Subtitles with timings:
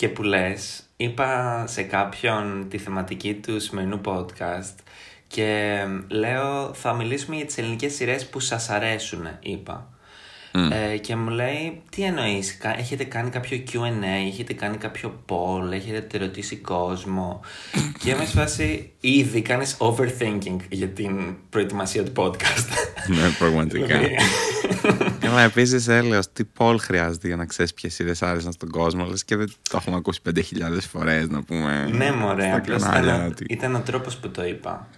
[0.00, 4.74] και που λες, είπα σε κάποιον τη θεματική του σημερινού podcast
[5.26, 9.88] και λέω θα μιλήσουμε για τις ελληνικές σειρές που σας αρέσουν, είπα.
[10.52, 16.18] Ε, και μου λέει, τι εννοείς, έχετε κάνει κάποιο Q&A, έχετε κάνει κάποιο poll, έχετε
[16.18, 17.40] ρωτήσει κόσμο
[18.02, 22.68] και είμαι σε φάση, ήδη κάνεις overthinking για την προετοιμασία του podcast.
[23.06, 24.00] ναι, πραγματικά.
[25.32, 29.04] Μα επίσης έλεγα τι poll χρειάζεται για να ξέρεις ποιες σειρές άρεσαν στον κόσμο.
[29.04, 30.42] Λες και δεν το έχουμε ακούσει 5.000
[30.90, 31.90] φορές να πούμε.
[31.92, 32.52] Ναι, μωρέ.
[32.52, 34.88] Απλώς ήταν, ήταν ο τρόπος που το είπα.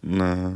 [0.00, 0.52] Ναι.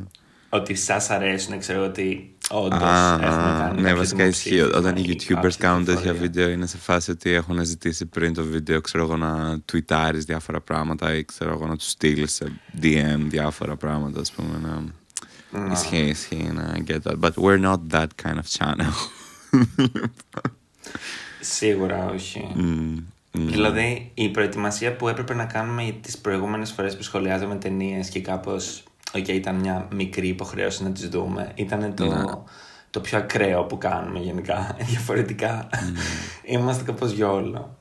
[0.49, 2.81] Ότι σας αρέσουν, ξέρω ότι όντως
[3.21, 3.81] έχουμε κάνει.
[3.81, 4.61] Ναι, βασικά ισχύει.
[4.61, 8.81] Όταν οι YouTubers κάνουν τέτοια βίντεο, είναι σε φάση ότι έχουν ζητήσει πριν το βίντεο,
[8.81, 13.77] ξέρω εγώ, να tweetάρει διάφορα πράγματα ή ξέρω εγώ να τους στείλεις σε DM διάφορα
[13.77, 14.59] πράγματα, ας πούμε.
[14.63, 14.83] Να...
[15.53, 15.73] No.
[15.73, 17.21] Ισχύει, ισχύει, να I get that.
[17.21, 18.93] But we're not that kind of channel.
[21.41, 22.49] Σίγουρα όχι.
[22.57, 23.03] Mm.
[23.33, 28.83] Δηλαδή, η προετοιμασία που έπρεπε να κάνουμε τις προηγούμενες φορές που σχολιάζαμε ταινίες και κάπως
[29.13, 31.53] okay, ήταν μια μικρή υποχρέωση να τις δούμε.
[31.55, 32.25] Ήταν το, ναι.
[32.91, 34.77] το πιο ακραίο που κάνουμε γενικά.
[34.91, 35.69] Διαφορετικά
[36.45, 37.79] είμαστε κάπως γιόλο.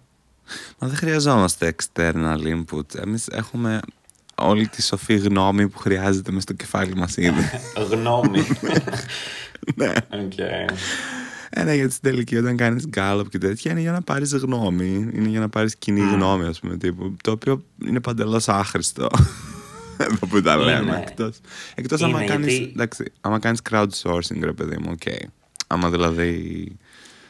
[0.77, 2.95] Μα δεν χρειαζόμαστε external input.
[2.95, 3.79] Εμείς έχουμε
[4.35, 7.49] όλη τη σοφή γνώμη που χρειάζεται μέσα στο κεφάλι μας ήδη.
[7.91, 8.47] γνώμη.
[9.75, 9.91] ναι.
[10.11, 10.73] Okay.
[11.49, 15.09] Ένα γιατί στην τελική όταν κάνεις γκάλοπ και τέτοια είναι για να πάρεις γνώμη.
[15.13, 16.13] Είναι για να πάρεις κοινή μμ.
[16.13, 17.15] γνώμη ας πούμε τύπου.
[17.23, 19.09] Το οποίο είναι παντελώς άχρηστο.
[19.97, 21.03] Εδώ που τα λέμε.
[21.07, 21.39] Εκτός,
[21.75, 22.31] εκτός άμα, γιατί...
[22.31, 25.01] κάνεις, εντάξει, άμα κάνεις crowdsourcing ρε παιδί μου, OK.
[25.05, 25.23] Okay.
[25.67, 26.77] Άμα δηλαδή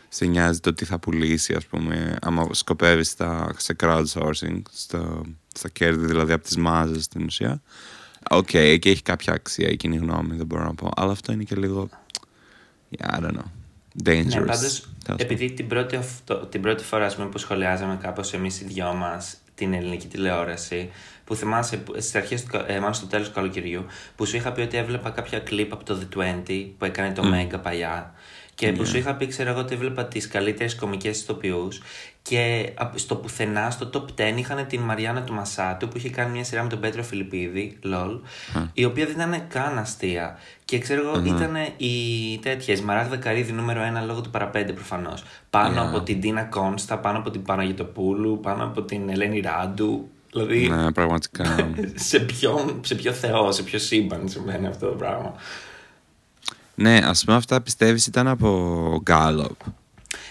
[0.09, 3.15] σε νοιάζει το τι θα πουλήσει ας πούμε, άμα σκοπεύεις
[3.57, 5.21] σε crowdsourcing, στο,
[5.55, 7.61] στα κέρδη δηλαδή από τις μάζες στην ουσία.
[8.29, 10.91] OK, okay, εκεί έχει κάποια αξία η κοινή γνώμη, δεν μπορώ να πω.
[10.95, 11.89] Αλλά αυτό είναι και λίγο.
[12.97, 13.58] Yeah, I don't know.
[14.03, 14.25] Dangerous.
[14.25, 18.65] Ναι, πάντως, επειδή την πρώτη, αυτό, την πρώτη φορά πούμε, που σχολιάζαμε κάπως εμείς οι
[18.65, 20.89] δυο μας την ελληνική τηλεόραση,
[21.23, 24.77] που θυμάσαι στις αρχές, ε, μάλλον στο τέλος του καλοκαιριού, που σου είχα πει ότι
[24.77, 27.33] έβλεπα κάποια κλιπ από το The 20 που έκανε το μμ.
[27.33, 28.13] Mega παλιά.
[28.59, 31.81] Και που σου είχα πει, ξέρω εγώ, ότι έβλεπα τις καλύτερες κομικές ηθοποιούς.
[32.21, 36.43] Και στο πουθενά, στο top 10, είχαν την Μαριάννα του Μασάτου που είχε κάνει μια
[36.43, 38.19] σειρά με τον Πέτρο Φιλιππίδη, LOL,
[38.73, 40.37] η οποία δεν ήταν καν αστεία.
[40.65, 45.23] Και ξέρω εγώ, ήταν η τέτοια, η Σμαράγδα Καρύδη νούμερο 1 λόγω του παραπέντε προφανώς.
[45.49, 50.09] Πάνω από την Τίνα Κόνστα, πάνω από την Παναγιτοπούλου, πάνω από την Ελένη Ράντου.
[50.31, 50.67] Δηλαδή.
[50.67, 51.71] Ναι, πραγματικά.
[52.09, 55.33] σε, ποιο, σε ποιο θεό, σε ποιο σύμπαν συμβαίνει αυτό το πράγμα.
[56.81, 59.59] Ναι, ας πούμε αυτά πιστεύεις ήταν από Γκάλοπ.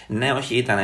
[0.07, 0.77] Ναι, όχι, ήταν.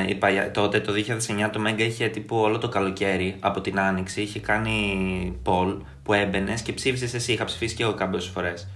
[0.54, 4.22] τότε το 2009 το Μέγκα είχε τύπου όλο το καλοκαίρι από την Άνοιξη.
[4.22, 7.32] Είχε κάνει poll που έμπαινε και ψήφισες εσύ.
[7.32, 8.68] Είχα ψηφίσει και εγώ κάποιες φορές.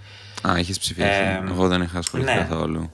[0.47, 1.07] Α, έχει ψηφίσει.
[1.07, 2.37] Ε, εγώ δεν είχα ασχοληθεί ναι.
[2.37, 2.89] καθόλου.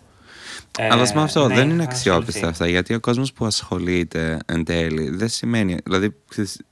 [0.78, 4.63] Ε, Αλλά με αυτό ναι, δεν είναι αξιόπιστα αυτά γιατί ο κόσμος που ασχολείται εν
[4.63, 5.78] τέλει δεν σημαίνει.
[5.84, 6.16] Δηλαδή,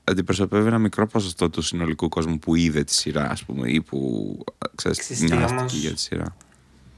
[0.04, 4.38] αντιπροσωπεύει ένα μικρό ποσοστό του συνολικού κόσμου που είδε τη σειρά, ας πούμε, ή που
[4.74, 6.36] ξέρεις, νοιάστηκε για τη σειρά.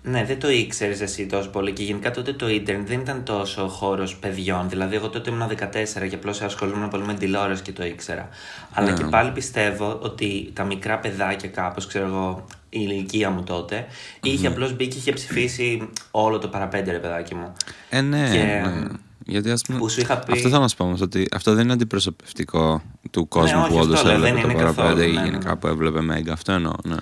[0.08, 3.68] Ναι, δεν το ήξερες εσύ τόσο πολύ και γενικά τότε το ίντερνετ δεν ήταν τόσο
[3.68, 4.68] χώρος παιδιών.
[4.68, 8.28] Δηλαδή, εγώ τότε ήμουν 14 και απλώ ασχολούμαι πολύ με τηλεόραση και το ήξερα.
[8.72, 9.10] Αλλά και ναι.
[9.10, 13.86] πάλι πιστεύω ότι τα μικρά παιδάκια, κάπως, ξέρω εγώ, η ηλικία μου τότε,
[14.22, 17.52] είχε απλώς μπει και είχε ψηφίσει όλο το παραπέντε, ρε παιδάκι μου.
[17.88, 18.28] Ε, ναι.
[18.32, 18.68] Και...
[18.68, 18.86] ναι.
[19.26, 19.78] Γιατί ας πούμε,
[20.26, 20.32] πει...
[20.32, 24.04] Αυτό θα μας πω όμως, ότι αυτό δεν είναι αντιπροσωπευτικό του κόσμου ναι, που όντως
[24.04, 25.56] έβλεπε το παραπέντε ή ναι, γενικά ναι.
[25.56, 26.32] που έβλεπε Μέγκα.
[26.32, 26.96] Αυτό εννοώ, ναι.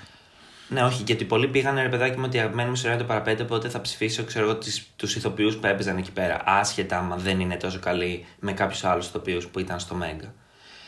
[0.67, 3.69] Ναι, όχι, γιατί πολλοί πήγανε ρε παιδάκι μου ότι αγαπημένη μου σειρά το παραπέντε, οπότε
[3.69, 4.57] θα ψηφίσω ξέρω εγώ
[4.95, 6.41] τους ηθοποιούς που έπαιζαν εκεί πέρα.
[6.45, 10.33] Άσχετα άμα δεν είναι τόσο καλή με κάποιους άλλους ηθοποιούς που ήταν στο Μέγκα.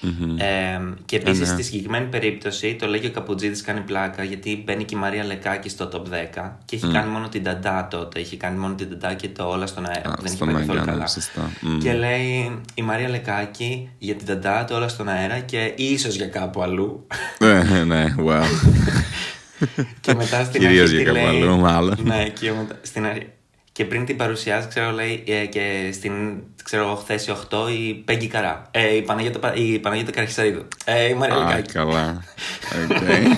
[0.01, 0.39] Mm-hmm.
[0.39, 1.53] Ε, και επίσης mm-hmm.
[1.53, 5.69] στη συγκεκριμένη περίπτωση το λέγει ο Καπουτζίδη κάνει πλάκα γιατί μπαίνει και η Μαρία Λεκάκη
[5.69, 6.93] στο top 10 και έχει mm.
[6.93, 8.19] κάνει μόνο την Ταντά τότε.
[8.19, 10.13] Έχει κάνει μόνο την Ταντά και το όλα στον αέρα.
[10.13, 11.07] Ah, δεν έχει πάει καθόλου καλά.
[11.07, 11.79] Mm.
[11.81, 16.27] Και λέει η Μαρία Λεκάκη για την Ταντά, το όλα στον αέρα και ίσως για
[16.27, 17.07] κάπου αλλού.
[17.39, 18.43] ναι, ναι, wow.
[20.01, 20.97] και μετά στην Κυρίως αρχή.
[20.97, 21.97] Κυρίω για κάπου μάλλον.
[22.03, 23.27] Ναι, και, μετά, στην αρχή,
[23.71, 26.13] και πριν την παρουσιάσει, ξέρω, λέει ε, και στην
[26.63, 28.67] ξέρω, θέση 8 η Πέγγι Καρά.
[28.71, 30.67] Ε, η Παναγιώτα, η Παναγιώτα Καρχισαρίδου.
[30.85, 31.71] Ε, η Μαρία Λεκάκη.
[31.71, 32.15] καλά.
[32.89, 33.37] Okay.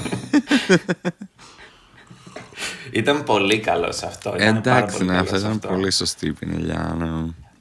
[2.91, 4.33] ήταν πολύ καλός αυτό.
[4.37, 6.95] Εντάξει, ναι, αυτός ήταν πολύ σωστή πινελιά.
[6.97, 7.05] Ναι.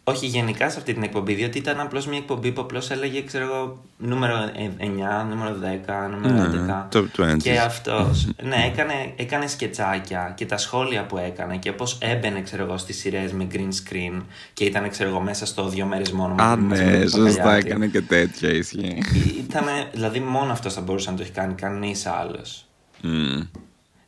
[0.09, 3.45] Όχι, γενικά σε αυτή την εκπομπή, διότι ήταν απλώς μια εκπομπή που απλώς έλεγε, ξέρω
[3.45, 4.35] εγώ, νούμερο
[4.79, 6.51] 9, νούμερο 10, νούμερο
[6.91, 7.27] 11.
[7.27, 8.29] Ναι, και αυτός.
[8.43, 12.99] ναι, έκανε, έκανε σκετσάκια και τα σχόλια που έκανε και πώς έμπαινε, ξέρω εγώ, στις
[12.99, 14.23] σειρές με green screen
[14.53, 16.35] και ήταν, ξέρω εγώ, μέσα στο δύο μέρες μόνο.
[16.39, 18.99] Α, ναι, σωστά, έκανε και τέτοια ισχύει.
[19.49, 22.67] Ήταν, δηλαδή, μόνο αυτός θα μπορούσε να το έχει κάνει, κανείς άλλος.
[23.03, 23.47] Mm.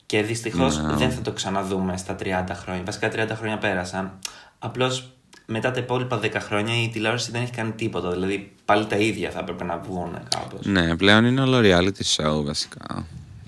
[0.06, 0.94] Και δυστυχώς ναι.
[0.94, 2.82] δεν θα το ξαναδούμε στα 30 χρόνια.
[2.85, 4.19] Βασικά 30 χρόνια πέρασαν.
[4.58, 5.12] Απλώς
[5.52, 8.11] μετά τα υπόλοιπα 10 χρόνια η τηλεόραση δεν έχει κάνει τίποτα.
[8.11, 10.67] Δηλαδή πάλι τα ίδια θα έπρεπε να βγουν κάπως.
[10.67, 13.06] Ναι, πλέον είναι όλο reality show βασικά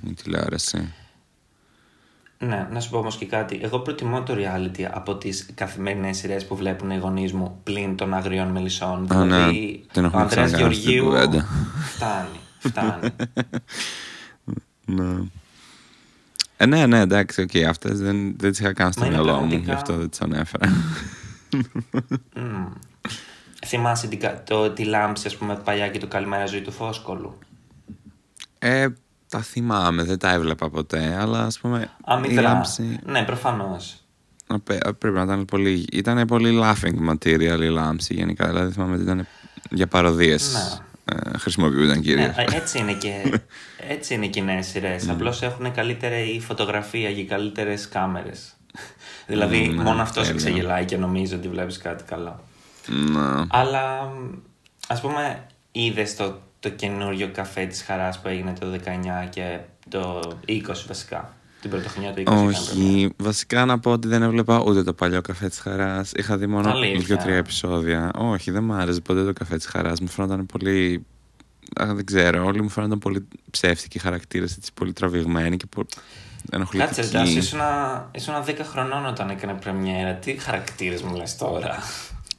[0.08, 0.92] η τηλεόραση.
[2.38, 3.60] Ναι, να σου πω όμως και κάτι.
[3.62, 8.14] Εγώ προτιμώ το reality από τις καθημερινές σειρές που βλέπουν οι γονείς μου πλην των
[8.14, 9.06] αγριών μελισσών.
[9.12, 9.36] Α, ναι.
[9.36, 11.04] δηλαδή, Την ο έχουμε Ανδρέας ξανακάνει αυτή την Γεωργίου.
[11.10, 11.46] κουβέντα.
[11.94, 12.38] Φτάνει.
[12.58, 13.08] Φτάνει.
[14.84, 15.14] Ναι.
[16.56, 17.56] Ε, ναι, ναι, εντάξει, οκ.
[17.68, 20.10] Αυτές δεν, δεν τις είχα καν στο Μα είναι μυαλό μου, πραγματικά- γι' αυτό δεν
[20.10, 20.72] τις ανέφερα.
[22.36, 22.66] Μμμ.
[23.66, 27.38] Θυμάσαι την, κα- το, τη λάμψη, ας πούμε, παλιά και το καλημέρα ζωή του Φόσκολου.
[28.58, 28.88] Ε,
[29.28, 32.42] τα θυμάμαι, δεν τα έβλεπα ποτέ, αλλά ας πούμε η Αμυδρά.
[32.42, 33.96] λάμψη Ναι, προφανώς.
[34.46, 39.02] απέ- πρέπει να ήταν πολύ, ήταν πολύ laughing material η λάμψη γενικά, δηλαδή θυμάμαι ότι
[39.02, 39.26] ήταν
[39.70, 40.54] για παροδίες
[41.04, 42.36] ε, χρησιμοποιούνταν κυρίως.
[42.36, 43.40] Ναι, έτσι είναι και,
[43.94, 45.06] έτσι είναι και οι νέες σειρές.
[45.06, 45.12] Ναι.
[45.12, 48.56] Απλώς έχουν καλύτερη φωτογραφία και καλύτερες κάμερες.
[49.26, 50.46] Δηλαδή, Ναι, μόνο αυτός σε τέλεια.
[50.50, 52.40] ξεγελάει και νομίζει ότι βλέπεις κάτι καλό.
[52.86, 53.44] Ναι.
[53.48, 54.12] Αλλά
[54.88, 59.58] ας πούμε, είδες το, το καινούριο καφέ της χαράς που έγινε το 19 και
[59.88, 61.34] το 20 βασικά.
[61.60, 62.58] Την πρωτοχρονιά του 20 ήταν πρεμιέρα.
[62.58, 66.12] Όχι, βασικά να πω ότι δεν έβλεπα ούτε το παλιό καφέ της Χαράς.
[66.16, 66.98] Είχα δει μόνο Αλήθεια.
[67.00, 68.10] δύο-τρία επεισόδια.
[68.14, 70.00] Όχι, δεν μου άρεσε ποτέ το καφέ της Χαράς.
[70.00, 71.04] Μου φαίνονταν πολύ.
[71.76, 75.86] Αχ, δεν ξέρω, όλοι μου φαίνονταν πολύ ψεύτικοι χαρακτήρες, πολύ τραβηγμένοι και πολύ
[76.50, 76.94] ενοχλητικοί.
[76.94, 80.12] Κάτσε, Τάση, ήσουνα, ήσουνα 10 χρονών όταν έκανε πρεμιέρα.
[80.14, 81.78] Τι χαρακτήρες μου λες τώρα;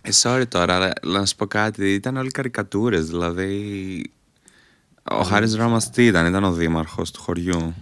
[0.01, 1.93] Ε, sorry τώρα, αλλά να σου πω κάτι.
[1.93, 3.05] Ήταν όλοι καρικατούρες.
[3.05, 4.11] Δηλαδή.
[5.11, 7.73] Ο Χάρης Ρώμας τι ήταν, ήταν ο δήμαρχος του χωριού.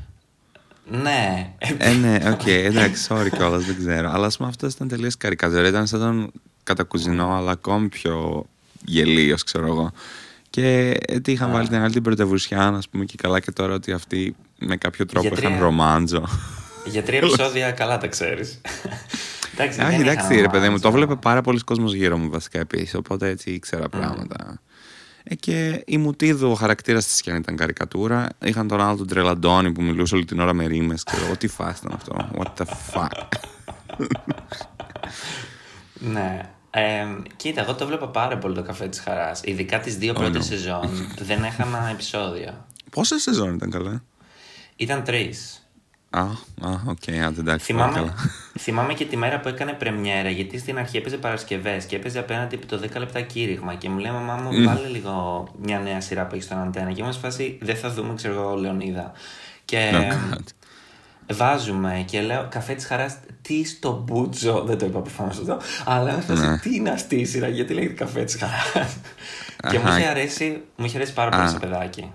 [0.86, 4.12] ναι, Ε, ναι, οκ, εντάξει, sorry κιόλας, δεν ξέρω.
[4.12, 5.68] Αλλά ας πούμε αυτό ήταν τελείως καρικατούρα.
[5.68, 6.32] Ήταν σαν τον
[6.64, 8.46] Κατακουζηνό, αλλά ακόμη πιο
[8.86, 9.92] γελοίος, ξέρω εγώ.
[10.50, 13.92] Και έτσι είχαν βάλει την άλλη την πρωτευουσιάνα, ας πούμε, και καλά και τώρα ότι
[13.92, 14.36] αυτοί
[14.66, 16.24] με κάποιο τρόπο Για είχαν τρία- ρομάντζο.
[16.86, 18.62] Για τρία επεισόδια καλά τα ξέρεις.
[19.54, 20.92] εντάξει, Όχι, δεν εντάξει, είχαν ρε παιδί μου, το ρομάντζο.
[20.92, 22.94] βλέπε πάρα πολλοί κόσμος γύρω μου βασικά επίσης.
[22.96, 24.62] Οπότε έτσι ήξερα πράγματα.
[25.24, 28.28] Ε, και η Μουτίδου, ο χαρακτήρας της και αν ήταν καρικατούρα.
[28.44, 31.04] Είχαν τον άλλο τον Τρελαντόνι που μιλούσε όλη την ώρα με ρήμες.
[31.04, 32.30] Ξέρω εγώ τι φάση ήταν αυτό.
[32.38, 33.28] What the fuck.
[35.94, 36.50] Ναι.
[36.72, 37.06] Ε,
[37.36, 39.42] κοίτα, εγώ το βλέπα πάρα πολύ το καφέ της χαράς.
[39.44, 40.56] Ειδικά τις δύο πρώτες ναι.
[40.58, 42.66] σεζόν δεν έχανα επεισόδια.
[42.92, 44.00] Πόσες σεζόν ήταν καλέ.
[44.82, 45.56] Ήταν τρεις.
[46.10, 46.30] Α, α,
[46.88, 47.44] οκ, άντε εντάξει.
[47.44, 48.14] πολύ Θυμάμαι, καλά.
[48.64, 52.56] θυμάμαι και τη μέρα που έκανε πρεμιέρα, γιατί στην αρχή έπαιζε Παρασκευές και έπαιζε απέναντι
[52.56, 53.76] από το 10 λεπτά κήρυγμα.
[53.76, 56.92] Και μου λέει, Μαμά μου, βάλε λίγο μια νέα σειρά που έχει στον Αντένα.
[56.92, 59.12] Και είμαστε σε φάση, δεν θα δούμε, ξέρω εγώ, Λεωνίδα.
[59.66, 60.44] Και Oh, God.
[61.34, 64.64] βάζουμε και λέω, καφέ της χαράς, τι στο μπούτσο.
[64.64, 65.60] Δεν το είπα προφανώς αυτό.
[65.86, 66.58] Αλλά είμαι σε φάση, Ναι.
[66.58, 68.98] τι είναι αυτή η σειρά, γιατί λέγεται καφέ της χαράς.
[69.70, 69.98] και μου Αχα.
[70.00, 71.48] είχε αρέσει, μου είχε αρέσει πάρα πολύ Α.
[71.50, 72.02] σε παιδάκι.
[72.02, 72.10] Α,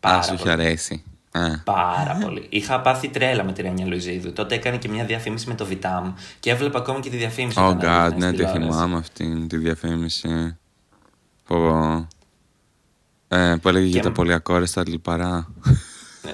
[0.00, 0.54] Πάρα σου είχε πολύ.
[0.54, 1.04] αρέσει.
[1.32, 2.46] Α, Πάρα πολύ.
[2.48, 4.32] Είχα πάθει τρέλα με τη Ρένια Λουιζίδου.
[4.32, 7.56] Τότε έκανε και μια διαφήμιση με το Βιτάμ και έβλεπα ακόμη και τη διαφήμιση.
[7.60, 8.68] Oh όταν έβλεπα god, στην ναι, τη τηλεόραση.
[8.70, 10.56] θυμάμαι αυτή τη διαφήμιση.
[11.46, 12.08] Πω, πω.
[13.36, 15.48] Ε, που έλεγε για Και- τα πολύ ακόρεστα λιπαρά.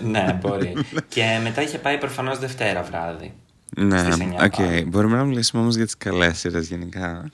[0.02, 0.72] ναι, μπορεί.
[1.08, 3.34] και μετά είχε πάει προφανώς Δευτέρα βράδυ.
[3.76, 4.54] ναι, Στις εννιά οκ.
[4.56, 4.84] πάλι.
[4.84, 7.30] Μπορούμε να μιλήσουμε όμως για τις καλές σειρές γενικά.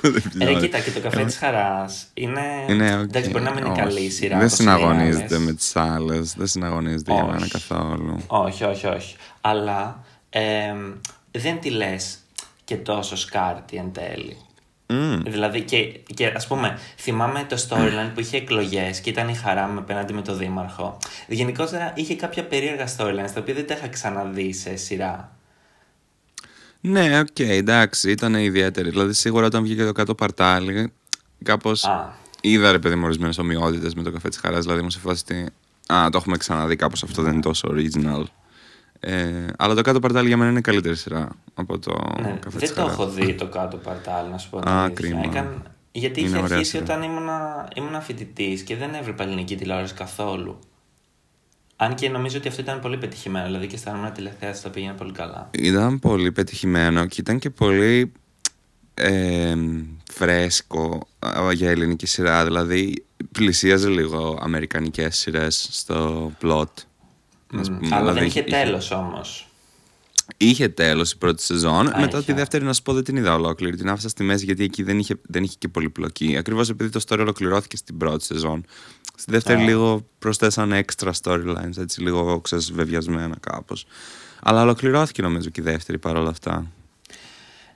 [0.00, 0.60] Δεν Ρε, ξέρω.
[0.60, 2.40] κοίτα, και το καφέ της χαράς είναι.
[2.68, 3.02] Είναι οκ.
[3.02, 3.80] Εντάξει, μπορεί να μην είναι όχι.
[3.80, 4.36] καλή η σειρά.
[4.36, 5.38] Δεν όπως οι συναγωνίζεται άλλες.
[5.46, 6.34] με τις άλλες.
[6.36, 7.32] Δεν συναγωνίζεται για Όχι.
[7.32, 8.20] μένα καθόλου.
[8.26, 9.16] Όχι, όχι, όχι.
[9.40, 10.42] Αλλά ε,
[11.30, 12.18] δεν τη λες
[12.64, 14.36] και τόσο σκάρτη εν τέλει.
[14.92, 15.20] Μμ.
[15.22, 15.78] Δηλαδή, και,
[16.14, 20.12] και ας πούμε, θυμάμαι το storyline που είχε εκλογές και ήταν η χαρά με απέναντι
[20.12, 20.96] με το δήμαρχο.
[21.26, 25.32] Γενικότερα είχε κάποια περίεργα storylines τα οποία δεν τα είχα ξαναδεί σε σειρά.
[26.80, 28.90] Ναι, οκ, εντάξει, ήταν ιδιαίτερη.
[28.90, 30.92] Δηλαδή, σίγουρα όταν βγήκε το κάτω παρτάλι,
[31.42, 32.12] κάπως Α.
[32.40, 34.64] είδα ρε παιδί μου ορισμένες ομοιότητες με το καφέ της χαράς.
[34.64, 35.46] Δηλαδή, μου σε φάση ότι.
[35.94, 38.24] Α, το έχουμε ξαναδεί κάπως αυτό, δεν είναι τόσο original.
[39.00, 42.58] Ε, αλλά το κάτω παρτάλι για μένα είναι καλύτερη σειρά από το Ναι, καφέ δεν
[42.58, 42.92] της το Χαράς.
[42.92, 44.58] έχω δει το κάτω παρτάλι, να σου πω.
[44.58, 44.94] την Α, αλήθεια.
[45.08, 45.20] κρίμα.
[45.24, 46.82] Έκαν- Γιατί Είναι είχε ωραία αρχίσει σειρά.
[46.84, 50.58] όταν ήμουνα, ήμουνα φοιτητής και δεν έβλεπα ελληνική τηλεόραση καθόλου.
[51.82, 54.92] Αν και νομίζω ότι αυτό ήταν πολύ πετυχημένο, δηλαδή και στα νούμερα τηλεθέαση τα πήγαινε
[54.92, 55.48] πολύ καλά.
[55.50, 58.12] Ήταν πολύ πετυχημένο και ήταν και πολύ
[58.94, 59.54] ε,
[60.12, 62.44] φρέσκο α, για ελληνική σειρά.
[62.44, 66.64] Δηλαδή, πλησίαζε λίγο αμερικανικές σειρές στο plot.
[67.58, 67.96] ας Μμ, πούμε.
[67.96, 69.44] Αλλά δεν Δηλαδή, είχε τέλος όμως.
[70.36, 71.88] Είχε τέλος η πρώτη σεζόν.
[71.88, 72.26] Α, Μετά είχε.
[72.26, 73.76] τη δεύτερη, να σου πω, δεν την είδα ολόκληρη.
[73.76, 76.36] Την άφησα στη μέση γιατί εκεί δεν είχε, δεν είχε και πολυπλοκή.
[76.36, 78.64] Ακριβώς επειδή το story ολοκληρώθηκε στην πρώτη σεζόν.
[79.20, 79.64] Στη δεύτερη, Α.
[79.64, 83.86] λίγο προσθέσαν extra storylines, έτσι λίγο ξέρεις, βεβιασμένα κάπως.
[84.42, 86.66] Αλλά ολοκληρώθηκε νομίζω και η δεύτερη παρόλα αυτά.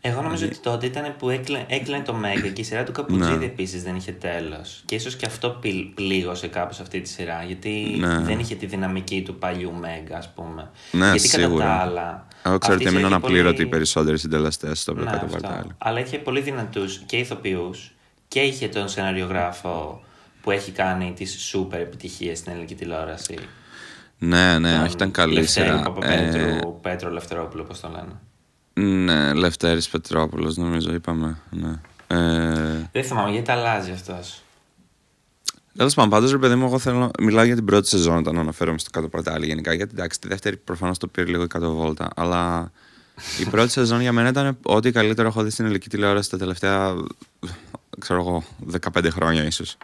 [0.00, 3.38] Εγώ νομίζω ότι τότε ήταν που έκλε, έκλαινε το Μέγκα και η σειρά του Καπουτζίδη
[3.38, 3.44] Ναι.
[3.44, 4.82] επίσης δεν είχε τέλος.
[4.84, 7.42] Και ίσως και αυτό πλ- πλήγωσε κάπως αυτή τη σειρά.
[7.46, 8.18] Γιατί Ναι.
[8.18, 10.70] δεν είχε τη δυναμική του παλιού Μέγκα, ας πούμε.
[10.90, 11.64] Ναι, γιατί σίγουρα.
[11.64, 12.26] κατά τα άλλα.
[12.44, 15.04] Εγώ ξέρω αυτή ότι η έμειναν σειρά είχε απλήρωτοι οι πολύ- περισσότεροι συντελεστές στο Ναι,
[15.04, 15.38] κάτω αυτό.
[15.40, 15.70] παρτάλι.
[15.78, 17.94] Αλλά είχε πολύ δυνατούς και ηθοποιούς
[18.28, 20.02] και είχε τον σεναριογράφο
[20.44, 23.38] που έχει κάνει τις σούπερ επιτυχίες στην ελληνική τηλεόραση.
[24.18, 25.82] Ναι, ναι, Τον όχι, ήταν καλή Λευτέρη σειρά.
[25.82, 28.20] Παπαπέτρου, Ε, Πέτρο Λευτερόπουλο, πώ τον λένε.
[29.04, 31.38] ναι, Λευτέρης Πετρόπουλος νομίζω είπαμε.
[31.50, 31.80] Ναι.
[32.06, 34.42] Ε, Δεν θυμάμαι γιατί αλλάζει αυτός.
[35.76, 37.10] Τέλος πάντων, πάντως ρε παιδί μου, εγώ θέλω.
[37.20, 39.72] Μιλάω για την πρώτη σεζόν όταν αναφέρομαι στο κάτω παρτάλι γενικά.
[39.74, 42.08] Γιατί εντάξει, τη δεύτερη προφανώς το πήρε λίγο η κάτω βόλτα.
[42.16, 42.72] Αλλά
[43.40, 46.94] η πρώτη σεζόν για μένα ήταν ό,τι καλύτερο έχω δει στην ελληνική τηλεόραση τα τελευταία.
[47.98, 48.44] ξέρω εγώ,
[48.94, 49.76] 15 χρόνια ίσως.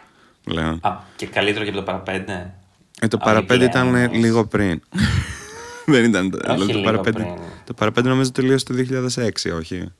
[0.45, 0.77] Λέω.
[0.81, 2.53] Α, και καλύτερο και από το παραπέντε.
[3.01, 4.17] Ε, το Α, παραπέντε Μικλέον, ήταν όμως.
[4.17, 4.81] λίγο πριν.
[5.85, 6.31] Δεν ήταν.
[6.31, 7.35] δηλαδή, το, λίγο παραπέντε, πριν.
[7.65, 8.73] το παραπέντε νομίζω τελείωσε το
[9.53, 9.91] 2006, όχι.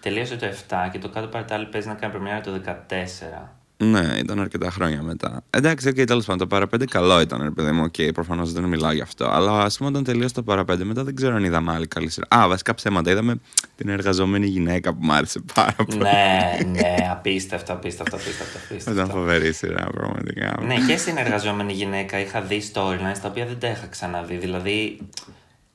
[0.00, 2.72] Τελείωσε το 7 και το κάτω παρτάλι παίζει να κάνει πρεμιέρα το 14.
[3.84, 5.44] Ναι, ήταν αρκετά χρόνια μετά.
[5.50, 7.82] Εντάξει, οκ, τέλος πάντων, το παραπέντε καλό ήταν, ρε παιδί μου.
[7.82, 9.28] Οκ, προφανώς δεν μιλάω γι' αυτό.
[9.30, 12.26] Αλλά ας πούμε, όταν τελείωσε το παραπέντε, μετά δεν ξέρω αν είδαμε άλλη καλή σειρά.
[12.28, 13.10] Α, βασικά ψέματα.
[13.10, 13.40] Είδαμε
[13.76, 15.98] την εργαζόμενη γυναίκα που μου άρεσε πάρα πολύ.
[15.98, 18.58] ναι, ναι, απίστευτο, απίστευτο, απίστευτο.
[18.64, 19.00] απίστευτο.
[19.00, 20.58] Ήταν φοβερή σειρά, πραγματικά.
[20.66, 24.36] ναι, και στην εργαζόμενη γυναίκα είχα δει storylines τα οποία δεν τα είχα ξαναδεί.
[24.36, 24.98] Δηλαδή,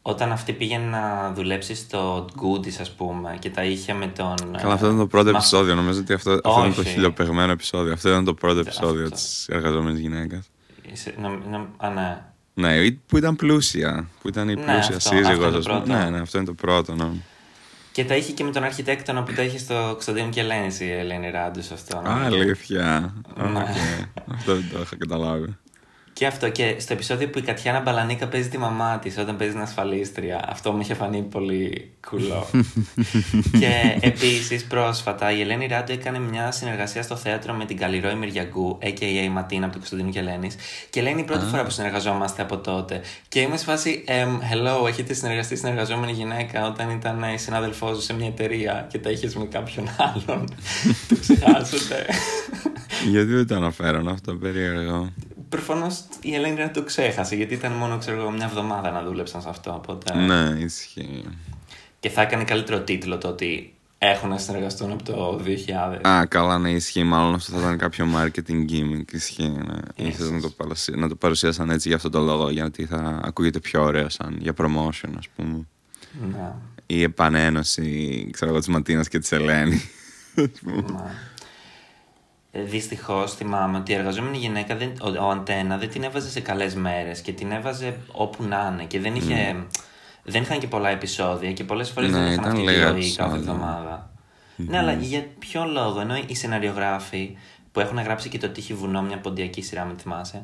[0.09, 4.35] όταν αυτή πήγαινε να δουλέψει στο Goodies, ας πούμε, και τα είχε με τον.
[4.57, 5.75] Καλά, αυτό ήταν το πρώτο Μα- επεισόδιο.
[5.75, 6.89] Νομίζω ότι αυτό, αυτό ήταν το Όχι.
[6.89, 7.93] χιλιοπεγμένο επεισόδιο.
[7.93, 9.15] Αυτό ήταν το πρώτο επεισόδιο Αυτό.
[9.15, 10.49] της εργαζόμενης γυναίκας.
[10.91, 12.21] Είσαι- να- να- Α, ναι.
[12.53, 14.07] Ναι, ή- που ήταν πλούσια.
[14.21, 15.79] Που ήταν η Ναι, πλούσια αυτό, σύζυγος, αυτό είναι το ας πούμε.
[15.79, 15.99] πρώτο.
[15.99, 16.95] Ναι, ναι, αυτό είναι το πρώτο.
[16.95, 17.09] Ναι.
[17.91, 20.91] Και τα είχε και με τον αρχιτέκτονα που τα είχε στο Κωνσταντίνο και Ελένης η
[20.91, 21.97] Ελένη Ράντου σ' αυτό.
[21.97, 23.13] Α, αλήθεια.
[23.35, 23.59] Ναι.
[23.59, 23.67] Οκ.
[24.35, 25.57] Αυτό δεν το είχα καταλάβει.
[26.17, 29.53] Και αυτό και στο επεισόδιο που η Κατιάνα Μπαλανίκα παίζει τη μαμά της όταν παίζει
[29.53, 30.45] την ασφαλίστρια.
[30.49, 32.47] Αυτό μου είχε φανεί πολύ κουλό.
[33.59, 38.77] και επίσης πρόσφατα η Ελένη Ράντου έκανε μια συνεργασία στο θέατρο με την Καλλιρόη Μυριαγκού,
[38.81, 39.29] a.k.a.
[39.31, 40.55] Ματίνα από το Κωνσταντίνο και Ελένης.
[40.89, 43.01] Και λέει είναι η πρώτη φορά που συνεργαζόμαστε από τότε.
[43.27, 48.03] Και είμαι σε φάση, εμ, hello, έχετε συνεργαστεί συνεργαζόμενη γυναίκα όταν ήταν η συνάδελφός σου
[48.03, 50.45] σε μια εταιρεία και τα είχες με κάποιον άλλον.
[51.09, 52.05] το ξεχάσετε.
[53.09, 55.11] Γιατί δεν το αναφέρον αυτό, περίεργο.
[55.49, 59.41] Προφανώς η Ελένη δεν το ξέχασε γιατί ήταν μόνο ξέρω, εγώ, μια εβδομάδα να δούλεψαν
[59.41, 59.73] σε αυτό.
[59.73, 60.15] Οπότε...
[60.15, 61.25] Ναι, ισχύει.
[61.99, 65.41] Και θα έκανε καλύτερο τίτλο το ότι έχουν να συνεργαστούν από το
[66.03, 66.07] 2000.
[66.07, 67.03] Α, καλά, ναι, ισχύει.
[67.03, 69.11] Μάλλον αυτό θα ήταν κάποιο marketing gimmick.
[69.13, 70.07] Ισχύει, ναι.
[70.07, 70.91] Ίσως να το, παρουσι...
[70.91, 74.53] να το παρουσίασαν έτσι για αυτό το λόγο, γιατί θα ακούγεται πιο ωραίο σαν για
[74.57, 75.65] promotion, ας πούμε.
[76.31, 76.51] Ναι.
[76.85, 79.87] Η επανένωση, ξέρω εγώ, της Ματίνας και της Ελένης.
[80.35, 80.43] Ε,
[82.65, 86.75] Δυστυχώς θυμάμαι ότι η εργαζόμενη γυναίκα, δεν, ο, ο Αντένα δεν την έβαζε σε καλές
[86.75, 88.83] μέρες και την έβαζε όπου να είναι.
[88.83, 89.55] Και δεν, είχε,
[90.23, 92.83] δεν είχαν και πολλά επεισόδια και πολλές φορές Ναι, δεν είχαν ήταν αυτή τη λίγα
[92.91, 93.35] ροή κάθε επεισόδια.
[93.35, 94.09] εβδομάδα.
[94.55, 97.37] Ναι, αλλά για ποιο λόγο, ενώ οι σεναριογράφοι
[97.71, 100.43] που έχουν γράψει και το Τύχη Βουνό, μια ποντιακή σειρά, με θυμάσαι.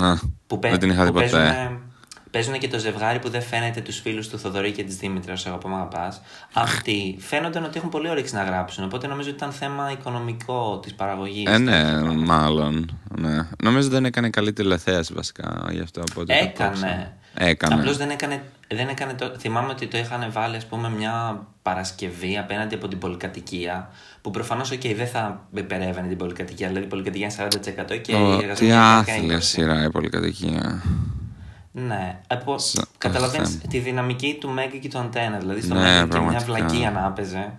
[0.00, 0.14] Α,
[0.46, 1.78] Που, παι- δεν την είχα δει που ποτέ.
[2.30, 5.46] Παίζουνε- Παίζουν και το ζευγάρι που δεν φαίνεται τους φίλους του Θοδωρή και της Δήμητρας,
[5.46, 6.20] εγώ που με αγαπάς.
[6.52, 8.84] Αυτοί φαίνονταν ότι έχουν πολύ όρεξη να γράψουν.
[8.84, 11.50] Οπότε νομίζω ότι ήταν θέμα οικονομικό της παραγωγής.
[11.50, 12.98] Ε, ναι, μάλλον.
[13.18, 13.46] Ναι.
[13.62, 16.02] Νομίζω δεν έκανε καλή τηλεθέαση βασικά γι' αυτό.
[16.10, 16.70] Οπότε το Έκανε.
[16.70, 17.12] κόψα.
[17.34, 17.74] Έκανε.
[17.74, 18.42] Απλώς δεν έκανε.
[18.74, 19.32] Δεν έκανε το...
[19.38, 23.90] Θυμάμαι ότι το είχαν βάλει, ας πούμε, μια Παρασκευή απέναντι από την πολυκατοικία.
[24.22, 26.68] Που προφανώς, OK, δεν θα υπερεύαινε την πολυκατοικία.
[26.68, 27.50] Δηλαδή, η πολυκατοικία είναι
[27.94, 29.40] 40% και Ω, η τι εργαζόμενη άθλια 20%.
[29.42, 30.82] σειρά η πολυκατοικία.
[31.86, 32.20] Ναι.
[32.26, 32.58] Από...
[32.58, 33.70] Σα- Καταλαβαίνεις Θεέ μου.
[33.70, 35.38] τη δυναμική του Μέγκα και του Αντένα.
[35.38, 36.44] Δηλαδή, στο Ναι, Μέγκα και μια πραγματικά.
[36.44, 37.52] βλακία να έπαιζε.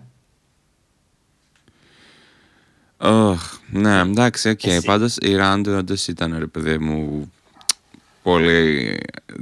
[2.97, 4.63] Ωχ, ναι, εντάξει, οκ.
[4.63, 4.85] Εσύ.
[4.85, 7.31] Πάντως η Ράντου όντως ήταν ρε παιδί μου
[8.23, 8.97] πολύ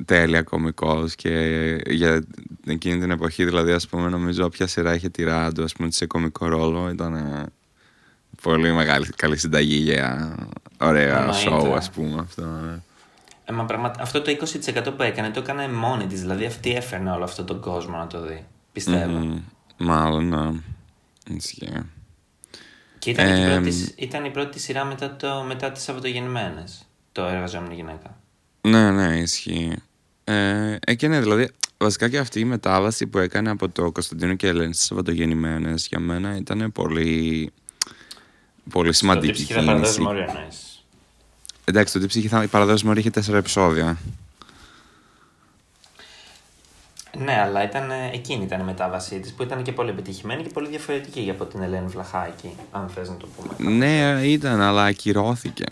[0.06, 1.32] τέλεια κωμικός και
[1.90, 2.24] για
[2.66, 6.06] εκείνη την εποχή δηλαδή ας πούμε νομίζω όποια σειρά είχε τη Ράντου ας πούμε σε
[6.06, 7.46] κωμικό ρόλο ήταν ε,
[8.42, 10.36] πολύ μεγάλη καλή συνταγή για
[10.80, 11.40] ωραία Εννοείται.
[11.40, 12.42] σοου ας πούμε αυτό.
[12.46, 12.80] ναι.
[13.50, 16.22] Ε, μα πραγμα- Αυτό το 20% που έκανε το έκανε μόνη της.
[16.22, 18.46] Δηλαδή, αυτή έφερνε όλο αυτόν τον κόσμο να το δει.
[18.72, 19.18] Πιστεύω.
[19.18, 19.40] Μμμ,
[19.78, 20.50] Μάλλον, ναι.
[21.36, 21.72] Ισχύει.
[23.00, 23.62] Και ήταν, και η Εμ.
[23.62, 28.18] πρώτη, ήταν η πρώτη σειρά μετά, το, μετά τις Σαββατογεννημένες, το εργαζόμενη γυναίκα.
[28.62, 29.76] Ναι, ναι, ισχύει.
[30.24, 34.34] Ε, ε, και ναι, δηλαδή, βασικά και αυτή η μετάβαση που έκανε από το Κωνσταντίνο
[34.34, 37.52] και Ελένη στις Σαββατογεννημένες για μένα ήταν πολύ,
[38.70, 40.02] πολύ σημαντική ψυχή θα κίνηση.
[41.72, 41.90] Παραδώσει μόριο εννοείς.
[41.90, 43.98] Εντάξει, το ψυχή θα η παραδόση μου είχε τέσσερα επεισόδια.
[47.18, 50.50] Ναι, αλλά ήταν, ε, εκείνη ήταν η μετάβασή της που ήταν και πολύ επιτυχημένη και
[50.50, 53.72] πολύ διαφορετική από την Ελένη Βλαχάκη, αν θες να το πούμε.
[53.72, 55.66] Ναι, ήταν, αλλά ακυρώθηκε.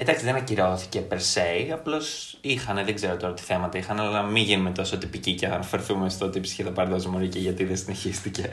[0.00, 4.42] Εντάξει, δεν ακυρώθηκε per se, απλώς είχαν, δεν ξέρω τώρα τι θέματα είχαν, αλλά μην
[4.42, 8.48] γίνουμε τόσο τυπικοί και αναφερθούμε στο ότι ψυχή θα πάρει δόση και γιατί δεν συνεχίστηκε.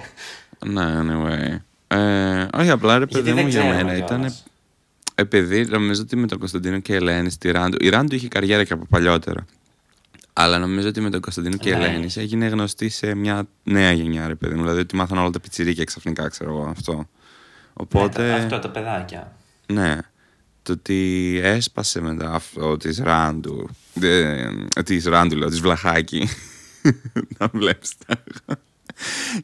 [0.65, 1.57] Ναι, anyway.
[1.87, 4.35] Ε, όχι, απλά ρε παιδί μου για μένα ήταν.
[5.15, 7.77] Επειδή νομίζω ότι με τον Κωνσταντίνο και η Ελένη στη Ράντου.
[7.79, 9.45] Η Ράντου είχε καριέρα και από παλιότερα.
[10.33, 11.85] Αλλά νομίζω ότι με τον Κωνσταντίνο και η ναι.
[11.85, 14.61] Ελένη έγινε γνωστή σε μια νέα γενιά, ρε παιδί μου.
[14.61, 17.09] Δηλαδή ότι μάθαν όλα τα πιτσιρίκια ξαφνικά, ξέρω εγώ αυτό.
[17.73, 18.27] Οπότε...
[18.27, 19.35] Ναι, αυτό, τα παιδάκια.
[19.67, 19.97] Ναι.
[20.63, 23.69] Το ότι έσπασε μετά αυτό της Ράντου.
[24.83, 26.27] Της Ράντου, λέω, της Βλαχάκη.
[27.37, 27.93] να βλέπεις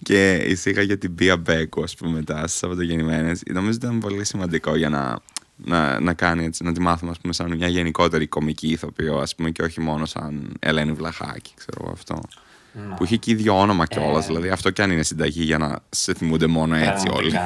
[0.03, 3.31] και εισήγαγε την Πία Μπέκου, ας πούμε, μετά στι Σαββατογεννημένε.
[3.51, 5.19] Νομίζω ότι ήταν πολύ σημαντικό για να,
[5.65, 9.35] να, να κάνει έτσι, να τη μάθουμε, ας πούμε, σαν μια γενικότερη κομική ηθοποιό, ας
[9.35, 12.19] πούμε, και όχι μόνο σαν Ελένη Βλαχάκη, ξέρω εγώ αυτό.
[12.73, 12.95] Να.
[12.95, 14.23] Που είχε και ίδιο όνομα κιόλας.
[14.23, 14.27] Ε...
[14.27, 17.33] Δηλαδή, αυτό κι αν είναι συνταγή για να σε θυμούνται μόνο έτσι όλοι.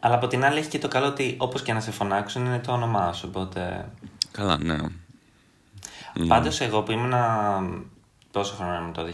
[0.00, 2.58] Αλλά από την άλλη έχει και το καλό ότι όπως και να σε φωνάξουν είναι
[2.58, 3.88] το όνομά σου, οπότε.
[4.30, 4.76] Καλά, ναι.
[6.26, 7.12] Πάντως, εγώ που ήμουν
[8.30, 9.06] πόσο χρόνο ήμουν το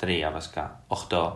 [0.00, 1.32] 2004, 3 βασικά, 8,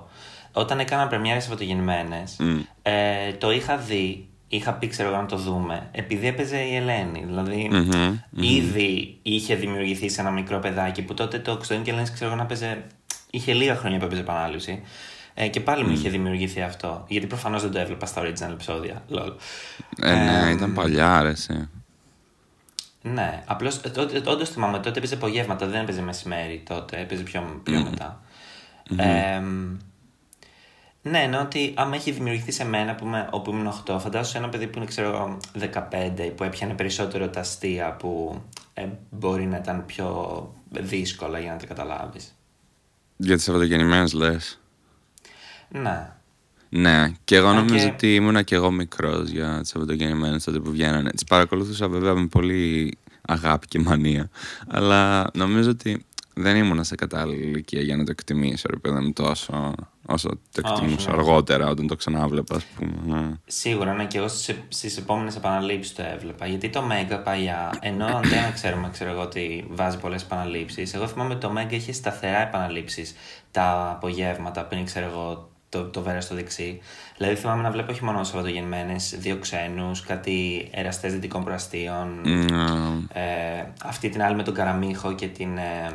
[0.52, 2.60] όταν έκανα πρεμιέρες Σαββατογεννημένε, mm.
[2.82, 7.24] ε, το είχα δει, είχα πει ξέρω να το δούμε, επειδή έπαιζε η Ελένη.
[7.26, 8.42] Δηλαδή, mm-hmm, mm-hmm.
[8.42, 12.46] ήδη είχε δημιουργηθεί σε ένα μικρό παιδάκι που τότε το Κωνσταντίνο και Ελένη ξέρω να
[12.46, 12.86] παίζε.
[13.30, 14.82] είχε λίγα χρόνια που έπαιζε επανάληψη.
[15.34, 15.86] Ε, και πάλι mm.
[15.86, 17.04] μου είχε δημιουργηθεί αυτό.
[17.08, 19.02] Γιατί προφανώς δεν το έβλεπα στα original επεισόδια.
[19.08, 19.32] Λόλ.
[20.02, 21.68] Ε, ναι, ε, ήταν παλιά, άρεσε.
[23.02, 23.90] Ναι, απλώς ε,
[24.26, 27.84] όντως θυμάμαι τότε έπαιζε απογεύματα, δεν έπαιζε μεσημέρι τότε, έπαιζε πιο, πιο mm.
[27.90, 28.22] μετά.
[28.90, 29.76] Mm-hmm.
[31.02, 34.24] Ε, ναι, ενώ ότι άμα έχει δημιουργηθεί σε μένα που είμαι, όπου ήμουν 8, φαντάζομαι
[34.24, 38.40] σε ένα παιδί που είναι ξέρω 15, που έπιανε περισσότερο τα αστεία που
[38.74, 42.36] ε, μπορεί να ήταν πιο δύσκολα για να τα καταλάβεις.
[43.16, 44.60] Για τις Σαββατογεννημένε λες.
[45.68, 46.12] Ναι.
[46.68, 51.10] Ναι, και εγώ νομίζω ότι ήμουνα και εγώ μικρός για τις Σαββατογεννημένε τότε που βγαίνανε.
[51.10, 54.30] Τις παρακολουθούσα βέβαια με πολύ αγάπη και μανία.
[54.66, 56.04] Αλλά νομίζω ότι
[56.34, 59.74] δεν ήμουνα σε κατάλληλη ηλικία για να το εκτιμήσω, ρε παιδί μου, τόσο
[60.06, 61.16] όσο το εκτιμούσα ναι.
[61.16, 63.20] αργότερα όταν το ξανάβλεπα, ας πούμε.
[63.20, 63.32] Ναι.
[63.46, 64.28] Σίγουρα, ναι, και εγώ
[64.68, 66.46] στις επόμενες επαναλήψεις το έβλεπα.
[66.46, 71.06] Γιατί το Μέγκα παλιά, ενώ αν δεν ξέρουμε, ξέρω εγώ ότι βάζει πολλές επαναλήψεις, εγώ
[71.06, 73.14] θυμάμαι ότι το Μέγκα είχε σταθερά επαναλήψεις
[73.50, 76.80] τα απογεύματα πριν, ξέρω εγώ, το, το βέρας στο δεξί.
[77.22, 82.20] Δηλαδή θυμάμαι να βλέπω όχι μόνο Σαββατογεννημένες, δύο ξένους, κάτι εραστές δυτικών προαστίων.
[82.24, 83.04] Mm.
[83.12, 83.22] Ε,
[83.84, 85.56] αυτή την άλλη με τον Καραμίχο και την.
[85.56, 85.90] Ε,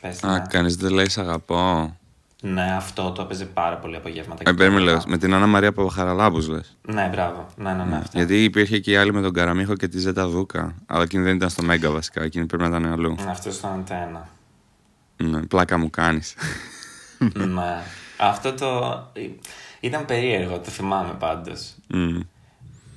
[0.00, 1.94] πες, Α, κανείς δεν λέει αγαπώ.
[2.42, 4.50] Ναι, αυτό το έπαιζε πάρα πολύ απογεύματα.
[4.50, 6.76] Ε, περίμενε, με την Άννα Μαρία Παπαχαραλάμπου λες.
[6.82, 7.46] Ναι, μπράβο.
[7.56, 8.02] Ναι, ναι, ναι, ναι.
[8.12, 10.74] Γιατί υπήρχε και η άλλη με τον Καραμίχο και τη Ζέτα Δούκα.
[10.86, 12.22] Αλλά εκείνη δεν ήταν στο Μέγκα βασικά.
[12.22, 13.14] Εκείνη πρέπει να ήταν αλλού.
[13.24, 14.28] Ναι, αυτός ήταν αντένα.
[15.16, 16.34] Ναι, πλάκα μου κάνεις.
[17.34, 17.82] ναι.
[18.16, 19.10] Αυτό το.
[19.80, 21.74] Ήταν περίεργο, το θυμάμαι πάντως.
[21.94, 22.20] Mm.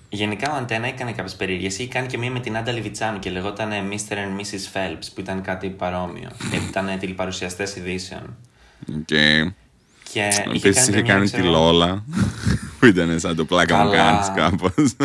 [0.10, 1.68] Γενικά ο Αντένα έκανε κάποιες περίεργε.
[1.68, 4.14] Είχε κάνει και μία με την Άντα Λιβιτσάνου και λεγόταν Mr.
[4.14, 4.74] and Mrs.
[4.74, 6.30] Phelps, που ήταν κάτι παρόμοιο.
[6.70, 8.38] ήταν τηλεπαρουσιαστές ειδήσεων.
[8.88, 9.52] Okay.
[10.12, 12.04] Και Επίσης είχε κάνει τη Λόλα,
[12.80, 14.96] που ήταν σαν το πλάκα μου κάνει κάπως.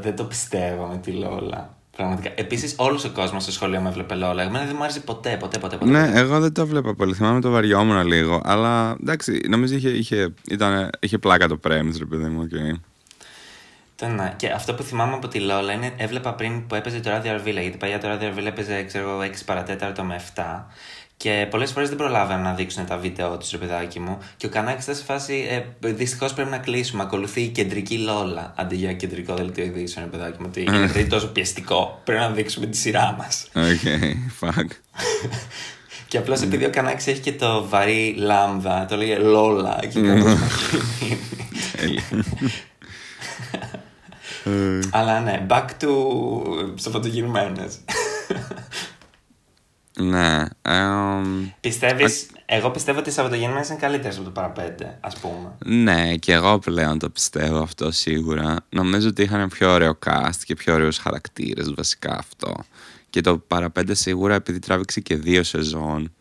[0.00, 1.78] Δεν το πιστεύω με τη Λόλα.
[1.96, 2.32] Πραγματικά.
[2.34, 4.42] Επίσης, όλος ο κόσμος στο σχολείο με έβλεπε Λόλα.
[4.42, 5.76] Εμένα δεν μου άρεσε ποτέ, ποτέ, ποτέ.
[5.76, 7.14] ποτέ ναι, εγώ δεν το βλέπα πολύ.
[7.14, 8.40] Θυμάμαι το βαριόμουν λίγο.
[8.44, 12.48] Αλλά εντάξει, νομίζω είχε, είχε, ήταν, είχε πλάκα το πρέμις, ρε παιδί μου.
[12.50, 12.80] Okay.
[14.08, 14.34] Ναι.
[14.36, 17.60] Και αυτό που θυμάμαι από τη Λόλα είναι έβλεπα πριν που έπαιζε το ράδιο Αρβίλα.
[17.60, 20.42] Γιατί παλιά το ράδιο Αρβίλα έπαιζε, ξέρω 6 παρατέταρτο με 7.
[21.22, 24.18] Και πολλές φορές δεν προλάβαιναν να δείξουν τα βίντεο τους, ρε παιδάκι μου.
[24.36, 25.46] Και ο Κανάκης ήταν σε φάση.
[25.80, 27.02] Ε, Δυστυχώς πρέπει να κλείσουμε.
[27.02, 30.46] Ακολουθεί η κεντρική Λόλα αντί για κεντρικό δελτίο ειδήσεων, ρε παιδάκι μου.
[30.48, 32.00] Ότι είναι τόσο πιεστικό.
[32.04, 33.48] Πρέπει να δείξουμε τη σειρά μας.
[33.54, 33.88] Οκ,
[34.40, 34.66] fuck.
[36.08, 39.78] και απλώς επειδή ο Κανάκης έχει και το βαρύ λάμδα, το λέγε Λόλα.
[39.92, 40.00] Και
[44.90, 45.88] Αλλά ναι, back to
[46.74, 47.68] Σαββατογεννημένες.
[49.98, 50.44] Ναι.
[51.60, 55.82] Πιστεύεις, εγώ πιστεύω ότι οι Σαββατογεννημένε είναι καλύτερες από το παραπέντε, ας πούμε.
[55.82, 58.56] Ναι, και εγώ πλέον το πιστεύω αυτό σίγουρα.
[58.68, 62.54] Νομίζω ότι είχαν πιο ωραίο cast και πιο ωραίους χαρακτήρες, βασικά αυτό.
[63.10, 66.12] Και το παραπέντε σίγουρα επειδή τράβηξε και δύο σεζόν.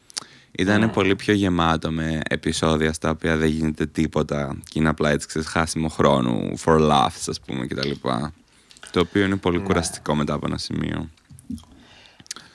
[0.51, 0.87] Ήταν ναι.
[0.87, 5.47] πολύ πιο γεμάτο με επεισόδια στα οποία δεν γίνεται τίποτα και είναι απλά έτσι ξέρεις,
[5.47, 7.91] χάσιμο χρόνου for laughs ας πούμε κτλ.
[8.91, 9.63] Το οποίο είναι πολύ ναι.
[9.63, 11.09] κουραστικό μετά από ένα σημείο.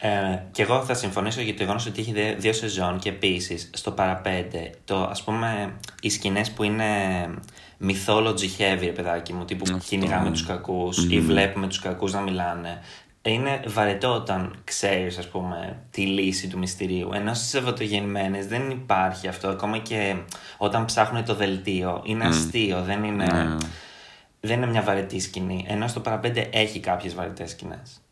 [0.07, 3.91] Ε, και εγώ θα συμφωνήσω για το γεγονός ότι έχει δύο σεζόν και επίσης στο
[3.91, 6.85] παραπέντε, το ας πούμε, οι σκηνές που είναι
[7.81, 9.87] mythology heavy, παιδάκι μου, τύπου Αυτό.
[9.89, 11.11] κυνηγάμε τους κακούς mm.
[11.11, 12.81] ή βλέπουμε τους κακούς να μιλάνε.
[13.23, 17.11] Είναι βαρετό όταν ξέρεις, ας πούμε, τη λύση του μυστηρίου.
[17.13, 19.49] Ενώ στις Σαββατογεννημένε δεν υπάρχει αυτό.
[19.49, 20.17] Ακόμα και
[20.57, 23.25] όταν ψάχνουν το δελτίο, είναι αστείο, δεν είναι.
[23.25, 23.57] Ναι.
[24.41, 25.65] δεν είναι μια βαρετή σκηνή.
[25.69, 28.04] Ενώ στο παραπέντε έχει κάποιες βαρετές σκηνές.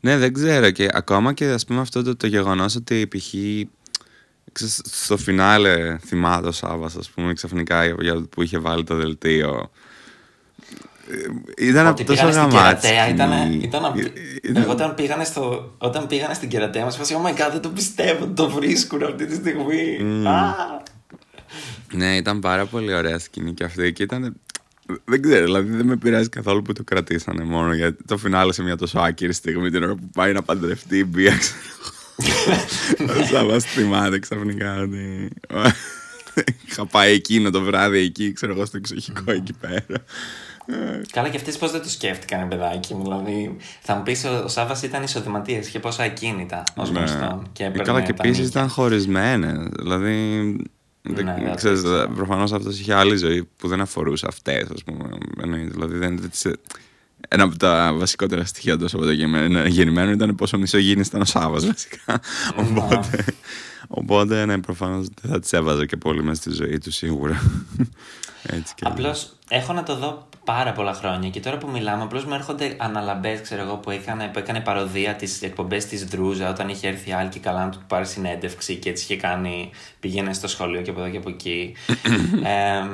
[0.00, 0.70] Ναι, δεν ξέρω.
[0.70, 3.34] Και ακόμα και ας πούμε αυτό το, το γεγονός ότι π.χ.
[4.92, 9.70] στο φινάλε θυμάται ο Σάββας, ας πούμε, ξαφνικά για, που είχε βάλει το δελτίο.
[11.56, 12.88] Ε, ήταν Ότι τόσο πήγανε στην γαμάτσι.
[12.88, 13.08] Κερατέα.
[13.14, 13.96] Ήταν, ήταν, απ-
[14.42, 17.60] Ήταν- Εγώ όταν πήγανε, στο, όταν πήγανε στην Κερατέα μας, είπα: Oh my god, δεν
[17.60, 20.26] το πιστεύω, το βρίσκουν αυτή τη στιγμή.
[20.28, 20.54] Α!
[21.92, 24.34] Ναι, ήταν πάρα πολύ ωραία σκηνή και αυτή και ήταν.
[25.04, 28.62] Δεν ξέρω, δηλαδή δεν με πειράζει καθόλου που το κρατήσανε μόνο γιατί το φινάλε σε
[28.62, 31.58] μια τόσο άκυρη στιγμή την ώρα που πάει να παντρευτεί η Μπία, ξέρω
[32.98, 33.20] εγώ.
[33.20, 35.28] Ο Σάββας θυμάται ξαφνικά ότι.
[36.68, 39.84] Είχα πάει εκείνο το βράδυ εκεί, ξέρω εγώ, στο εξοχικό εκεί πέρα.
[41.12, 43.02] Καλά, και αυτές πώς δεν το σκέφτηκαν, παιδάκι μου.
[43.02, 46.98] Δηλαδή, θα μου πεις, ο Σάβα ήταν εισοδηματία, είχε πόσα ακίνητα ως Ναι.
[46.98, 47.48] γνωστόν.
[47.52, 48.60] Και Ε, έπαιρνε Καλά, και τα επίσης νίκια.
[48.60, 49.68] ήταν χωρισμένες.
[49.78, 50.56] Δηλαδή.
[51.02, 52.12] Δεν- Ναι, δεν ξέρεις, ξέρω.
[52.14, 55.08] προφανώς αυτός είχε άλλη ζωή που δεν αφορούσε αυτές, ας πούμε.
[55.42, 56.46] Εννοείται, Δηλαδή, δεν, δεν τις-
[57.28, 62.20] ένα από τα βασικότερα στοιχεία του Σαββατογεννημένου ήταν πόσο μισογίνη ήταν ο Σάββας βασικά.
[62.56, 63.24] οπότε,
[63.88, 67.42] οπότε, ναι, προφανώς δεν θα τις έβαζε και πολύ μέσα στη ζωή του σίγουρα.
[68.42, 72.24] Έτσι και Απλώς έχω να το δω πάρα πολλά χρόνια και τώρα που μιλάμε, απλώς
[72.24, 76.68] μου έρχονται αναλαμπές, ξέρω εγώ, που έκανε, που έκανε παροδία τις εκπομπές της Δρούζα όταν
[76.68, 79.70] είχε έρθει άλλη και καλά να του πάρει συνέντευξη και έτσι είχε κάνει.
[80.00, 81.74] Πήγαινε στο σχολείο και από εδώ και από εκεί.
[82.54, 82.88] ε,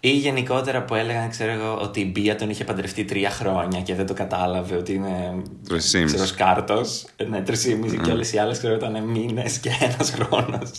[0.00, 3.94] ή γενικότερα που έλεγαν, ξέρω εγώ, ότι η Μπία τον είχε παντρευτεί τρία χρόνια και
[3.94, 5.42] δεν το κατάλαβε ότι είναι.
[5.68, 6.14] Τρισήμιση.
[6.14, 7.06] Ξέρω, σκάρτος.
[7.28, 10.70] Ναι, τρεις και όλες οι άλλες ξέρω ήταν μήνες και ένας χρόνος.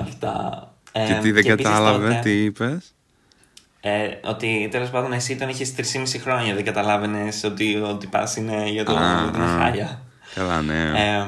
[0.00, 0.68] Αυτά.
[0.92, 2.95] και Ε, τι δεν και επίσης κατάλαβε, τότε- τι είπες;
[3.88, 6.54] Ε, ότι τέλος πάντων εσύ τον είχες 3,5 χρόνια.
[6.54, 9.58] Δεν καταλάβαινες ότι, ότι πα είναι για το Α, για την α.
[9.58, 10.00] χάρια.
[10.34, 10.82] Καλά, ναι.
[10.82, 11.26] Ε,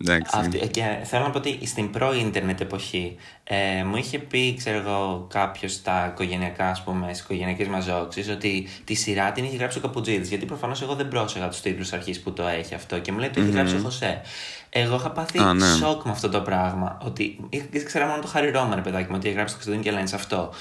[0.00, 0.36] Εντάξει.
[0.38, 5.26] αυτή, και θέλω να πω ότι στην προ-ίντερνετ εποχή ε, μου είχε πει, ξέρω εγώ,
[5.30, 9.78] κάποιος στα οικογενειακά, ας πούμε, στις οικογενειακές μας συνάξεις, ότι τη σειρά την είχε γράψει
[9.78, 10.26] ο Καπουτζίδης.
[10.28, 13.28] Γιατί προφανώς εγώ δεν πρόσεχα τους τίτλους αρχής που το έχει αυτό και μου λέει
[13.28, 14.20] ότι το έχει γράψει ο Χωσέ.
[14.70, 15.66] Εγώ είχα πάθει Α, ναι.
[15.66, 16.98] σοκ με αυτό το πράγμα.
[17.04, 19.90] Ότι είχα- ήξερα μόνο το Χάρη Ρώμα, παιδάκι μου, ότι έχει γράψει το Κωνσταντίνο και
[20.02, 20.52] Λένε αυτό.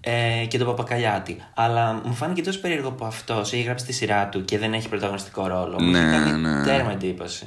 [0.00, 1.36] Ε, και το Παπακαλιάτη.
[1.54, 4.88] Αλλά μου φάνηκε τόσο περίεργο που αυτός έχει γράψει τη σειρά του και δεν έχει
[4.88, 5.80] πρωταγωνιστικό ρόλο.
[5.82, 6.62] Μου είχε Ναι, κάνει ναι.
[6.64, 7.46] τέρμα εντύπωση.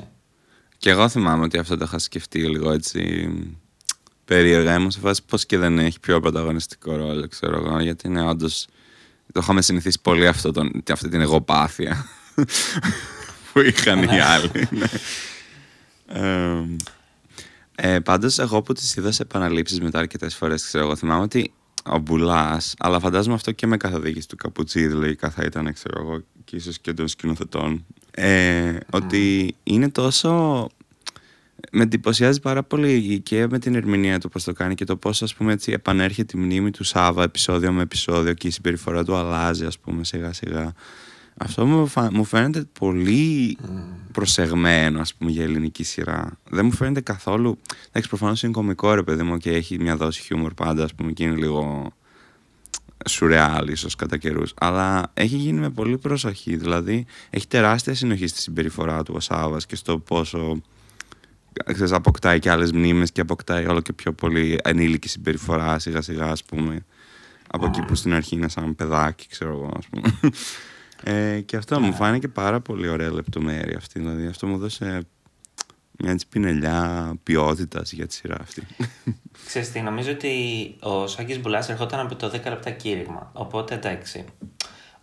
[0.77, 3.29] Και εγώ θυμάμαι ότι αυτό το είχα σκεφτεί λίγο έτσι
[4.25, 4.75] περίεργα.
[4.75, 7.79] Ήμουν σε φάση πώς και δεν έχει πιο πρωταγωνιστικό ρόλο, ξέρω εγώ.
[7.79, 8.67] Γιατί είναι όντως.
[9.31, 12.05] Το είχαμε συνηθίσει πολύ αυτό τον, αυτή την εγωπάθεια
[13.53, 14.67] που είχαν οι άλλοι.
[14.69, 14.85] ναι.
[16.05, 16.65] Ε,
[17.75, 21.53] ε, Πάντως, εγώ που τις είδα σε επαναλήψεις μετά αρκετές φορές, ξέρω εγώ, θυμάμαι ότι
[21.83, 26.23] ο Μπουλά, αλλά φαντάζομαι αυτό και με καθοδήγηση του Καπουτσίδη, λογικά θα ήταν, ξέρω εγώ,
[26.45, 27.85] και ίσως και των σκηνοθετών.
[28.11, 30.69] Ε, Ότι είναι τόσο.
[31.71, 35.21] Με εντυπωσιάζει πάρα πολύ και με την ερμηνεία του πώς το κάνει και το πώς
[35.21, 39.15] ας πούμε έτσι επανέρχεται η μνήμη του Σάβα επεισόδιο με επεισόδιο και η συμπεριφορά του
[39.15, 40.73] αλλάζει ας πούμε σιγά σιγά.
[41.37, 43.57] Αυτό μου, φα- μου φαίνεται πολύ
[44.11, 46.37] προσεγμένο ας πούμε για ελληνική σειρά.
[46.49, 47.59] Δεν μου φαίνεται καθόλου...
[47.87, 51.11] Εντάξει προφανώς είναι κωμικό ρε παιδί μου και έχει μια δόση χιούμορ πάντα ας πούμε
[51.11, 51.91] και είναι λίγο
[53.09, 54.53] σουρεάλ ίσως κατά καιρούς.
[54.57, 59.65] Αλλά έχει γίνει με πολύ προσοχή δηλαδή έχει τεράστια συνοχή στη συμπεριφορά του ο Σάββας
[59.65, 60.61] και στο πόσο
[61.73, 66.25] ξέρεις, αποκτάει και άλλες μνήμες και αποκτάει όλο και πιο πολύ ενήλικη συμπεριφορά σιγά σιγά
[66.25, 66.85] ας πούμε
[67.47, 70.13] από εκεί που στην αρχή είναι σαν παιδάκι ξέρω εγώ ας πούμε
[71.03, 75.01] ε, και αυτό μου φάνηκε πάρα πολύ ωραία λεπτομέρεια αυτή δηλαδή αυτό μου δώσε
[75.99, 78.63] μια έτσι πινελιά ποιότητας για τη σειρά αυτή
[79.45, 80.29] Ξέρεις τι, νομίζω ότι
[80.79, 83.31] ο Σάκης Μπουλάς ερχόταν από το 10 λεπτά κήρυγμα.
[83.33, 84.25] Οπότε εντάξει.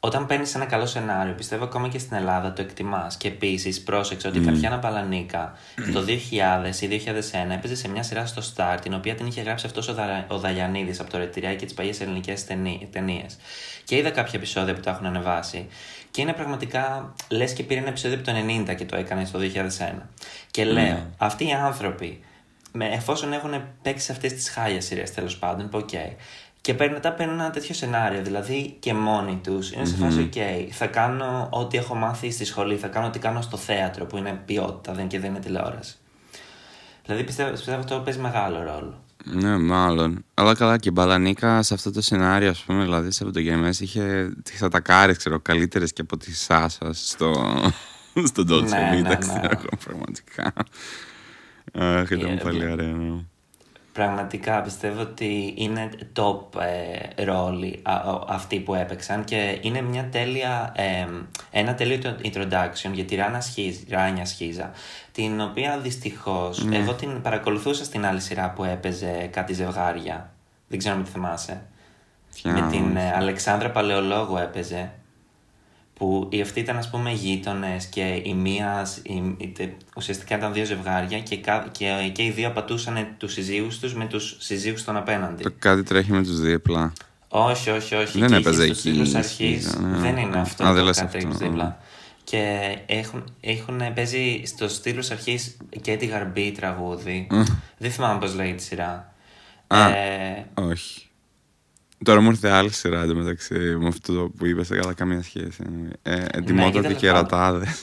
[0.02, 3.16] Όταν παίρνεις ένα καλό σενάριο, πιστεύω ακόμα και στην Ελλάδα το εκτιμάς.
[3.16, 5.54] Και επίσης πρόσεξε ότι η Τατιάνα Παλανίκα
[5.92, 9.66] το 2000 ή 2001 έπαιζε σε μια σειρά στο Star, την οποία την είχε γράψει
[9.66, 10.26] αυτός ο, Δα...
[10.28, 12.44] ο Δαλιανίδης από το Ρετιρέ και τις παλιές ελληνικές
[12.90, 13.38] ταινίες.
[13.84, 15.68] Και είδα κάποια επεισόδια που τα έχουν ανεβάσει.
[16.10, 18.32] Και είναι πραγματικά λες και πήρε ένα επεισόδιο από το
[18.70, 20.08] 90 και το έκανε στο 2001.
[20.50, 22.20] Και λέω, αυτοί οι άνθρωποι
[22.72, 25.90] με, εφόσον έχουν παίξει σε αυτές τις χάλια σειρές τέλος πάντων, που οκ.
[26.61, 30.33] Και παίρνουν, μετά παίρνουν ένα τέτοιο σενάριο, δηλαδή και μόνοι τους είναι σε φάση, οκ,
[30.73, 34.42] θα κάνω ό,τι έχω μάθει στη σχολή, θα κάνω ό,τι κάνω στο θέατρο που είναι
[34.44, 35.94] ποιότητα δεν, και δεν είναι τηλεόραση.
[37.05, 39.03] Δηλαδή πιστεύω, πιστεύω αυτό παίζει μεγάλο ρόλο.
[39.25, 40.25] Ναι, μάλλον.
[40.35, 44.33] Αλλά καλά και η Μπαλανίκα σε αυτό το σενάριο, ας πούμε, δηλαδή σε αυτογενές είχε
[44.44, 47.33] θα τα κάρει, ξέρω, καλύτερες και από τη Σάσα στο,
[48.31, 49.16] στο Dolce Ναι, ναι, Vita, ναι.
[49.16, 50.53] ξέρω εγώ, πραγματικά.
[51.73, 53.25] Αχ, ήταν Ε, πολύ ωραίο.
[53.92, 54.05] Ναι.
[54.05, 56.61] Πραγματικά πιστεύω ότι είναι top
[57.16, 61.07] ε, ρόλοι α- α- αυτοί που έπαιξαν και είναι μια τέλεια, ε,
[61.50, 64.70] ένα τέλειο introduction για τη Ράνα Σχίζ, Ράνια Σχίζα,
[65.12, 70.31] την οποία δυστυχώς εγώ την παρακολουθούσα στην άλλη σειρά που έπαιζε κάτι ζευγάρια.
[70.68, 71.62] Δεν ξέρω αν τη θυμάσαι.
[72.35, 74.90] Ποια Με την όμως; ε, Αλεξάνδρα Παλαιολόγου έπαιζε.
[76.00, 78.86] Που οι αυτοί ήταν, ας πούμε, γείτονες και η μία.
[79.02, 83.32] η- η- τε- ουσιαστικά ήταν δύο ζευγάρια και, κα- και, και οι δύο πατούσαν τους
[83.32, 85.42] συζύγους τους με τους συζύγους των απέναντι.
[85.42, 86.92] Το κάτι τρέχει με τους δίπλα.
[87.28, 88.18] Όχι, όχι, όχι.
[88.18, 89.62] Δεν Και έπαιζε είχε στους εκεί, τίτλους η αρχής.
[89.68, 89.98] Σκίζα, ναι.
[89.98, 91.78] Δεν είναι Α, αυτό α, το δεν λες κάτι αυτό, δίπλα.
[92.24, 97.26] Και έχουν, έχουν παίζει στο στήλο αρχής και τη γαρμπή τραγούδι.
[97.78, 99.12] Δεν θυμάμαι πώς λέγεται η σειρά.
[99.66, 99.88] Α.
[99.90, 101.10] Ε, Όχι.
[102.04, 105.62] Τώρα μου ήρθε άλλη σειρά εντωμεταξύ με αυτό που είπες, αλλά καμία σχέση.
[106.02, 107.22] Ε, Ναι, Εντυμότατοι τέλος και πάντων.
[107.22, 107.82] ρατάδες.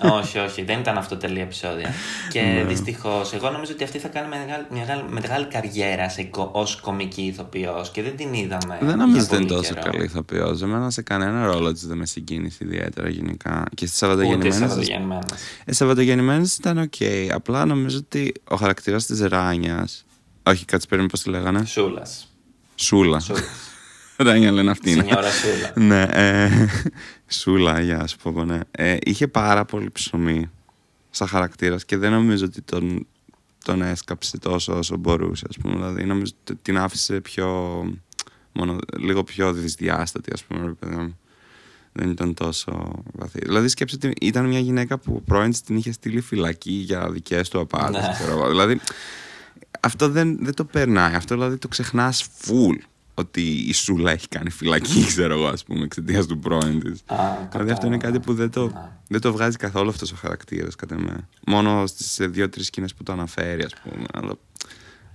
[0.00, 1.92] όχι, όχι, δεν ήταν αυτό τελεία επεισόδια.
[2.30, 2.64] και Ναι.
[2.64, 6.06] δυστυχώς, εγώ νομίζω ότι αυτή θα κάνει μεγάλη, μεγάλη, μεγάλη καριέρα
[6.52, 8.76] ως κομική ηθοποιός και δεν την είδαμε.
[8.80, 9.90] Δεν για νομίζω ότι είναι πολύ τόσο καιρό.
[9.90, 10.62] καλή ηθοποιός.
[10.62, 13.64] Εμένα σε κανένα ρόλο της δεν με συγκίνησε ιδιαίτερα γενικά.
[13.74, 14.58] Και στις Ούτε Σαββατογεννημένες...
[14.58, 15.30] Σαββατογεννημένες.
[15.64, 16.94] Ε, Σαββατογεννημένες ήταν οκ.
[17.32, 20.04] Απλά νομίζω ότι ο χαρακτήρας της Ράνιας...
[20.42, 21.64] Όχι, κάτσε περίμενε πώς τη λέγανε.
[21.64, 22.28] Σούλας.
[22.74, 23.20] Σούλα.
[23.20, 23.40] Σούλα.
[24.16, 25.02] Ράνια λένε αυτή είναι.
[25.02, 25.72] Σινιόρα Σούλα.
[25.86, 26.66] Ναι, ε,
[27.26, 28.60] Σούλα, για σου πω, ναι.
[28.70, 30.50] Ε, είχε πάρα πολύ ψωμί
[31.10, 33.06] σαν χαρακτήρας και δεν νομίζω ότι τον,
[33.64, 35.74] τον έσκαψε τόσο όσο μπορούσε, ας πούμε.
[35.74, 37.48] Δηλαδή, νομίζω ότι την άφησε πιο,
[38.52, 41.18] μόνο, λίγο πιο δυσδιάστατη, ας πούμε, ρε παιδί μου.
[41.96, 43.38] Δεν ήταν τόσο βαθύ.
[43.42, 47.10] Δηλαδή, σκέψτε ότι ήταν μια γυναίκα που ο πρώην της την είχε στείλει φυλακή για
[47.10, 48.12] δικές του απάτες, Ναι.
[48.14, 48.48] ξέρω εγώ.
[48.48, 48.80] Δηλαδή,
[49.84, 51.14] αυτό δεν, δεν το περνάει.
[51.14, 52.76] Αυτό δηλαδή το ξεχνάς full.
[53.14, 57.02] Ότι η Σούλα έχει κάνει φυλακή, ξέρω εγώ, ας πούμε, εξαιτίας του πρώην της.
[57.06, 57.16] Α,
[57.50, 58.90] Δηλαδή αυτό είναι κάτι που δεν το, Ναι.
[59.08, 61.28] δεν το βγάζει καθόλου αυτός ο χαρακτήρας, κατά με.
[61.46, 64.04] Μόνο στις δύο-τρεις σκηνές που το αναφέρει, ας πούμε.
[64.12, 64.32] Αλλά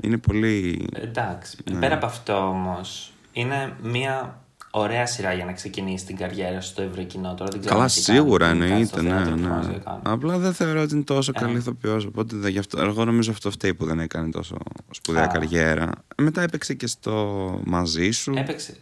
[0.02, 0.88] είναι πολύ.
[0.94, 1.58] Εντάξει.
[1.72, 1.80] Ναι.
[1.80, 6.82] Πέρα από αυτό όμως, είναι μια ωραία σειρά για να ξεκινήσει την καριέρα σου στο
[6.82, 7.34] ευρύ κοινό.
[7.34, 9.42] Τώρα δεν ξέρω Καλά, αν έχει κάνει, σίγουρα κάνει εννοείται, στο ναι, θέατρο, ναι.
[9.42, 10.00] θυμάσαι, δεν κάνει.
[10.04, 11.40] Απλά δεν θεωρώ ότι είναι τόσο Ε.
[11.40, 12.06] καλή ηθοποιός.
[12.06, 14.58] Οπότε δεν, γι' αυτό, εγώ νομίζω αυτό φταίει που δεν έκανε τόσο
[14.92, 15.28] σπουδαία Α.
[15.28, 15.92] καριέρα.
[16.18, 17.14] Μετά έπαιξε και στο
[17.66, 18.34] μαζί σου.
[18.36, 18.76] Έπαιξε.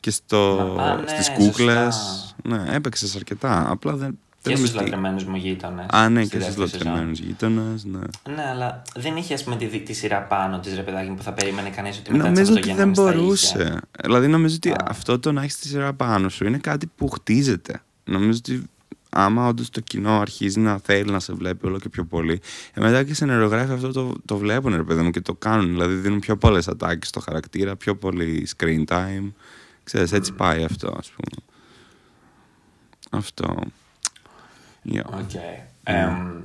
[0.00, 1.32] και στο, Μα- α, ναι, στις σωστά.
[1.44, 2.34] κούκλες.
[2.44, 3.70] Ναι, έπαιξες αρκετά.
[3.70, 4.18] Απλά δεν...
[4.44, 5.86] Και δεν στους νομίζω ότι- λατρεμένους μου γείτονες.
[5.90, 7.98] Α, ναι, και στους λατρεμένους γείτονες, ναι.
[8.34, 11.22] Ναι, αλλά δεν είχε ας πούμε τη, τη σειρά πάνω της ρε παιδάκι μου που
[11.22, 13.64] θα περίμενε κανείς ότι μετά Νομίζω τις ότι δεν Σαββατογέννημες θα είχε.
[13.64, 13.80] μπορούσε.
[14.02, 14.86] Δηλαδή νομίζω ότι Α.
[14.88, 17.82] αυτό το να έχεις τη σειρά πάνω σου είναι κάτι που χτίζεται.
[18.04, 18.62] Νομίζω ότι
[19.10, 22.40] άμα όντως το κοινό αρχίζει να θέλει να σε βλέπει όλο και πιο πολύ,
[22.74, 25.68] ε, μετά και οι σενεργογράφοι αυτό το, το βλέπουν, ρε παιδί μου, και το κάνουν.
[25.70, 29.32] Δηλαδή δίνουν πιο πολλές ατάκες στο χαρακτήρα, πιο πολύ screen time.
[29.84, 31.42] Ξέρεις, έτσι πάει αυτό, ας πούμε.
[33.10, 33.56] Αυτό.
[34.92, 35.04] Yeah.
[35.04, 35.30] Οκ.
[35.84, 36.42] Εμ,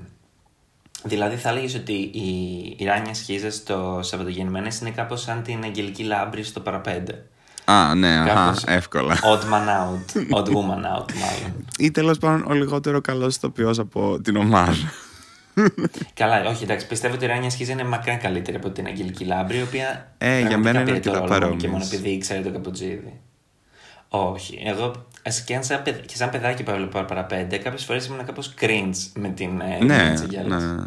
[1.04, 2.30] δηλαδή θα έλεγες ότι η,
[2.78, 7.26] η Ράνια Σχίζα στο Σαββατογεννημένες είναι κάπως σαν την Αγγελική Λάμπρη στο Παρά Πέντε.
[7.65, 9.15] Α, ναι, αχα, Κάπως εύκολα.
[9.15, 10.38] Odd man out.
[10.38, 11.65] Odd woman out, μάλλον.
[11.78, 14.73] Ή τέλος πάντων ο λιγότερο καλός ηθοποιός από την ομάδα.
[16.13, 16.88] Καλά, όχι, εντάξει.
[16.88, 20.12] Πιστεύω ότι η Ράνια Σχίζα είναι μακράν καλύτερη από την Αγγελική Λάμπρη, η οποία.
[20.17, 21.93] Ε, για πραγματικά μένα είναι πήρε το αρκετά ρόλο μόνο Και μόνο παρόμοιες.
[21.99, 23.20] επειδή ήξερε τον Καπουτζίδη.
[24.10, 24.62] Όχι.
[24.65, 28.06] Εγώ, ας και, αν σαν, παιδ- και σαν παιδάκι που έβλεπα Παρά Πέντε, κάποιες φορές
[28.06, 30.63] ήμουν κάπως cringe με την ε, ναι, Ειρήνη της Αγγέλας.
[30.63, 30.84] ναι.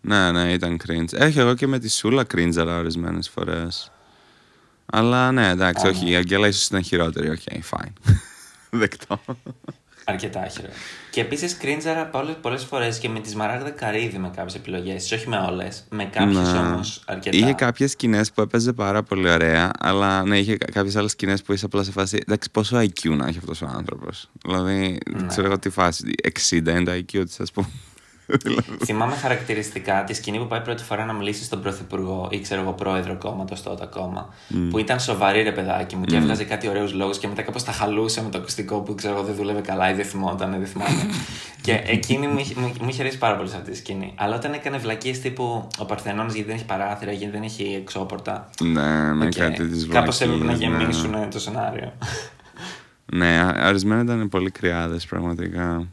[0.00, 1.12] Ναι, ναι, ήταν cringe.
[1.12, 3.92] Έχει εγώ και με τη Σούλα cringe ορισμένες φορές.
[4.86, 6.10] Αλλά ναι, εντάξει, Α, όχι, ναι.
[6.10, 7.30] η Αγγέλα ίσως ήταν χειρότερη.
[7.30, 7.92] Οκ, fine.
[8.70, 9.20] Δεκτό.
[10.10, 10.68] Αρκετά χειρό.
[11.10, 12.10] Και επίσης cringeαρα
[12.42, 15.12] πολλές φορές και με τη Σμαράγδα Καρύδη με κάποιες επιλογές.
[15.12, 15.84] Όχι με όλες.
[15.90, 16.58] Με κάποιες Ναι.
[16.58, 17.36] όμως αρκετά.
[17.36, 21.52] Είχε κάποιες σκηνές που έπαιζε πάρα πολύ ωραία, αλλά ναι, είχε κάποιες άλλες σκηνές που
[21.52, 22.18] είσαι απλά σε φάση.
[22.26, 24.30] Εντάξει, πόσο IQ να έχει αυτός ο άνθρωπος.
[24.44, 25.26] Δηλαδή, Ναι.
[25.26, 26.04] ξέρω εγώ τι φάση.
[26.22, 27.66] 60 είναι το IQ τη, ας πούμε.
[28.30, 32.60] Δηλαδή, Θυμάμαι χαρακτηριστικά τη σκηνή που πάει πρώτη φορά να μιλήσει στον πρωθυπουργό ή ξέρω
[32.60, 34.34] εγώ πρόεδρο κόμματος τότε ακόμα.
[34.70, 37.72] Που ήταν σοβαρή ρε παιδάκι μου και έβγαζε κάτι ωραίους λόγους και μετά κάπως τα
[37.72, 41.06] χαλούσε με το ακουστικό που ξέρω εγώ δεν δούλευε καλά ή δεν θυμόταν, δεν θυμάμαι.
[41.62, 44.12] και εκείνη μου, είχε- μου, μου είχε αρέσει πάρα πολύ σε αυτή τη σκηνή.
[44.16, 48.50] Αλλά όταν έκανε βλακίες τύπου ο Παρθενώνα γιατί δεν έχει παράθυρα, γιατί δεν έχει εξώπορτα.
[48.62, 50.78] ναι, με οκ, κάτι της Κάπως έπρεπε να βλακίας, ναι.
[50.78, 51.92] γεμίσουν το σενάριο.
[53.12, 55.86] Ναι, α- ορισμένα ήταν πολύ κρυάδες, πραγματικά.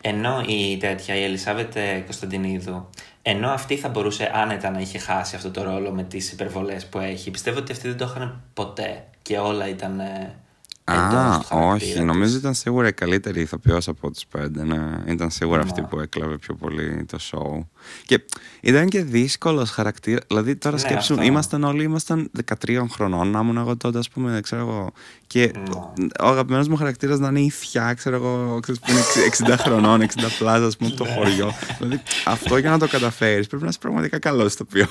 [0.00, 2.90] Ενώ η τέτοια, η Ελισάβετ ε, Κωνσταντινίδου,
[3.22, 6.98] ενώ αυτή θα μπορούσε άνετα να είχε χάσει αυτό το ρόλο με τις υπερβολές που
[6.98, 10.47] έχει, πιστεύω ότι αυτή δεν το έχασε ποτέ και όλα ήταν ε, εντός
[10.90, 11.92] Α, του χαρακτήρα όχι.
[11.94, 12.04] τους.
[12.04, 14.64] Νομίζω ήταν σίγουρα η καλύτερη ηθοποιός από τους πέντε.
[14.64, 15.12] Ναι.
[15.12, 15.64] Ήταν σίγουρα Ναι.
[15.64, 17.66] αυτή που έκλεβε πιο πολύ το show.
[18.06, 18.20] Και
[18.60, 20.24] ήταν και δύσκολος χαρακτήρας.
[20.28, 21.24] Δηλαδή, τώρα Ναι, σκέψου, αυτό.
[21.26, 22.30] ήμασταν όλοι ήμασταν
[22.64, 23.30] 13 χρονών.
[23.30, 24.92] Να ήμουν εγώ τότε, ας πούμε, δεν ξέρω εγώ.
[25.26, 26.06] Και Ναι.
[26.20, 30.00] ο αγαπημένος μου χαρακτήρας να είναι η θιά, ξέρω εγώ, ξέρεις, που είναι 60 χρονών,
[30.00, 31.10] 60 πλάζα, ας πούμε, από Ναι.
[31.10, 31.54] το χωριό.
[31.78, 34.88] δηλαδή, αυτό για να το καταφέρεις πρέπει να είσαι πραγματικά καλός ηθοποιός.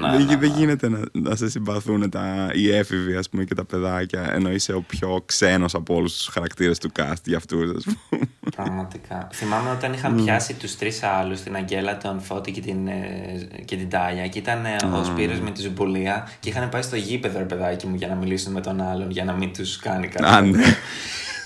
[0.00, 0.56] Ναι, δεν, ναι, δεν ναι.
[0.58, 4.72] γίνεται να, να σε συμπαθούν τα, οι έφηβοι ας πούμε, και τα παιδάκια ενώ είσαι
[4.76, 8.22] ο πιο ξένος από όλους τους χαρακτήρες του cast για αυτούς ας πούμε.
[8.56, 9.28] Πραγματικά.
[9.32, 13.76] Θυμάμαι όταν είχαν πιάσει τους τρεις άλλους, την Αγγέλα, τον Φώτη και την, ε, και
[13.76, 17.38] την Ντάλια, και ήταν ε, ο Σπύρος με τη Ζουμπουλία και είχαν πάει στο γήπεδο,
[17.38, 20.34] ρε παιδάκι μου, για να μιλήσουν με τον άλλον, για να μην τους κάνει κάτι.
[20.34, 20.62] Α, ναι.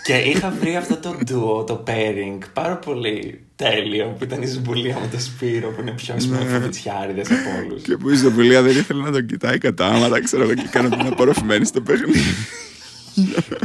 [0.05, 4.99] Και είχα βρει αυτό το duo, το pairing, πάρα πολύ τέλειο που ήταν η Ζουμπουλία
[5.01, 7.83] με τον Σπύρο που είναι οι πιο φοβητσιάρηδες από όλους.
[7.83, 11.07] Και που η Ζουμπουλία δεν ήθελε να τον κοιτάει κατάματα, ξέρω εγώ, και έκανε την
[11.07, 12.21] απορροφημένη στο παιχνίδι.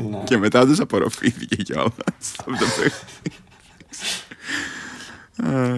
[0.10, 0.18] Ναι.
[0.24, 1.94] Και μετά του απορροφήθηκε κιόλας.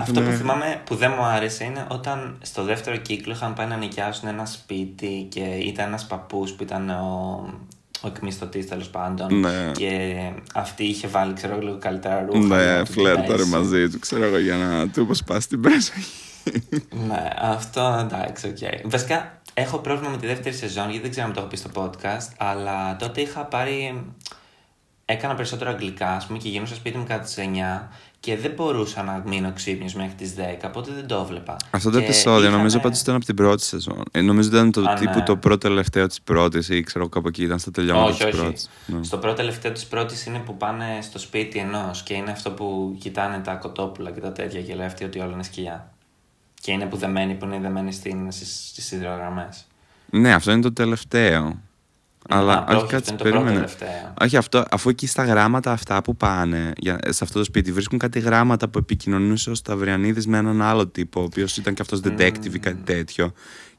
[0.01, 0.29] Αυτό ναι.
[0.29, 4.27] που θυμάμαι που δεν μου άρεσε είναι όταν στο δεύτερο κύκλο είχαν πάει να νοικιάσουν
[4.27, 7.03] ένα σπίτι και ήταν ένας παππούς που ήταν ο,
[8.01, 9.71] ο εκμισθωτής τέλος πάντων Ναι.
[9.77, 10.15] και
[10.53, 13.49] αυτή είχε βάλει ξέρω εγώ, λίγο καλύτερα ρούχα για Ναι, να του φλέρταρε πέσει.
[13.49, 15.93] μαζί του, ξέρω εγώ, για να του αποσπάσει την προσοχή.
[17.07, 18.89] Ναι, αυτό εντάξει, οκ.
[18.91, 21.69] Βασικά έχω πρόβλημα με τη δεύτερη σεζόν γιατί δεν ξέρω αν το έχω πει στο
[21.73, 24.03] podcast, αλλά τότε είχα πάρει.
[25.09, 27.89] Έκανα περισσότερο αγγλικά, ας πούμε, και γινούσα σπίτι μου κατά τις 9
[28.19, 31.55] και δεν μπορούσα να μείνω ξύπνιος μέχρι τις 10, οπότε δεν το βλέπα.
[31.71, 34.03] Αυτό το Και επεισόδιο είχαμε- νομίζω πάντως ήταν από την πρώτη σεζόν.
[34.11, 35.23] Ε, νομίζω ήταν το Α, τύπου ναι.
[35.23, 38.41] το πρώτο τελευταίο της πρώτης ή ξέρω κάπου εκεί ήταν στο τελειώματα Όχι, της όχι.
[38.41, 38.69] πρώτης.
[38.85, 39.03] Ναι.
[39.03, 42.95] Στο πρώτο τελευταίο της πρώτης είναι που πάνε στο σπίτι ενός και είναι αυτό που
[42.99, 45.91] κοιτάνε τα κοτόπουλα και τα τέτοια και λέει αυτή ότι όλα είναι σκιά.
[46.61, 49.67] Και είναι που δεμένοι, που είναι δεμένοι στις σιδηρογραμμές.
[50.09, 51.61] Ναι, αυτό είναι το τελευταίο.
[52.29, 53.55] Αλλά όχι αυτό κάτι είναι το πρώτο περίμενε.
[53.55, 54.13] τελευταίο.
[54.21, 57.99] Όχι, αυτό, αφού εκεί στα γράμματα αυτά που πάνε για, σε αυτό το σπίτι βρίσκουν
[57.99, 61.99] κάτι γράμματα που επικοινωνούσε ο Σταυριανίδης με έναν άλλο τύπο, ο οποίος ήταν και αυτός
[62.03, 63.31] detective ή κάτι τέτοιο.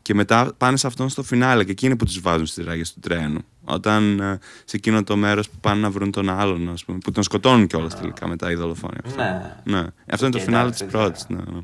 [0.03, 3.01] Και μετά πάνε σε αυτόν στο φινάλε και εκείνοι που τους βάζουν στις ράγες του
[3.01, 3.41] τρένου.
[3.65, 7.11] Όταν ε, σε εκείνο το μέρος που πάνε να βρουν τον άλλον, ας πούμε, που
[7.11, 8.97] τον σκοτώνουν κιόλας τελικά μετά οι δολοφόνοι.
[9.05, 9.19] αυτοί.
[9.19, 9.55] Ναι.
[9.81, 9.87] ναι.
[10.11, 11.25] Αυτό είναι το Οκ, φινάλε εντάξει, της δεν πρώτης.
[11.25, 11.43] ξέρω.
[11.47, 11.61] Ναι, ναι.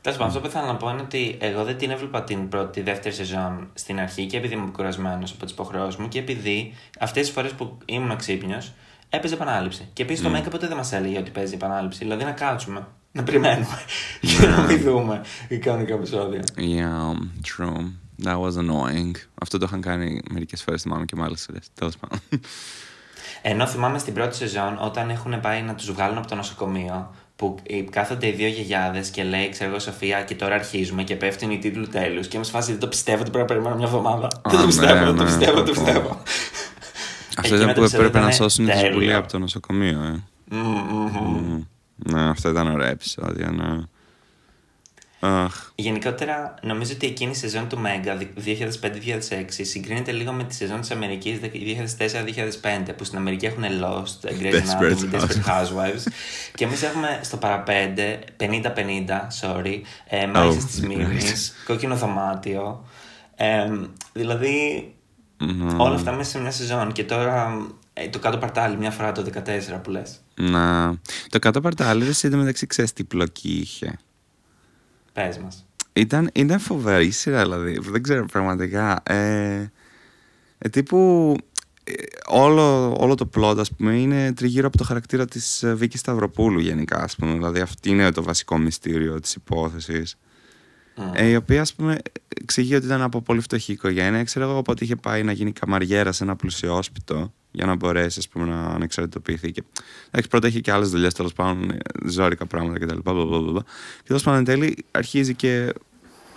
[0.00, 2.70] Τέλος πάντων, αυτό που ήθελα να πω είναι ότι εγώ δεν την έβλεπα την πρώτη,
[2.70, 6.74] τη δεύτερη σεζόν στην αρχή και επειδή ήμουν κουρασμένος από τις υποχρεώσεις μου και επειδή
[6.98, 8.72] αυτές τις φορές που ήμουν ξύπνιος
[9.08, 9.88] έπαιζε επανάληψη.
[9.92, 11.98] Και επίσης το Μέγκα ποτέ δεν μας έλεγε ότι παίζει επανάληψη.
[11.98, 13.78] Δηλαδή να κάτσουμε, να περιμένουμε
[14.20, 15.20] και να μην δούμε
[15.60, 16.42] κανονικά επεισόδια.
[16.56, 17.92] Yeah, true.
[18.24, 19.14] That was annoying.
[19.42, 21.68] Αυτό το είχαν κάνει μερικές φορές, θυμάμαι και με άλλες σειρές.
[21.74, 22.20] Τέλος πάντων.
[23.42, 27.10] Ενώ θυμάμαι στην πρώτη σεζόν όταν έχουν πάει να τους βγάλουν από το νοσοκομείο
[27.40, 31.16] που ε, κάθονται οι δύο γιαγιάδες και λέει, ξέρω εγώ, Σοφία, και τώρα αρχίζουμε και
[31.16, 32.26] πέφτουν οι τίτλοι τέλους.
[32.28, 34.28] Και με φάση δεν το πιστεύω ότι πρέπει να περιμένω μια εβδομάδα.
[34.42, 35.84] δεν το ναι, πιστεύω, δεν το ναι, πιστεύω, δεν το πω, πω.
[35.84, 36.22] πιστεύω.
[37.36, 38.86] Αυτό Εκεί ήταν με το που επεισόδιο έπρεπε να ήταν σώσουν τη τέλειο.
[38.86, 40.22] συμβουλή από το νοσοκομείο, ε.
[40.50, 41.38] Μμμ, μμμ.
[41.38, 41.62] Μμ.
[41.96, 43.80] Ναι, αυτό ήταν ωραίο επεισόδιο, ναι.
[45.20, 45.70] Αχ.
[45.74, 48.24] Γενικότερα, νομίζω ότι εκείνη η σεζόν του Μέγκα 2005-2006
[49.48, 54.96] συγκρίνεται λίγο με τη σεζόν της Αμερικής 2004-2005 που στην Αμερική έχουν Lost, Grey's Desperate
[54.96, 56.12] Anatomy, Desperate Housewives
[56.54, 58.44] και εμείς έχουμε στο παραπέντε 50-50,
[59.40, 61.64] sorry, ε, Μάλιστα Oh, της Μήνη, nice.
[61.66, 62.84] Κόκκινο Δωμάτιο.
[63.34, 63.70] Ε,
[64.12, 64.54] δηλαδή,
[65.38, 65.80] Μμμ.
[65.80, 69.24] όλα αυτά μέσα σε μια σεζόν και τώρα ε, το κάτω παρτάλι μια φορά το
[69.34, 69.40] 14
[69.82, 70.20] που λες.
[70.34, 70.94] Να.
[71.28, 73.98] Το κάτω παρτάλι, ρε, εσύ, μεταξύ ξέρεις τι πλοκή είχε.
[75.24, 75.66] Πες μας.
[75.92, 77.78] Ήταν, είναι φοβερή σειρά, δηλαδή.
[77.78, 79.02] Δεν ξέρω πραγματικά.
[79.04, 79.72] Ε,
[80.58, 81.36] ε, τύπου
[81.84, 81.92] ε,
[82.26, 86.60] όλο, όλο το plot, ας πούμε, είναι τριγύρω από το χαρακτήρα της ε, Βίκης Σταυροπούλου
[86.60, 87.32] γενικά, ας πούμε.
[87.32, 90.16] Δηλαδή, αυτή είναι το βασικό μυστήριο της υπόθεσης.
[90.96, 91.10] Μμ.
[91.14, 91.98] Ε, η οποία, ας πούμε,
[92.40, 94.24] εξηγεί ότι ήταν από πολύ φτωχή οικογένεια.
[94.24, 98.28] Ξέρω εγώ, οπότε είχε πάει να γίνει καμαριέρα σε ένα πλουσιόσπιτο για να μπορέσει, ας
[98.28, 99.52] πούμε, να ανεξαρτητοποιηθεί.
[99.52, 99.62] Και,
[100.06, 102.98] εντάξει, πρώτα είχε και άλλες δουλειές, τέλος πάντων, ε, ζώρικα πράγματα κτλ.
[102.98, 103.62] Και
[104.06, 105.72] τέλος πάντων, εν τέλει, αρχίζει και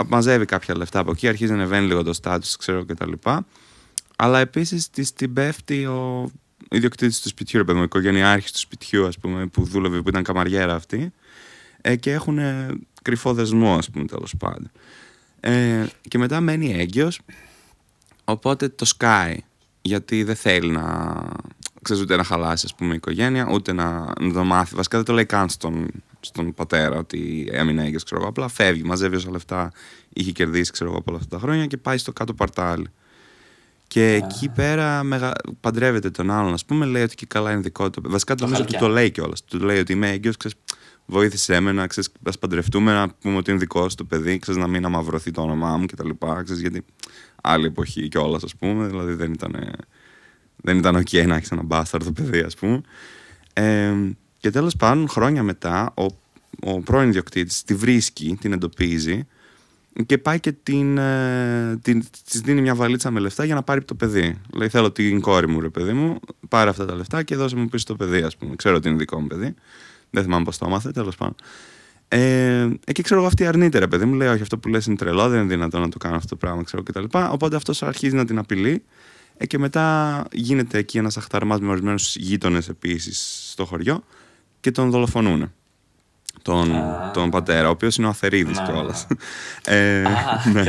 [0.08, 3.12] μαζεύει κάποια λεφτά από εκεί, αρχίζει να ανεβαίνει λίγο το status, ξέρω κτλ.
[4.15, 6.32] Αλλά επίσης την πέφτει ο
[6.69, 10.10] ιδιοκτήτης του σπιτιού, ρε παιδί μου, ο οικογενειάρχη του σπιτιού, ας πούμε, που δούλευε, που
[10.10, 11.13] ήταν καμαριέρα αυτή.
[11.82, 12.67] Ε, και έχουν ε,
[13.02, 14.71] κρυφό δεσμό, ας πούμε, τέλος πάντων.
[15.39, 17.19] Ε, και μετά μένει έγκυος,
[18.23, 19.38] οπότε το σκάει,
[19.86, 21.15] γιατί δεν θέλει να,
[21.82, 24.76] ξέρεις, ούτε να χαλάσει, ας πούμε, η οικογένεια, ούτε να, να το μάθει.
[24.76, 25.88] Βασικά δεν το λέει καν στον,
[26.19, 28.30] στον πατέρα ότι έμεινε έγκυος, ξέρω εγώ.
[28.30, 29.72] Απλά φεύγει, μαζεύει όσα λεφτά
[30.13, 32.88] είχε κερδίσει, ξέρω εγώ, από όλα αυτά τα χρόνια και πάει στο κάτω παρτάλι.
[33.88, 35.32] Και εκεί πέρα μεγα...
[35.60, 38.02] παντρεύεται τον άλλον, ας πούμε, λέει ότι και καλά είναι δικό του.
[38.06, 38.88] Βασικά το νομίζω του χαλκιά.
[38.88, 39.43] το λέει κιόλας.
[39.43, 40.58] Του λέει ότι είμαι έγκυος, ξέρεις,
[41.06, 44.62] βοήθησέ με να ξέρεις, ας παντρευτούμε, να πούμε ότι είναι δικό σου το παιδί, ξέρεις,
[44.62, 46.10] να μην αμαυρωθεί το όνομά μου κτλ.
[46.44, 46.86] Ξέρεις, γιατί
[47.42, 49.76] άλλη εποχή κιόλας, ας πούμε, δηλαδή δεν ήταν,
[50.56, 52.82] δεν ήταν ok να έχεις ένα μπάσταρδο παιδί, ας πούμε.
[53.54, 53.94] Ε,
[54.38, 56.06] και τέλος πάντων, χρόνια μετά, ο,
[56.62, 59.28] ο πρώην ιδιοκτήτης τη βρίσκει, την εντοπίζει
[60.06, 63.84] και πάει και την, ε, την, της δίνει μια βαλίτσα με λεφτά για να πάρει
[63.84, 64.42] το παιδί.
[64.54, 67.70] Λέει θέλω την κόρη μου ρε παιδί μου, πάρε αυτά τα λεφτά και δώσε μου
[67.70, 68.56] πίσω το παιδί ας πούμε.
[68.56, 69.54] Ξέρω ότι είναι δικό μου παιδί.
[70.13, 71.36] Δεν θυμάμαι πώς το έμαθε, τέλος πάντων.
[72.08, 74.95] Ε, και ξέρω εγώ αυτή αρνείται ρε παιδί μου, λέει όχι αυτό που λες είναι
[74.95, 77.03] τρελό, δεν είναι δυνατόν να το κάνω αυτό το πράγμα ξέρω κτλ.
[77.11, 78.84] Οπότε αυτός αρχίζει να την απειλεί
[79.38, 84.03] ε, και μετά γίνεται εκεί ένας αχταρμάς με ορισμένους γείτονες επίσης στο χωριό
[84.59, 85.51] και τον δολοφονούν.
[86.41, 87.11] Τον, Α.
[87.14, 89.07] τον πατέρα, ο οποίος είναι ο Αθερίδης Ναι, κιόλας.
[89.70, 89.76] ναι.
[89.76, 90.64] Ε, Α, ναι.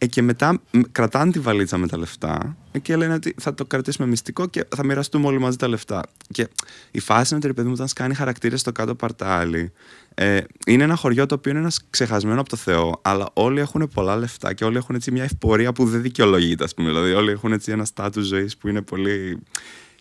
[0.00, 0.04] Τέλειο.
[0.04, 3.54] Ε, και μετά μ, κρατάνε τη βαλίτσα με τα λεφτά ε, και λένε ότι θα
[3.54, 6.02] το κρατήσουμε μυστικό και θα μοιραστούμε όλοι μαζί τα λεφτά.
[6.32, 6.48] Και
[6.90, 9.72] η φάση είναι ότι ρε παιδί μου, όταν σκάνει χαρακτήρες στο κάτω παρτάλι,
[10.14, 13.88] ε, είναι ένα χωριό το οποίο είναι ένας ξεχασμένο από το Θεό, αλλά όλοι έχουν
[13.94, 16.88] πολλά λεφτά και όλοι έχουν έτσι μια ευπορία που δεν δικαιολογείται, ας πούμε.
[16.88, 19.38] Δηλαδή, όλοι έχουν έτσι ένα στάτους ζωής που είναι πολύ.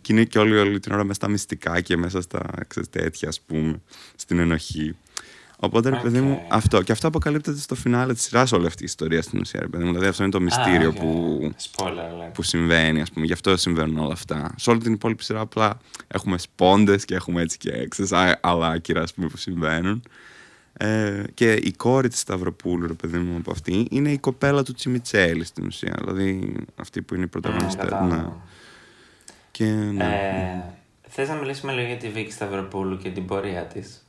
[0.02, 3.28] Και είναι και όλοι, όλη την ώρα μέσα στα μυστικά και μέσα στα ξέρεις, τέτοια,
[3.28, 3.82] ας πούμε,
[4.16, 4.96] στην ενοχή.
[5.62, 6.54] Οπότε, ρε παιδί μου, Οκ.
[6.54, 6.82] αυτό.
[6.82, 9.84] Και αυτό αποκαλύπτεται στο φινάλε της σειράς όλη αυτής η ιστορίας στην ουσία, ρε παιδί
[9.84, 9.90] μου.
[9.90, 10.96] Δηλαδή, αυτό είναι το μυστήριο Α, οκ.
[11.00, 12.34] που, Spoiler alert.
[12.34, 13.26] που συμβαίνει, ας πούμε.
[13.26, 14.54] Γι' αυτό συμβαίνουν όλα αυτά.
[14.58, 18.04] Σε όλη την υπόλοιπη σειρά, απλά έχουμε σπόντες και έχουμε έτσι κι έξι
[18.42, 20.04] άλλα άκυρα, ας πούμε, που συμβαίνουν.
[20.74, 24.74] Ε, και η κόρη της Σταυροπούλου, ρε παιδί μου, από αυτή, είναι η κοπέλα του
[24.74, 25.96] Τσιμιτσέλη στην ουσία.
[26.00, 27.78] Δηλαδή, αυτή που είναι η Mm, πρωταγωνιστή.
[27.78, 28.16] κατάλαβα.
[28.16, 28.26] ναι.
[29.52, 30.04] Και, ναι.
[30.04, 30.74] Ε,
[31.08, 34.04] Θες να μιλήσουμε λίγο για τη Βίκη Σταυροπούλου και την πορεία της;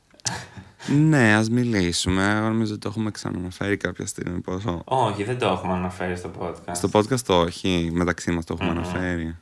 [0.87, 2.35] Ναι, ας μιλήσουμε.
[2.37, 4.39] Εγώ νομίζω ότι το έχουμε ξαναναφέρει κάποια στιγμή.
[4.39, 4.81] Πόσο...
[4.85, 6.71] Όχι, δεν το έχουμε αναφέρει στο podcast.
[6.71, 9.35] Στο podcast το όχι, μεταξύ μας το έχουμε αναφέρει.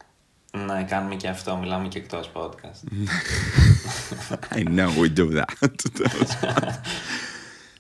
[0.52, 2.88] Ναι, κάνουμε και αυτό, μιλάμε και εκτός podcast.
[4.58, 5.70] I know we do that.
[5.94, 6.74] Τέλος πάντων.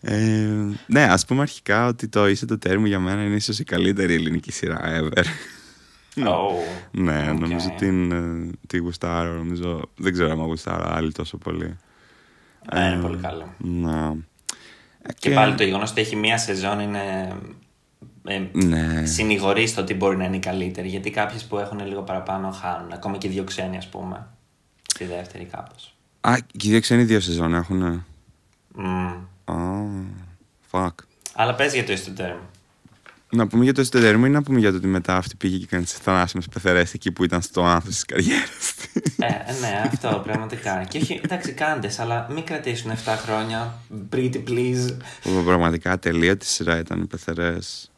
[0.01, 3.64] ε, ναι, ας πούμε αρχικά ότι το είσαι το τέρμο για μένα είναι ίσως η
[3.64, 5.24] καλύτερη ελληνική σειρά ever.
[6.16, 6.51] Oh,
[6.91, 7.39] ναι, οκ.
[7.39, 11.78] νομίζω την, ε, τη γουστάρω, νομίζω, δεν ξέρω αν γουστάρω άλλη τόσο πολύ.
[12.72, 13.53] Ε, είναι Ε, πολύ καλό.
[13.57, 14.16] Να.
[15.01, 17.34] Ε, Και πάλι το γεγονός ότι έχει μία σεζόν είναι.
[18.24, 19.05] Ε, Ναι.
[19.05, 20.88] συνηγορεί στο ότι μπορεί να είναι η καλύτερη.
[20.88, 22.91] Γιατί κάποιες που έχουν λίγο παραπάνω χάνουν.
[22.91, 24.28] Ακόμα και οι δύο ξένοι, ας πούμε.
[24.88, 25.95] Στη δεύτερη κάπως.
[26.22, 28.03] Α, και οι δύο ξένοι δύο σεζόν έχουνε;
[28.78, 29.16] Mm.
[29.45, 29.53] Α,
[30.72, 30.93] fuck.
[31.36, 32.38] Αλλά πες για το είσαι το term.
[33.32, 35.64] Να πούμε για το εσωτερικό ή να πούμε για το ότι μετά αυτή πήγε και
[35.68, 39.16] έκανε τις θανάσιμε πεθερές εκεί που ήταν στο άνθο της καριέρας της.
[39.18, 39.28] ε,
[39.62, 40.84] ναι, αυτό πραγματικά.
[40.90, 43.74] Και όχι, εντάξει, κάντες, αλλά μην κρατήσουν 7 χρόνια.
[44.16, 44.98] Pretty please.
[45.22, 47.92] Που πραγματικά τελεία της σειρά ήταν οι πεθερές.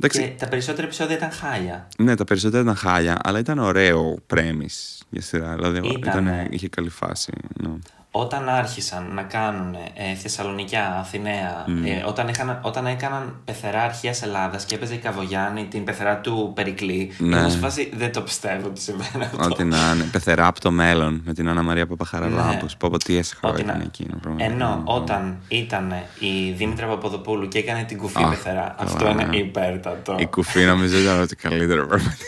[0.00, 1.88] Εντάξει, Και τα περισσότερα επεισόδια ήταν χάλια.
[1.98, 5.54] ναι, τα περισσότερα ήταν χάλια, αλλά ήταν ωραίο πρέμις για σειρά.
[5.54, 6.30] Δηλαδή, Ήτανε.
[6.30, 7.32] ήταν, είχε καλή φάση.
[7.62, 7.70] ναι.
[8.12, 14.64] Όταν άρχισαν να κάνουν ε, Θεσσαλονικιά, Αθηναία, ε, όταν, είχαν, όταν έκαναν πεθερά αρχαία Ελλάδας
[14.64, 17.36] και έπαιζε η Καβογιάννη την πεθερά του Περικλή, Ναι.
[17.36, 19.44] ήμουν σε φάση δεν το πιστεύω ότι συμβαίνει αυτό.
[19.44, 20.04] Ό,τι να είναι.
[20.12, 22.48] Πεθερά από το μέλλον με την Άννα Μαρία Παπαχαραλάμπου.
[22.64, 22.70] Ναι.
[22.78, 24.16] Πω πω τι έσχο Ότι ήταν να- εκείνο.
[24.22, 24.52] πραγματικά.
[24.52, 29.24] Ενώ όταν ήταν η Δήμητρα Παπαδοπούλου και έκανε την κουφή Αχ, πεθερά, αυτό καλά, είναι
[29.24, 29.36] ναι.
[29.36, 30.16] υπέρτατο.
[30.18, 32.24] Η κουφή νομίζω ήταν ότι καλύτερο πραγματικά.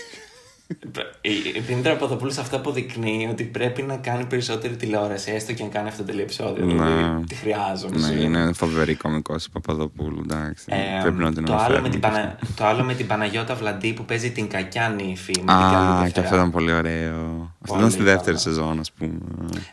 [1.20, 5.62] Η η Δήμητρα Παπαδοπούλου σε αυτό αποδεικνύει ότι πρέπει να κάνει περισσότερη τηλεόραση, έστω και
[5.62, 6.64] αν κάνει αυτό το επεισόδιο.
[6.64, 6.72] Ναι.
[6.72, 7.96] Δηλαδή, τη χρειάζομαι.
[7.96, 8.22] Ναι, σου.
[8.22, 10.20] είναι φοβερή κωμικός η Παπαδοπούλου.
[10.30, 10.64] Εντάξει.
[10.68, 12.38] Ε, Πρέπει να την το, άλλο με αναφέρουμε την και Πανα...
[12.56, 15.32] το άλλο με την Παναγιώτα Βλαντή που παίζει την κακιά νύφη.
[15.38, 16.36] Με την Α, καλή και αυτό πεθερά.
[16.36, 17.14] ήταν πολύ ωραίο.
[17.60, 18.38] Αυτό Πολύ ήταν στη δεύτερη καλό.
[18.38, 19.18] σεζόν, ας πούμε.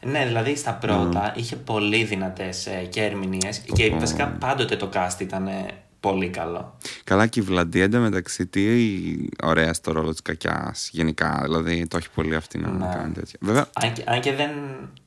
[0.05, 5.19] Ναι, δηλαδή στα πρώτα είχε πολύ δυνατές ε, και ερμηνείες και βασικά πάντοτε το cast
[5.19, 5.65] ήταν ε,
[5.99, 6.77] πολύ καλό.
[7.03, 8.61] Καλά, και η Βλαντία εντωμεταξύ τι
[9.43, 10.89] ωραία στο ρόλο της κακιάς.
[10.91, 12.89] Γενικά, δηλαδή το έχει πολύ αυτή να Ναι.
[12.95, 13.37] κάνει τέτοια.
[13.41, 14.49] Βέβαια, Αν και, αν και δεν.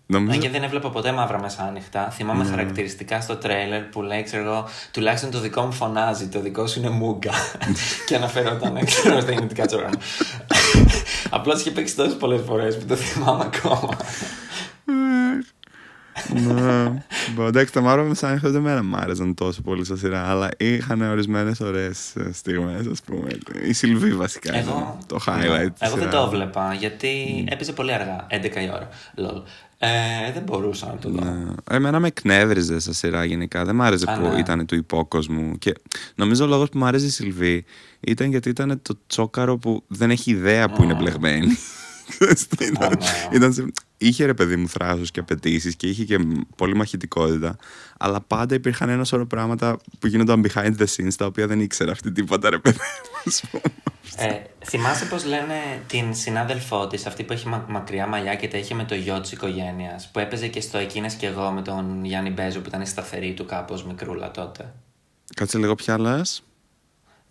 [0.06, 2.50] Νομίζω- Αν και δεν έβλεπα ποτέ μαύρα μεσάνυχτα, θυμάμαι Ναι.
[2.50, 6.78] χαρακτηριστικά στο τρέιλερ που λέει, ξέρω εγώ, τουλάχιστον το δικό μου φωνάζει, το δικό σου
[6.78, 7.30] είναι μούγκα.
[8.06, 9.98] και αναφερόταν, ξέρω, στα γεννητικά τσοράνου.
[11.30, 13.96] Απλώς είχε παίξει τόσες πολλές φορές που το θυμάμαι ακόμα.
[16.34, 17.04] Ναι.
[17.34, 21.00] Μπο, Εντάξει, τα μαύρα μεσάνυχτα δεν μένα μ' άρεσαν τόσο πολύ στα σειρά, αλλά είχαν
[21.02, 23.28] ορισμένες ωραίες στιγμές, ας πούμε.
[23.62, 24.54] Η Σιλβή βασικά.
[24.56, 25.68] Εγώ, ήταν το highlight.
[25.72, 26.14] της εγώ δεν σειράς.
[26.14, 28.88] το έβλεπα γιατί έπαιζε πολύ αργά, 11 η ώρα.
[29.16, 29.42] Λολ.
[29.84, 31.24] Ε, δεν μπορούσα να το δω.
[31.24, 31.52] Ναι.
[31.70, 33.64] Εμένα με εκνεύριζε στα σειρά γενικά.
[33.64, 34.38] Δεν μ' άρεσε Α, που ναι.
[34.38, 35.58] ήταν του υπόκοσμου.
[35.58, 35.74] Και
[36.14, 37.64] νομίζω ο λόγος που μ' άρεσε η Σιλβή
[38.00, 41.46] ήταν γιατί ήταν το τσόκαρο που δεν έχει ιδέα που είναι μπλεγμένη.
[42.60, 43.36] ήταν, Α, ναι.
[43.36, 43.72] ήταν σε-
[44.06, 46.18] είχε ρε παιδί μου θράσος και απαιτήσεις και είχε και
[46.56, 47.56] πολύ μαχητικότητα.
[47.98, 51.92] Αλλά πάντα υπήρχαν ένα σωρό πράγματα που γίνονταν behind the scenes τα οποία δεν ήξερα
[51.92, 53.20] αυτή τίποτα ρε παιδί μου.
[53.26, 53.62] ας πούμε.
[54.16, 55.54] Ε, θυμάσαι πώς λένε
[55.86, 59.20] την συνάδελφό της, αυτή που έχει μα- μακριά μαλλιά και τα είχε με το γιο
[59.20, 62.80] της οικογένειας, που έπαιζε και στο Εκείνες και εγώ με τον Γιάννη Μπέζο που ήταν
[62.80, 64.72] η σταθερή του κάπως μικρούλα τότε;
[65.36, 66.42] Κάτσε λίγο πια λες.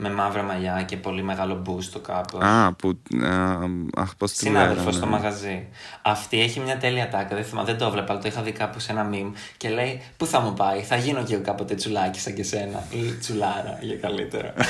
[0.03, 2.41] Με μαύρα μαλλιά και πολύ μεγάλο μπούστο κάπως.
[2.43, 2.99] Α, που.
[3.23, 3.57] α,
[3.95, 4.97] αχ, πώς τη Συνάδελφος λέγανε.
[4.97, 5.67] στο μαγαζί.
[6.01, 7.35] Αυτή έχει μια τέλεια τάκα.
[7.35, 10.01] Δεν θυμάμαι, δεν το έβλεπα, αλλά το είχα δει κάπου σε ένα meme και λέει:
[10.17, 12.83] Πού θα μου πάει, θα γίνω και εγώ κάποτε τσουλάκι σαν και σένα.
[12.89, 14.53] Ή τσουλάρα για καλύτερα.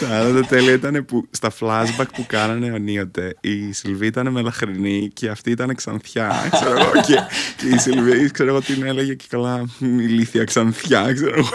[0.00, 5.10] Τα άλλα τα τέλεια ήταν που στα flashback που κάνανε ενίοτε η Σιλβή ήταν μελαχρινή
[5.14, 6.48] και αυτή ήταν ξανθιά.
[6.52, 7.18] Ξέρω εγώ, και,
[7.56, 11.12] και η Σιλβή, ξέρω εγώ, την έλεγε και καλά ηλίθια ξανθιά.
[11.12, 11.48] Ξέρω εγώ.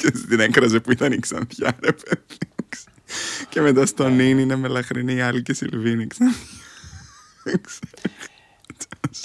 [0.00, 2.22] Και την έκραζε που ήταν η ξανθιά, ρε παιδί.
[3.48, 6.46] Και μετά στο νυν είναι μελαχρινή η άλλη και η Σιλβή είναι ξανθιά.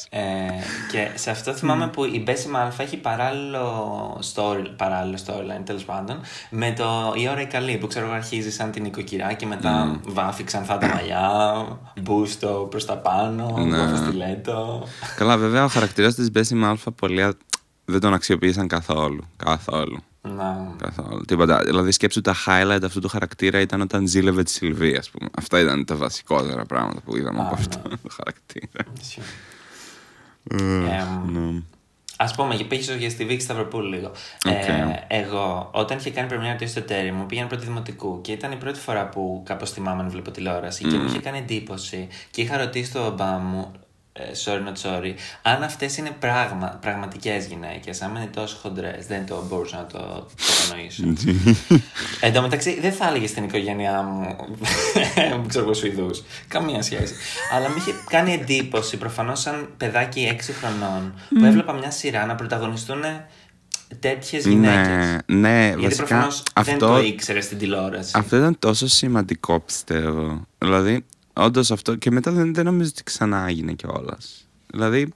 [0.10, 0.20] Ε,
[0.92, 6.22] και σε αυτό θυμάμαι που η Μπέση Αλφα έχει παράλληλο, story, παράλληλο storyline τέλος πάντων
[6.50, 10.00] με το Η ώρα η καλή που ξέρω αρχίζει σαν την οικοκυρά και μετά mm.
[10.04, 11.66] βάφει ξανθά τα μαλλιά,
[12.02, 13.96] μπούστο προς τα πάνω, ναι.
[13.96, 14.88] στιλέτο.
[15.18, 17.34] Καλά, βέβαια ο χαρακτήρας της Μπέση Αλφα πολύ
[17.86, 19.24] δεν τον αξιοποίησαν καθόλου.
[19.38, 20.04] Καθόλου.
[20.28, 20.76] Να.
[20.78, 21.22] Καθόλου.
[21.22, 21.62] Τίποτα.
[21.64, 25.30] Δηλαδή, σκέψου τα highlight αυτού του χαρακτήρα ήταν όταν ζήλευε τη Σιλβία, ας πούμε.
[25.38, 27.96] Αυτά ήταν τα βασικότερα πράγματα που είδαμε από αυτό ναι.
[27.96, 28.84] το χαρακτήρα.
[30.50, 31.06] Ε,
[32.18, 34.12] Α πούμε, και πήγες για στη Βίκη Σταυροπούλου λίγο.
[34.46, 38.56] Ε, εγώ, όταν είχε κάνει πρεμιέρα του εσωτερή μου, πήγαινε πρώτη δημοτικού και ήταν η
[38.56, 42.08] πρώτη φορά που κάπως θυμάμαι να βλέπω τηλεόραση και μου είχε κάνει εντύπωση.
[42.32, 43.83] Και είχα ρωτήσει τον μπαμπά μου, ε,
[44.14, 49.46] sorry not sorry, αν αυτές είναι πράγμα, πραγματικές γυναίκες, αν είναι τόσο χοντρές, δεν το
[49.50, 51.04] μπορούσα να το, το κατανοήσω.
[52.26, 54.36] Εν τω μεταξύ, δεν θα έλεγες στην οικογένειά μου,
[55.48, 56.10] ξέρω εγώ Σουηδού.
[56.48, 57.14] Καμία σχέση.
[57.54, 62.36] Αλλά μου είχε κάνει εντύπωση, προφανώς σαν παιδάκι 6 χρονών, που έβλεπα μια σειρά να
[62.36, 63.02] πρωταγωνιστούν
[64.00, 64.88] τέτοιες γυναίκες.
[64.88, 66.18] Ναι, ναι, Γιατί βασικά,
[66.54, 68.12] αυτό, δεν το ήξερες στην τηλεόραση.
[68.16, 70.48] Αυτό ήταν τόσο σημαντικό, πιστεύω.
[70.58, 71.96] Δηλαδή, Όντως αυτό.
[71.96, 74.48] Και μετά δεν, δεν νομίζω ότι ξανά έγινε κιόλας.
[74.68, 75.14] Δηλαδή.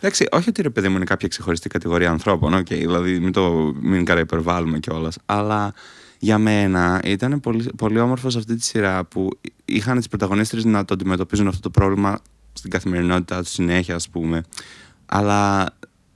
[0.00, 3.74] Εντάξει, όχι ότι ρε παιδί μου είναι κάποια ξεχωριστή κατηγορία ανθρώπων, okay, δηλαδή μην, το,
[3.80, 5.18] μην υπερβάλλουμε κιόλας.
[5.26, 5.74] Αλλά
[6.18, 9.30] για μένα ήταν πολύ, πολύ όμορφος σε αυτή τη σειρά που
[9.64, 12.18] είχαν τις πρωταγωνίστρες να το αντιμετωπίζουν αυτό το πρόβλημα
[12.52, 14.42] στην καθημερινότητά τους συνέχεια, ας πούμε.
[15.06, 15.66] Αλλά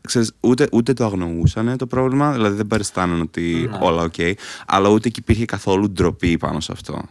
[0.00, 3.78] ξέρεις, ούτε, ούτε το αγνοούσαν το πρόβλημα, δηλαδή δεν παριστάνουν ότι ναι.
[3.80, 4.32] όλα ok, okay,
[4.66, 7.04] αλλά ούτε και υπήρχε καθόλου ντροπή πάνω σε αυτό.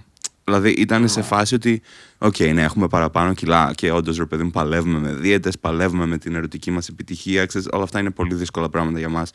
[0.43, 1.81] Δηλαδή ήταν σε φάση ότι,
[2.17, 6.05] ok, okay, ναι, έχουμε παραπάνω κιλά και όντως ρε παιδί μου παλεύουμε με δίαιτες, παλεύουμε
[6.05, 7.45] με την ερωτική μας επιτυχία.
[7.45, 9.31] Ξέρεις, όλα αυτά είναι πολύ δύσκολα πράγματα για μας.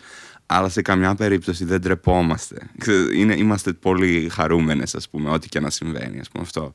[0.46, 2.70] Αλλά σε καμιά περίπτωση δεν τρεπόμαστε.
[2.78, 6.74] Ξέρεις, είναι, είμαστε πολύ χαρούμενες, ας πούμε, ό,τι και να συμβαίνει, ας πούμε αυτό.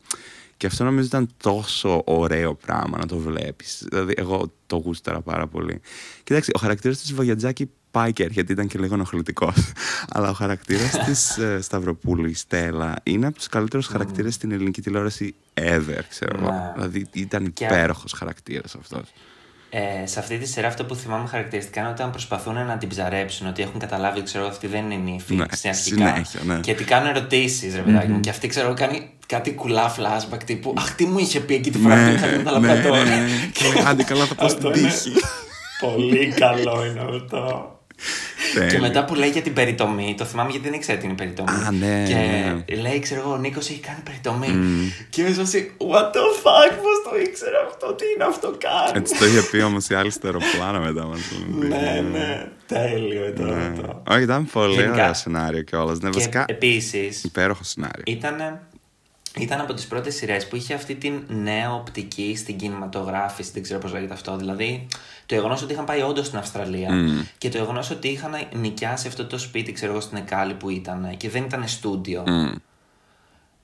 [0.58, 3.86] Και αυτό νομίζω ήταν τόσο ωραίο πράγμα να το βλέπεις.
[3.90, 5.82] Δηλαδή, εγώ το γούσταρα πάρα πολύ.
[6.24, 9.72] Κοιτάξτε, ο χαρακτήρας της Βογιατζάκη πάει και έρχεται, ήταν και λίγο ενοχλητικός.
[10.14, 13.92] Αλλά ο χαρακτήρας της ε, Σταυροπούλου, η Στέλλα, είναι από τους καλύτερους mm.
[13.92, 16.52] χαρακτήρες στην ελληνική τηλεόραση ever, ξέρω εγώ.
[16.52, 16.72] Ναι.
[16.76, 17.66] Δηλαδή ήταν και...
[17.66, 19.04] υπέροχος χαρακτήρας αυτός.
[19.74, 23.48] Ε, σε αυτή τη σειρά αυτό που θυμάμαι χαρακτηριστικά είναι όταν προσπαθούν να την ψαρέψουν,
[23.48, 26.60] ότι έχουν καταλάβει, ξέρω ότι δεν είναι νύφη ναι, συνέχεια, ναι.
[26.60, 28.20] Και τι κάνουν ερωτήσεις, ρε παιδάκι μου.
[28.20, 31.78] Και αυτή, ξέρω, κάνει κάτι κουλά flashback τύπου Αχ, τι μου είχε πει εκεί τη
[31.78, 33.04] φορά που είχα τα λεπτά τώρα.
[33.54, 35.12] Και άντε καλά θα πω στην τύχη.
[35.80, 37.81] Πολύ καλό είναι αυτό.
[38.70, 41.52] Και μετά που λέει για την περιτομή, το θυμάμαι γιατί δεν ήξερα τι είναι περιτομή.
[41.52, 42.04] Α, ναι.
[42.08, 42.82] Και ναι.
[42.82, 44.48] λέει, ξέρω εγώ, ο Νίκος έχει κάνει περιτομή.
[44.52, 45.06] Mm.
[45.10, 48.96] Και είμαι assim, What the fuck, πώς το ήξερα αυτό, τι είναι αυτό καν.
[49.02, 51.20] Έτσι το είχε πει όμως η άλλη στο αεροπλάνο μετά μας.
[51.60, 52.48] ναι, ναι.
[52.66, 53.72] Τέλειο ήταν ναι.
[53.72, 54.02] αυτό.
[54.10, 56.00] Όχι, ήταν πολύ ωραίο σενάριο κιόλας.
[56.00, 56.46] Ναι, βασικά.
[56.48, 57.24] Επίσης.
[57.24, 58.04] Υπέροχο σενάριο.
[58.06, 58.60] Ήταν
[59.40, 63.80] ήταν από τις πρώτες σειρές που είχε αυτή την νέα οπτική στην κινηματογράφηση, δεν ξέρω
[63.80, 64.88] πώς λέγεται αυτό, δηλαδή
[65.26, 67.26] το γεγονός ότι είχαν πάει όντως στην Αυστραλία mm.
[67.38, 71.18] και το γεγονός ότι είχαν νοικιάσει αυτό το σπίτι, ξέρω εγώ, στην Εκάλη που ήταν
[71.18, 72.24] και δεν ήταν στούντιο.
[72.28, 72.56] Mm.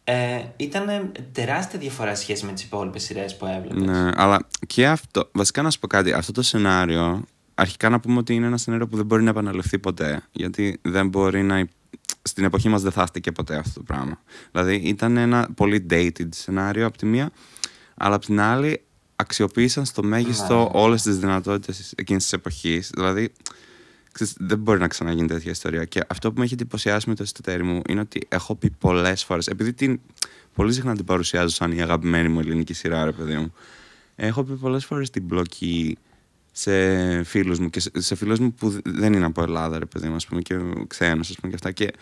[0.03, 3.83] Ε, ήταν τεράστια διαφορά σχέση με τις υπόλοιπες σειρές που έβλεπες.
[3.83, 5.29] Ναι, αλλά και αυτό.
[5.31, 6.13] Βασικά να σου πω κάτι.
[6.13, 7.23] Αυτό το σενάριο,
[7.55, 10.21] αρχικά να πούμε ότι είναι ένα σενάριο που δεν μπορεί να επαναληφθεί ποτέ.
[10.31, 11.67] Γιατί δεν μπορεί να
[12.21, 14.21] στην εποχή μας δεν θα και ποτέ αυτό το πράγμα.
[14.51, 17.31] Δηλαδή ήταν ένα πολύ dated σενάριο από τη μία,
[17.95, 18.81] αλλά από την άλλη
[19.15, 20.79] αξιοποίησαν στο μέγιστο ναι.
[20.79, 22.89] όλες τις δυνατότητες εκείνης της εποχής.
[22.93, 23.31] Δηλαδή
[24.11, 25.85] ξέρεις, δεν μπορεί να ξαναγίνει τέτοια ιστορία.
[25.85, 29.23] Και αυτό που με έχει εντυπωσιάσει με το εσωτερικό μου είναι ότι έχω πει πολλές
[29.23, 29.99] φορές, επειδή την,
[30.53, 33.53] πολύ συχνά την παρουσιάζω σαν η αγαπημένη μου ελληνική σειρά, ρε παιδί μου.
[34.15, 35.97] Έχω πει πολλές φορές την πλοκή
[36.59, 40.07] σε φίλους μου και σε, σε φίλους μου που δεν είναι από Ελλάδα, ρε παιδί
[40.07, 40.55] μου, ας πούμε, και
[40.87, 41.71] ξένους, ας πούμε, και αυτά.
[41.71, 41.93] Και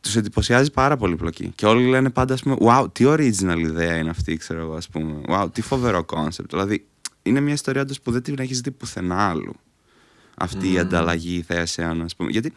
[0.00, 1.52] τους εντυπωσιάζει πάρα πολύ πλοκή.
[1.54, 4.88] Και όλοι λένε πάντα, ας πούμε, wow, τι original ιδέα είναι αυτή, ξέρω εγώ, ας
[4.88, 5.20] πούμε.
[5.28, 6.50] Wow, τι φοβερό κόνσεπτ.
[6.50, 6.86] Δηλαδή,
[7.22, 9.54] είναι μια ιστορία τους που δεν την έχεις δει πουθενά αλλού.
[10.36, 10.74] Αυτή mm.
[10.74, 12.30] η ανταλλαγή θέσεων, ας πούμε.
[12.30, 12.52] Γιατί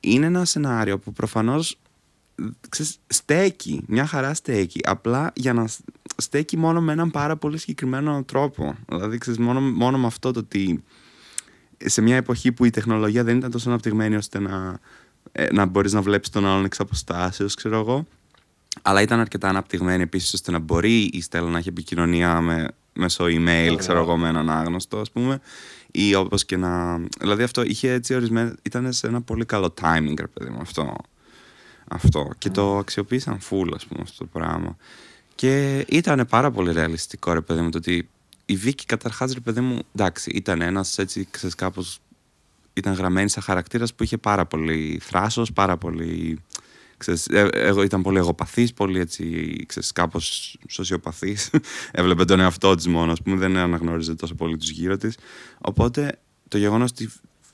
[0.00, 1.78] είναι ένα σενάριο που προφανώς
[2.68, 4.80] ξέρεις, στέκει, μια χαρά στέκει.
[4.82, 5.68] Απλά για να
[6.16, 8.74] στέκει μόνο με έναν πάρα πολύ συγκεκριμένο τρόπο.
[8.88, 10.84] Δηλαδή, ξέρεις, μόνο, μόνο με αυτό το ότι
[11.84, 14.78] σε μια εποχή που η τεχνολογία δεν ήταν τόσο αναπτυγμένη ώστε να,
[15.32, 18.06] ε, να μπορείς να βλέπεις τον άλλον εξ αποστάσεως, ξέρω εγώ.
[18.82, 23.24] Αλλά ήταν αρκετά αναπτυγμένη επίσης ώστε να μπορεί η Στέλλα να έχει επικοινωνία με, μέσω
[23.24, 25.40] email, ξέρω εγώ, με έναν άγνωστο, ας πούμε.
[25.90, 26.98] Ή όπως και να.
[27.20, 28.54] Δηλαδή αυτό είχε έτσι ορισμένο.
[28.62, 30.96] ήταν σε ένα πολύ καλό timing, ρε παιδί μου, αυτό.
[31.88, 32.30] αυτό.
[32.38, 34.76] Και το αξιοποίησαν full, ας πούμε, αυτό το πράγμα.
[35.40, 38.08] Και ήταν πάρα πολύ ρεαλιστικό, ρε παιδί μου, το ότι
[38.46, 42.00] η Βίκη καταρχάς, ρε παιδί μου, εντάξει, ήταν ένας έτσι, ξέρεις κάπως.
[42.72, 46.38] ήταν γραμμένη σαν χαρακτήρας που είχε πάρα πολύ θράσος, πάρα πολύ.
[46.96, 51.50] Ξέρεις, ε, εγώ ήταν πολύ εγωπαθής, πολύ έτσι, ξέρεις, κάπως σοσιοπαθής.
[51.90, 55.16] Έβλεπε τον εαυτό της μόνο, ας πούμε, δεν αναγνώριζε τόσο πολύ τους γύρω της.
[55.58, 56.18] Οπότε
[56.48, 57.10] το γεγονός ότι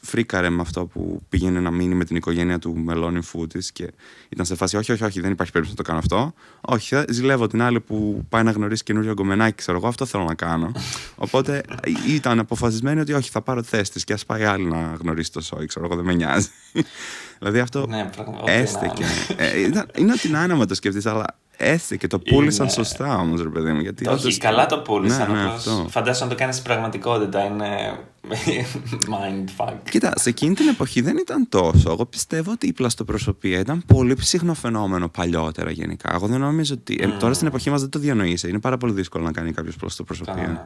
[0.07, 3.93] φρίκαρε με αυτό που πήγαινε να μείνει με την οικογένεια του μελώνει φού τη και
[4.29, 6.33] ήταν σε φάση: Όχι, όχι, όχι, δεν υπάρχει περίπτωση να το κάνω αυτό.
[6.61, 10.35] Όχι, ζηλεύω την άλλη που πάει να γνωρίσει καινούριο γκομενάκι, ξέρω εγώ, αυτό θέλω να
[10.35, 10.73] κάνω.
[11.17, 11.63] Οπότε
[12.09, 15.41] ήταν αποφασισμένη ότι όχι, θα πάρω θέση της και ας πάει άλλη να γνωρίσει το
[15.41, 16.49] σόι, ξέρω εγώ, δεν με νοιάζει.
[17.39, 18.11] δηλαδή αυτό ναι,
[18.45, 19.05] έστεκε.
[19.37, 19.61] ε,
[19.97, 21.25] είναι ότι να είναι να το σκεφτείς, αλλά
[21.57, 23.81] έτσι και το πούλησαν σωστά όμως, ρε παιδί μου.
[23.81, 24.39] Γιατί Όχι, όντως...
[24.39, 25.33] καλά το πούλησαν.
[25.33, 27.45] Ναι, ναι, Φαντάζομαι να το κάνεις στην πραγματικότητα.
[27.45, 27.99] Είναι
[29.13, 29.75] mind fuck.
[29.91, 31.91] Κοίτα, σε εκείνη την εποχή δεν ήταν τόσο.
[31.91, 36.15] Εγώ πιστεύω ότι η πλαστοπροσωπία ήταν πολύ ψυχνό φαινόμενο παλιότερα γενικά.
[36.15, 36.99] Εγώ δεν νομίζω ότι.
[37.03, 37.17] Mm.
[37.19, 38.49] τώρα στην εποχή μας δεν το διανοείσαι.
[38.49, 40.35] Είναι πάρα πολύ δύσκολο να κάνει κάποιος πλαστοπροσωπία.
[40.35, 40.61] Ναι.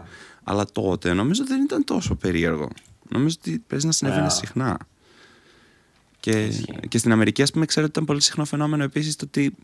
[0.44, 2.68] Αλλά τότε νομίζω δεν ήταν τόσο περίεργο.
[3.08, 4.34] Νομίζω ότι παίζει να συνέβαινε yeah.
[4.34, 4.78] συχνά.
[6.20, 6.48] Και,
[6.88, 9.54] και στην Αμερική, ας πούμε, ξέρω ότι ήταν πολύ συχνό φαινόμενο επίσης το ότι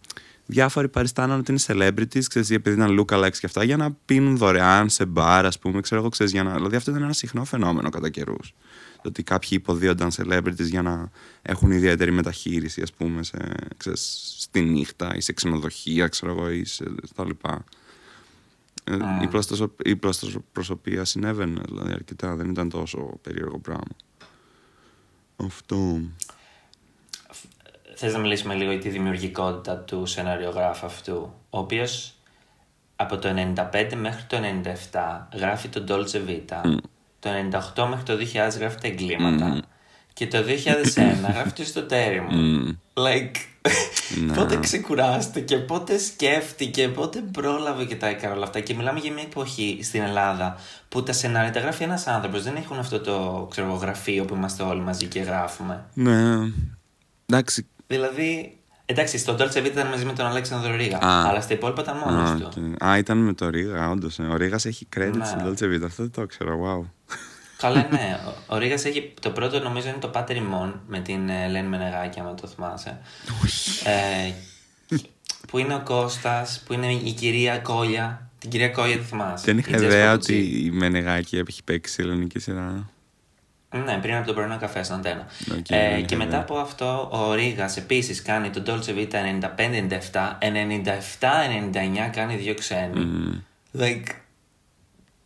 [0.46, 4.88] διάφοροι παριστάναν ότι είναι celebrities, ξέρεις, επειδή ήταν lookalikes και αυτά, για να πίνουν δωρεάν
[4.88, 6.54] σε μπαρ, ας πούμε, ξέρω εγώ, ξέρεις, για να...
[6.54, 8.54] Δηλαδή αυτό ήταν ένα συχνό φαινόμενο κατά καιρούς.
[9.02, 11.10] Το ότι κάποιοι υποδίονταν celebrities για να
[11.42, 13.38] έχουν ιδιαίτερη μεταχείριση, ας πούμε, σε,
[13.76, 17.64] ξέρεις, στη νύχτα ή σε ξενοδοχεία, ξέρω εγώ, ή σε, στα λοιπά.
[18.84, 19.22] Mm.
[19.22, 19.74] Η, πλαστοσο...
[19.84, 23.96] η πλαστοσοπροσωπία συνέβαινε, δηλαδή αρκετά, δεν ήταν τόσο περίεργο πράγμα.
[25.36, 26.00] Αυτό.
[27.98, 32.14] Θες να μιλήσουμε λίγο για τη δημιουργικότητα του σεναριογράφου αυτού, ο οποίος
[32.96, 34.36] από το 95 μέχρι το
[34.92, 36.78] 97 γράφει το Dolce Vita,
[37.18, 37.30] το
[37.74, 39.62] 98 μέχρι το 2000 γράφει τα εγκλήματα
[40.12, 40.44] και το 2001
[41.32, 42.80] γράφει το εσωτερικό μου.
[42.94, 43.36] Like,
[44.34, 48.60] πότε ξεκουράστηκε, πότε σκέφτηκε, πότε πρόλαβε και τα έκανε όλα αυτά.
[48.60, 50.56] Και μιλάμε για μια εποχή στην Ελλάδα
[50.88, 52.42] που τα σενάρια τα γράφει ένας άνθρωπος.
[52.42, 55.84] Δεν έχουν αυτό το ξέρω, γραφείο που είμαστε όλοι μαζί και γράφουμε.
[55.94, 56.36] Ναι.
[57.26, 58.56] Εντάξει, Δηλαδή,
[58.86, 60.98] εντάξει, στο Dolce Vita ήταν μαζί με τον Αλέξανδρο Ρίγα.
[61.02, 62.74] Αλλά στα υπόλοιπα ήταν μόνος του.
[62.84, 64.18] Α, ήταν με τον Ρίγα, όντως.
[64.18, 64.22] Ε.
[64.22, 65.24] Ο Ρίγα έχει credit ναι.
[65.24, 65.84] στο Dolce Vita.
[65.84, 66.90] Αυτό δεν το ξέρω, wow.
[67.56, 68.18] Καλά, ναι.
[68.48, 69.14] Ο, ο Ρίγα έχει.
[69.20, 72.98] Το πρώτο νομίζω είναι το Πάτερ Ιμών με την Ελένη Μενεγάκη, αν το θυμάσαι.
[73.84, 74.32] ε,
[75.48, 78.30] που είναι ο Κώστας, που είναι η κυρία Κόλια.
[78.38, 79.44] Την κυρία Κόλια τη θυμάσαι.
[79.44, 82.90] Δεν είχα ιδέα ότι η Μενεγάκη έχει παίξει ελληνική σειρά.
[83.84, 85.26] Ναι, πριν από τον πρωινό καφέ στον Αντένα.
[85.50, 90.38] Okay, ε, και μετά από αυτό ο Ρίγα επίσης κάνει το Dolce Vita 95-97,
[91.20, 92.92] 97-99 κάνει δύο ξένοι.
[92.94, 93.80] Mm.
[93.80, 94.06] Like,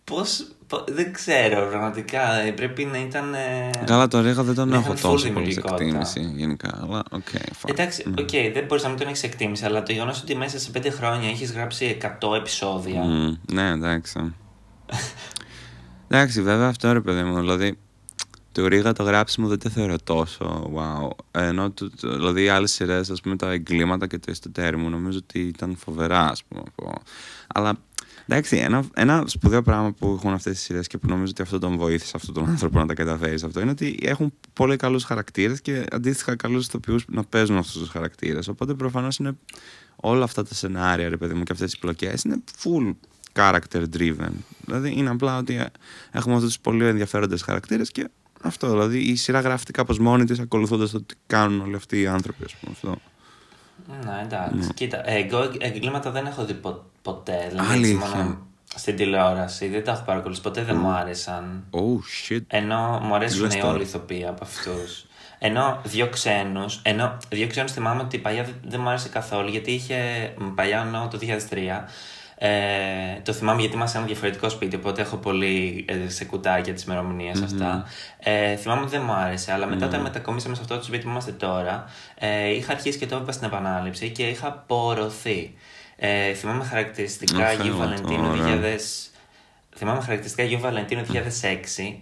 [0.04, 0.46] πώς,
[0.88, 2.34] δεν ξέρω πραγματικά.
[2.34, 3.34] Ε, πρέπει να ήταν.
[3.34, 6.78] Ε, Καλά, το Ρίγα δεν τον έχω τόσο πολύ σε εκτίμηση γενικά.
[6.82, 10.22] Αλλά, okay, Εντάξει, ok, okay, δεν μπορείς να μην τον έχεις εκτίμηση, αλλά το γεγονός
[10.22, 13.02] ότι μέσα σε πέντε χρόνια έχεις γράψει 100 επεισόδια.
[13.04, 14.34] Mm, ναι, εντάξει.
[16.08, 17.40] εντάξει, βέβαια αυτό ρε παιδί μου.
[17.40, 17.78] Δηλαδή,
[18.52, 21.08] του Ρίγα το γράψιμο δεν το θεωρώ τόσο wow.
[21.30, 24.57] Ενώ το, το, δηλαδή οι άλλες σειρές, ας πούμε, τα εγκλήματα και το Είσαι το
[24.57, 26.62] Ταίρι μου νομίζω ότι ήταν φοβερά, ας πούμε.
[27.54, 27.76] Αλλά
[28.26, 31.58] εντάξει, ένα, ένα σπουδαίο πράγμα που έχουν αυτές τις σειρές και που νομίζω ότι αυτό
[31.58, 35.60] τον βοήθησε αυτόν τον άνθρωπο να τα καταφέρεις αυτό είναι ότι έχουν πολύ καλούς χαρακτήρες
[35.60, 38.48] και αντίστοιχα καλούς ηθοποιούς να παίζουν αυτούς τους χαρακτήρες.
[38.48, 39.36] Οπότε προφανώς είναι
[39.96, 42.94] όλα αυτά τα σενάρια, ρε παιδί μου, και αυτές τις πλοκές είναι full
[43.32, 44.32] character driven.
[44.64, 45.66] Δηλαδή είναι απλά ότι
[46.10, 48.08] έχουμε αυτούς τους πολύ ενδιαφέροντες χαρακτήρες και
[48.42, 52.06] αυτό, δηλαδή η σειρά γράφεται κάπως μόνη της ακολουθώντας το τι κάνουν όλοι αυτοί οι
[52.06, 52.72] άνθρωποι, ας πούμε.
[52.72, 52.96] Αυτό.
[54.04, 54.66] Ναι, εντάξει.
[54.66, 54.72] Ναι.
[54.74, 57.46] Κοίτα, εγώ εγκλήματα δεν έχω δει πο- ποτέ.
[57.48, 57.96] Δηλαδή, Αλήθεια.
[58.16, 59.68] Μόνο στην τηλεόραση.
[59.68, 60.42] Δεν τα έχω παρακολουθήσει.
[60.42, 61.64] Ποτέ δεν μου άρεσαν.
[61.70, 62.40] Oh, shit.
[62.46, 65.04] Ενώ μου αρέσουν οι όλοι οι ηθοποιοί από αυτούς.
[65.42, 69.70] Ενώ δύο ξένους, ενώ δύο ξένους θυμάμαι ότι παλιά δεν, δεν μου άρεσε καθόλου γιατί
[69.70, 69.96] είχε
[70.54, 71.84] παλιά ενώ το 2003
[72.42, 76.82] ε, το θυμάμαι γιατί είμαστε ένα διαφορετικό σπίτι, οπότε έχω πολύ ε, σε κουτάκια τις
[76.82, 77.44] ημερομηνίες mm-hmm.
[77.44, 77.84] αυτά.
[78.18, 79.88] Ε, θυμάμαι ότι δεν μου άρεσε, αλλά μετά mm-hmm.
[79.88, 81.84] όταν μετακομίσαμε σε αυτό το σπίτι που είμαστε τώρα,
[82.14, 85.54] ε, είχα αρχίσει και το έβλεπα στην επανάληψη και είχα πορωθεί.
[85.96, 89.09] Ε, θυμάμαι χαρακτηριστικά Αγίου Βαλεντίνου 2000.
[89.82, 91.02] Θυμάμαι χαρακτηριστικά Αγίου Βαλεντίνου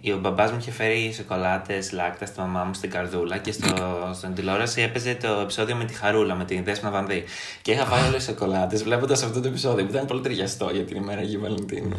[0.09, 0.13] 2006.
[0.15, 3.67] Ο μπαμπάς μου είχε φέρει σοκολάτες λάκτας στη μαμά μου στην καρδούλα και στο,
[4.13, 7.23] στην τηλεόραση έπαιζε το επεισόδιο με τη Χαρούλα, με την Δέσμα Βανδύ.
[7.61, 10.83] Και είχα φάει όλες τις σοκολάτες βλέποντας αυτό το επεισόδιο που ήταν πολύ ταιριαστό για
[10.83, 11.95] την ημέρα Αγίου Βαλεντίνου.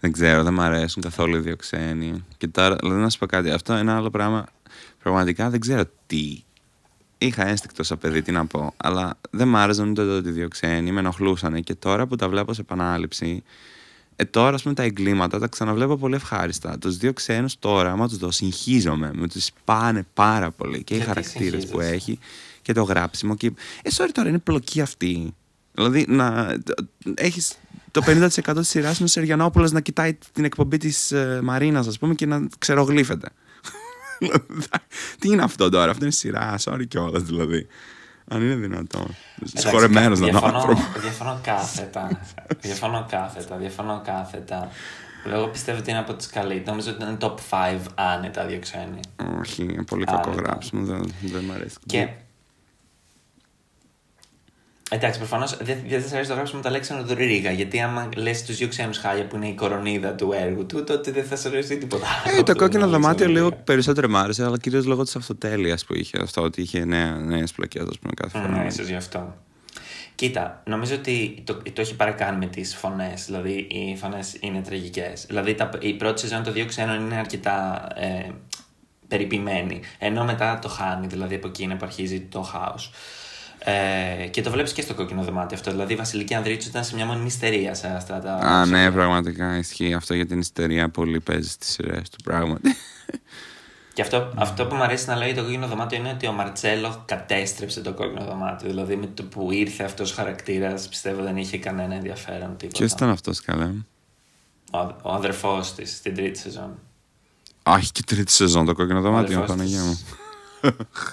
[0.00, 2.24] δεν ξέρω, δεν μου αρέσουν καθόλου οι δύο ξένοι.
[2.36, 4.46] Και τώρα, δηλαδή να σου πω κάτι, αυτό είναι ένα άλλο πράγμα.
[5.02, 6.42] Πραγματικά δεν ξέρω τι
[7.18, 8.74] είχα ένστικτο σαν παιδί, τι να πω.
[8.76, 11.62] Αλλά δεν μ' άρεσαν ούτε τότε οι δύο ξένοι, με ενοχλούσαν.
[11.62, 13.42] Και τώρα που τα βλέπω σε επανάληψη,
[14.16, 16.78] ε, τώρα ας πούμε τα εγκλήματα τα ξαναβλέπω πολύ ευχάριστα.
[16.78, 19.10] Τους δύο ξένους τώρα, άμα τους δω, συγχύζομαι.
[19.14, 20.84] Με τους πάνε πάρα πολύ.
[20.84, 22.18] Και, οι χαρακτήρες που έχει
[22.62, 23.34] και το γράψιμο.
[23.34, 23.46] Και...
[23.82, 25.34] Ε, sorry τώρα, είναι πλοκή αυτή.
[25.72, 26.56] Δηλαδή, να
[27.14, 27.58] έχεις
[27.90, 31.98] το 50% της σειράς είναι ο Σεριανόπουλος να κοιτάει την εκπομπή της ε, Μαρίνας, ας
[31.98, 33.28] πούμε, και να ξερογλύφεται.
[35.18, 37.66] Τι είναι αυτό τώρα, αυτό είναι σειρά, sorry κιόλας δηλαδή.
[38.30, 39.16] Αν είναι δυνατόν.
[39.44, 40.80] Συγχωρεμένος να είναι άνθρωπο.
[41.00, 42.20] Διαφωνώ κάθετα.
[42.60, 43.56] διαφωνώ κάθετα.
[43.56, 44.70] Διαφωνώ κάθετα.
[45.32, 46.70] Εγώ πιστεύω ότι είναι από τις καλύτερε.
[46.70, 49.00] Νομίζω ότι είναι top 5 άνετα δύο ξένοι.
[49.40, 50.84] Όχι, είναι πολύ κακό γράψιμο.
[50.84, 51.76] Δεν, δεν μου αρέσει.
[51.86, 52.08] Και
[54.90, 57.50] Εντάξει, προφανώς δεν δε σας αρέσει το γράψιμο τα Αλέξανδρο Ρίγα.
[57.50, 61.10] Γιατί άμα λες τους δύο ξένους χάλια που είναι η κορονίδα του έργου του, τότε
[61.10, 62.38] δεν θα σα αρέσει τίποτα άλλο.
[62.38, 66.18] Ε, το κόκκινο δωμάτιο λίγο περισσότερο μ' άρεσε, αλλά κυρίως λόγω της αυτοτέλειας που είχε
[66.22, 68.58] αυτό, ότι είχε νέες πλοκές, ας πούμε, κάθε φορά.
[68.58, 69.34] Ναι, ίσως γι' αυτό.
[70.14, 73.24] Κοίτα, νομίζω ότι το, το έχει παρακάνει με τις φωνές.
[73.24, 75.24] Δηλαδή, οι φωνές είναι τραγικές.
[75.26, 78.30] Δηλαδή, τα, η πρώτη σεζόν των δύο ξένων είναι αρκετά ε,
[79.08, 79.80] περιποιημένη.
[79.98, 82.90] Ενώ μετά το χάνει, δηλαδή από εκεί είναι που αρχίζει το χάος.
[83.58, 85.70] Ε, και το βλέπεις και στο κόκκινο δωμάτιο αυτό.
[85.70, 88.32] Δηλαδή η Βασιλική Ανδρίτσου ήταν σε μια μόνιμη ιστερία σε αυτά τα.
[88.32, 90.88] Α, ναι, πραγματικά ισχύει αυτό για την ιστερία.
[90.88, 92.76] Πολύ παίζει στις σειρές του πράγματι.
[93.92, 97.02] Και αυτό, αυτό που μου αρέσει να λέει το κόκκινο δωμάτιο είναι ότι ο Μαρτσέλο
[97.06, 98.68] κατέστρεψε το κόκκινο δωμάτιο.
[98.68, 102.56] Δηλαδή με το που ήρθε αυτός ο χαρακτήρας, πιστεύω δεν είχε κανένα ενδιαφέρον.
[102.72, 103.74] Ποιος ήταν αυτός, καλά.
[104.72, 106.78] Ο, ο αδερφός της στην τρίτη σεζόν.
[107.62, 109.98] Άχι και τρίτη σεζόν το κόκκινο δωμάτιο, Παναγία μου.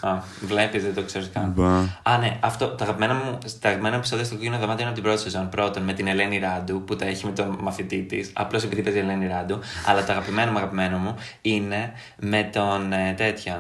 [0.01, 1.55] Α, βλέπεις, δεν το ξέρεις καν.
[2.03, 5.03] Α, ναι, αυτό, τα αγαπημένα μου, τα αγαπημένα επεισόδια στο κόκκινο δωμάτιο είναι από την
[5.03, 5.49] πρώτη σεζόν.
[5.49, 8.31] Πρώτον, με την Ελένη Ράντου που τα έχει με τον μαθητή της.
[8.33, 9.59] Απλώς επειδή παίζει η Ελένη Ράντου.
[9.85, 13.53] Αλλά το αγαπημένο μου αγαπημένο μου είναι με τον ε, τέτοιο,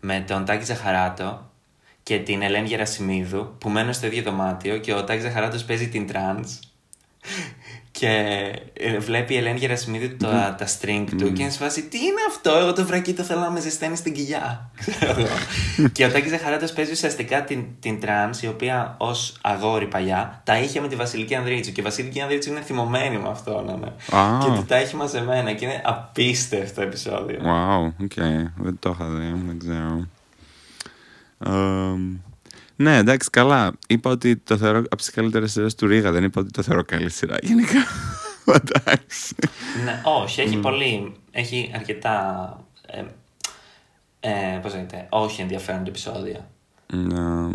[0.00, 1.50] με τον Τάκη Ζαχαράτο
[2.02, 6.06] και την Ελένη Γερασιμίδου που μένουν στο ίδιο δωμάτιο και ο Τάκης Ζαχαράτος παίζει την
[6.06, 6.58] τρανς
[8.02, 11.98] και ε, βλέπει η Ελένη Γερασιμίδη τα, τα string του και είναι σε φάση τι
[11.98, 14.70] είναι αυτό, εγώ το βρακί το θέλω να με ζεσταίνει στην κοιλιά.
[15.92, 20.58] και ο Τάκης Ζαχαράτος παίζει ουσιαστικά την, την τρανς η οποία ως αγόρι παλιά τα
[20.58, 23.64] είχε με τη Βασιλική Ανδρίτσου και η Βασιλική Ανδρίτσου είναι θυμωμένη με αυτό.
[23.66, 23.92] Ναι, ναι.
[24.44, 27.38] Και τα έχει μαζεμένα και είναι απίστευτο επεισόδιο.
[27.44, 28.12] Wow, ok.
[28.16, 28.50] Okay.
[28.56, 30.08] Δεν το είχα δει, δεν ξέρω.
[31.44, 32.31] Um...
[32.82, 33.72] Ναι, εντάξει, καλά.
[33.86, 36.12] Είπα ότι το θεωρώ από τις καλύτερες σειρές του Ρίγα.
[36.12, 37.36] Δεν είπα ότι το θεωρώ καλή σειρά.
[37.42, 37.78] Γενικά.
[38.62, 39.34] εντάξει.
[39.84, 41.14] Ναι, όχι, έχει πολύ.
[41.30, 42.56] Έχει αρκετά.
[42.86, 43.02] Ε,
[44.20, 46.48] ε, Πώς λέγεται, όχι ενδιαφέροντα επεισόδια.
[46.86, 47.50] Ναι.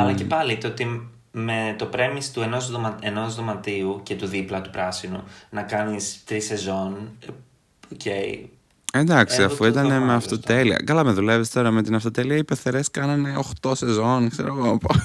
[0.00, 4.26] Αλλά και πάλι το ότι με το premise του ενός, δωμα, ενός δωματίου και του
[4.26, 7.30] δίπλα του πράσινου να κάνεις τρεις σεζόν, ε,
[7.92, 8.44] ok, okay,
[8.92, 10.82] Εντάξει, αφού ήταν με αυτοτέλεια.
[10.84, 12.36] Καλά, με δουλεύεις τώρα με την αυτοτέλεια.
[12.36, 14.96] Οι πεθερές κάνανε 8 σεζόν, ξέρω εγώ πώς.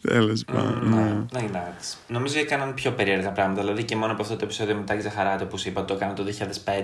[0.00, 0.88] Τέλος πάντων.
[0.88, 1.96] Ναι, ναι, εντάξει.
[2.08, 3.60] Νομίζω έκαναν πιο περίεργα πράγματα.
[3.60, 6.12] Δηλαδή και μόνο από αυτό το επεισόδιο με τον Ζαχαράτο που σου είπα το έκανα
[6.12, 6.24] το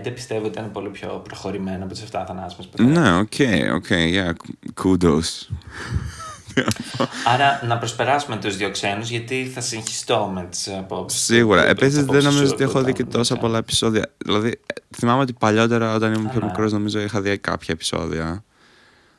[0.04, 3.32] 2005, πιστεύω ότι ήταν πολύ πιο προχωρημένο από τις 7 Θανάσιμες Ναι, ok,
[3.74, 4.32] ok, yeah,
[4.82, 5.48] kudos.
[7.32, 11.20] Άρα να προσπεράσουμε τους δύο ξένους γιατί θα συγχυστώ με τις απόψεις.
[11.22, 11.66] Σίγουρα.
[11.66, 14.10] Επίσης δεν νομίζω ότι έχω δει και τόσα πολλά επεισόδια.
[14.18, 14.60] Δηλαδή
[14.96, 16.46] θυμάμαι ότι παλιότερα όταν ήμουν πιο ναι.
[16.46, 18.44] μικρός νομίζω είχα δει κάποια επεισόδια.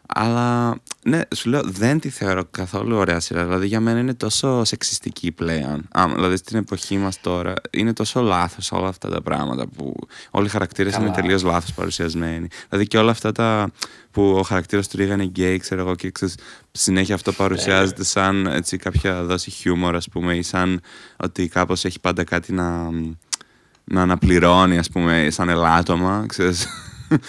[0.08, 3.44] Αλλά ναι, σου λέω δεν τη θεωρώ καθόλου ωραία σειρά.
[3.44, 5.88] Δηλαδή για μένα είναι τόσο σεξιστική πλέον.
[5.92, 9.96] Α, δηλαδή στην εποχή μας τώρα είναι τόσο λάθος όλα αυτά τα πράγματα που
[10.32, 12.48] όλοι οι χαρακτήρες είναι τελείως λάθος παρουσιασμένοι.
[12.70, 13.72] Δηλαδή και όλα αυτά τα
[14.12, 16.36] που ο χαρακτήρας του Ρίγα είναι γκέι, ξέρω εγώ, και ξέρεις,
[16.72, 20.82] συνέχεια αυτό παρουσιάζεται σαν έτσι, κάποια δόση χιούμορ, ας πούμε, ή σαν
[21.18, 22.90] ότι κάπως έχει πάντα κάτι να,
[23.84, 26.68] να αναπληρώνει, ας πούμε, σαν ελάττωμα, ξέρεις.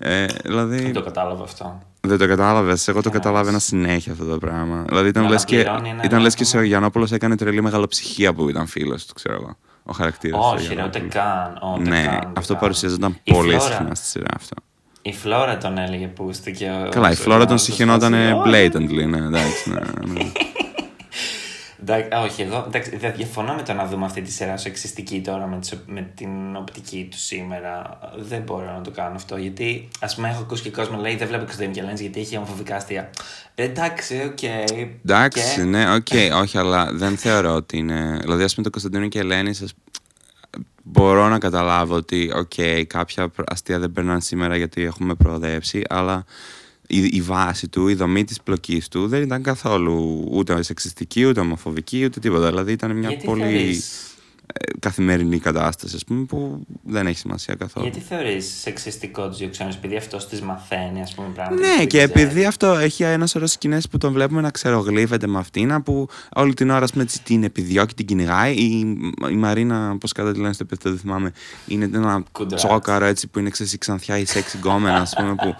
[0.00, 0.82] Ε, δηλαδή...
[0.82, 1.82] Δεν το κατάλαβα αυτό.
[2.00, 2.88] Δεν το κατάλαβες.
[2.88, 4.84] Εγώ το καταλάβαινα συνέχεια αυτό το πράγμα.
[4.88, 5.66] Δηλαδή ήταν λες και,
[6.04, 9.56] ήταν λες και ο Γιαννόπουλος έκανε τρελή μεγαλοψυχία που ήταν φίλος του, ξέρω εγώ.
[9.82, 10.52] Ο χαρακτήρας.
[10.52, 11.58] Όχι, ρε, ούτε καν.
[11.74, 14.54] Ούτε ναι, καν, αυτό παρουσιαζόταν πολύ συχνά στη σειρά αυτό.
[15.02, 16.88] Η Φλόρα τον έλεγε που και ο.
[16.88, 18.14] Καλά, η Φλόρα τον σιχαινόταν
[18.46, 19.70] blatantly, ναι, εντάξει.
[19.70, 19.80] Ναι,
[20.12, 20.20] ναι.
[22.24, 25.58] όχι, εγώ εντάξει, δεν διαφωνώ με το να δούμε αυτή τη σειρά σεξιστική τώρα με,
[25.86, 27.98] με την οπτική του σήμερα.
[28.16, 29.36] Δεν μπορώ να το κάνω αυτό.
[29.36, 32.36] Γιατί, ας πούμε, έχω ακούσει και κόσμο λέει δεν βλέπω Κωνσταντίνο και Ελένη γιατί έχει
[32.36, 33.10] ομοφοβικά αστεία.
[33.54, 34.38] Εντάξει, ok.
[34.40, 34.88] Okay.
[35.04, 35.62] Εντάξει, και...
[35.62, 38.18] ναι, ok, okay, όχι, αλλά δεν θεωρώ ότι είναι.
[38.20, 39.54] Δηλαδή, ας πούμε, το Κωνσταντίνο και Ελένη,
[40.82, 46.24] μπορώ να καταλάβω ότι, ok, okay, κάποια αστεία δεν περνάνε σήμερα γιατί έχουμε προοδεύσει, αλλά
[46.90, 51.40] η, η βάση του, η δομή της πλοκής του δεν ήταν καθόλου ούτε σεξιστική, ούτε
[51.40, 52.46] ομοφοβική, ούτε τίποτα.
[52.46, 53.74] Δηλαδή ήταν μια Γιατί πολύ ε,
[54.78, 57.86] καθημερινή κατάσταση, ας πούμε, που δεν έχει σημασία καθόλου.
[57.86, 61.76] Γιατί θεωρείς σεξιστικό τους δύο ξένους, επειδή αυτός τη μαθαίνει, ας πούμε, πράγματα.
[61.76, 65.82] Ναι, και επειδή αυτό έχει ένας σωρό σκηνές που τον βλέπουμε να ξερογλύφεται με αυτήν,
[65.82, 68.54] που όλη την ώρα πούμε, την επιδιώκει, την κυνηγάει.
[68.54, 68.98] Η,
[69.30, 71.32] η Μαρίνα, πώς κατά τη λένε στο επίπεδο, δεν θυμάμαι,
[71.66, 72.22] είναι ένα
[72.54, 75.54] τσόκαρο έτσι που είναι ξέρεις ξανθιά ή σεξ γκόμενα, ας πούμε, που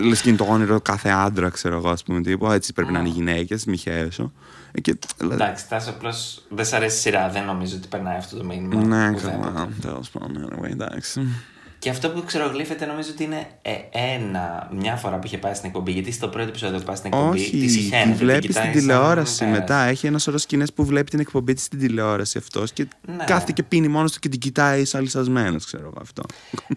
[0.00, 2.98] λες και είναι το όνειρο κάθε άντρα, ξέρω εγώ, ας πούμε, τύπου, έτσι πρέπει να
[2.98, 4.30] είναι οι γυναίκες, μη χαίρεσαι.
[4.82, 6.12] Και, Εντάξει, τάσο απλώ
[6.48, 7.28] δεν σ' αρέσει η σειρά.
[7.28, 8.82] Δεν νομίζω ότι περνάει αυτό το μήνυμα.
[8.84, 9.68] Ναι, καλά.
[9.80, 11.20] Τέλος πάντων, anyway, εντάξει.
[11.78, 13.72] Και αυτό που ξερογλείφεται νομίζω ότι είναι ε,
[14.14, 15.92] ένα, μια φορά που είχε πάει στην εκπομπή.
[15.92, 17.38] Γιατί στο πρώτο επεισόδιο που πάει στην εκπομπή.
[17.38, 17.66] Όχι, τη
[18.04, 19.82] τη βλέπεις στην τηλεόραση μετά.
[19.82, 22.86] Έχει ένα σωρό σκηνές που βλέπει την εκπομπή της στην τηλεόραση αυτός και
[23.16, 23.24] Ναι.
[23.24, 26.22] κάθεται και πίνει μόνος του και την κοιτάει σαν λυσσασμένο, ξέρω εγώ αυτό.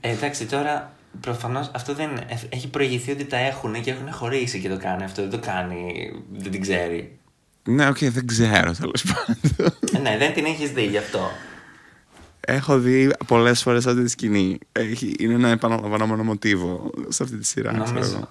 [0.01, 2.09] Ε, εντάξει, τώρα προφανώς αυτό δεν.
[2.17, 5.21] ε, Έχει προηγηθεί ότι τα έχουν και έχουν χωρίσει και το κάνει αυτό.
[5.21, 5.93] Δεν το κάνει.
[6.37, 7.18] Δεν την ξέρει.
[7.63, 9.73] Ναι, οκ, δεν ξέρω τέλος πάντων.
[9.93, 11.31] Ε, ναι, δεν την έχεις δει γι' αυτό.
[12.39, 14.57] Έχω δει πολλές φορές αυτή τη σκηνή.
[14.71, 17.71] Έχει, είναι ένα επαναλαμβανόμενο μοτίβο σε αυτή τη σειρά.
[17.71, 17.93] Νομίζω.
[17.99, 18.29] ξέρω εγώ.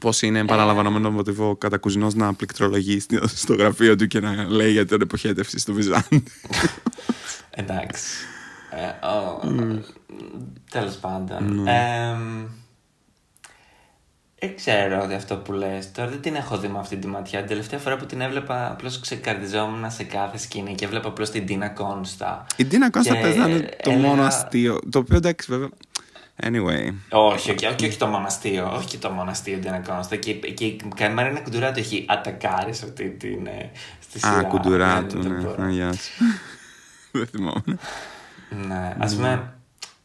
[0.00, 4.72] Πώς είναι επαναλαμβανόμενο μοτίβο κατά κουζινό να πληκτρολογεί στο- στο γραφείο του και να λέει
[4.72, 6.22] για την εποχέτευση στο Βυζάντι.
[7.50, 8.04] Εντάξει.
[8.70, 9.40] Ε, ο,
[10.70, 11.62] Τέλος πάντων.
[11.62, 11.72] Ναι.
[12.10, 12.44] Εμ,
[14.40, 17.38] δεν ξέρω ότι αυτό που λες τώρα δεν την έχω δει με αυτή τη ματιά.
[17.38, 21.46] Την τελευταία φορά που την έβλεπα απλώς ξεκαρδιζόμουν σε κάθε σκηνή και έβλεπα απλώς την
[21.46, 22.46] Τίνα Κόνστα.
[22.56, 24.78] Η Ντίνα Κώστα Και παίζει να είναι το έλεγα- μόνο αστείο.
[24.90, 25.68] Το οποίο εντάξει, βέβαια.
[26.42, 26.92] Anyway.
[27.10, 30.16] Όχι, όχι, όχι, όχι το μοναστείο, όχι και το μοναστείο Τίνα Κόνστα.
[30.16, 33.46] Και, και η Καμαρίνα Κουντουράτου έχει ατακάρεις σε αυτή την.
[33.46, 33.70] ε,
[34.00, 34.38] Στη σειρά.
[34.38, 35.38] Α, κουντουρά του, Δεν ναι.
[35.42, 35.62] μπορώ.
[35.64, 36.10] Α, Γεια σου.
[37.12, 37.78] Δεν θυμόμουν.
[38.66, 39.52] Ναι, ας πούμε.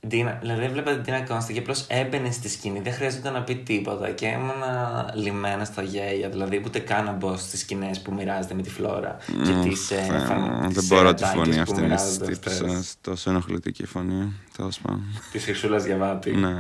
[0.09, 3.55] Τίνα- Δηλαδή, έβλεπα την Τίνα Κόνστα και απλώς έμπαινε στη σκηνή, δεν χρειάζεται να πει
[3.55, 6.29] τίποτα και ήμουνα λιμένα στα γέλια.
[6.29, 10.01] Δηλαδή, ούτε καν να μπω στις σκηνές που μοιράζεται με τη φλόρα και τις Θεέ
[10.37, 11.81] μου, Δεν μπορώ τη φωνή αυτή.
[11.81, 12.83] Είναι στύψα.
[13.01, 14.33] Τόσο ενοχλητική φωνή.
[14.57, 15.03] Τέλος πάντων.
[15.31, 16.31] Τη Χρυσούλα Διαβάτη.
[16.43, 16.53] Ναι.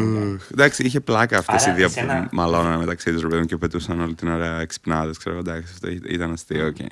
[0.00, 0.50] Ουχ.
[0.52, 3.46] Εντάξει, είχε πλάκα αυτές Άρα, οι δύο εσένα- που μαλώνανε μεταξύ τους ρε παιδί μου,
[3.46, 5.18] και πετούσαν όλη την ώρα εξυπνάδες.
[5.18, 6.76] Ξέρω εντάξει, αυτό ήταν αστείο, οκ.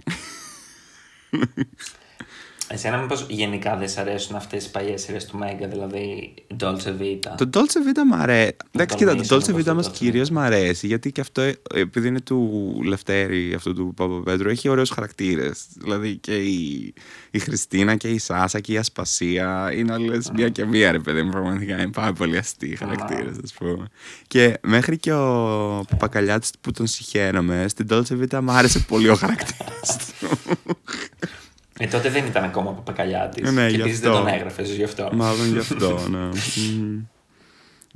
[2.68, 7.34] Εσένα, μήπως γενικά δεν σ' αρέσουν αυτές οι παλιές σειρές του Mega, δηλαδή Dolce Vita;
[7.36, 8.56] Το Dolce Vita μ' αρέσει.
[8.70, 11.20] Εντάξει, κοίτα, το τονίσουμε Dolce πως Vita το μας Dolce κυρίως μ' αρέσει γιατί και
[11.20, 15.66] αυτό, ε, επειδή είναι του Λευτέρη, αυτού του Παπαπέτρου, έχει ωραίους χαρακτήρες.
[15.74, 16.94] Δηλαδή και η,
[17.30, 21.22] η Χριστίνα και η Σάσα και η Ασπασία είναι όλες μία και μία, ρε παιδί
[21.22, 21.30] μου.
[21.30, 23.86] Πραγματικά είναι πάρα πολύ αστείοι χαρακτήρες, ας πούμε.
[24.26, 29.14] Και μέχρι και ο Παπακαλιάτης που τον συγχαίρομαι, στην Dolce Vita μου άρεσε πολύ ο
[29.14, 30.28] χαρακτήρας του.
[31.78, 33.48] Ε, τότε δεν ήταν ακόμα ο Παπακαλιάτης.
[33.48, 34.22] Ε, ναι, και γι' επίσης δεν αυτό.
[34.22, 35.10] τον έγραφες γι' αυτό.
[35.12, 36.18] Μάλλον γι' αυτό, ναι.
[36.18, 37.00] Μμμ.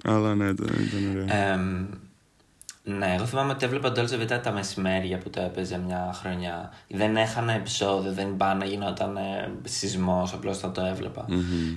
[0.05, 1.53] Αλλά ναι, ήταν, ήταν ωραίο.
[1.53, 1.87] Εμ,
[2.99, 6.73] ναι, εγώ θυμάμαι ότι έβλεπα Dolce Vita τα μεσημέρια που το έπαιζε μια χρονιά.
[6.89, 11.25] Δεν έχανα επεισόδιο, δεν πάνε να γινόταν ε, σεισμός, απλώς θα το έβλεπα.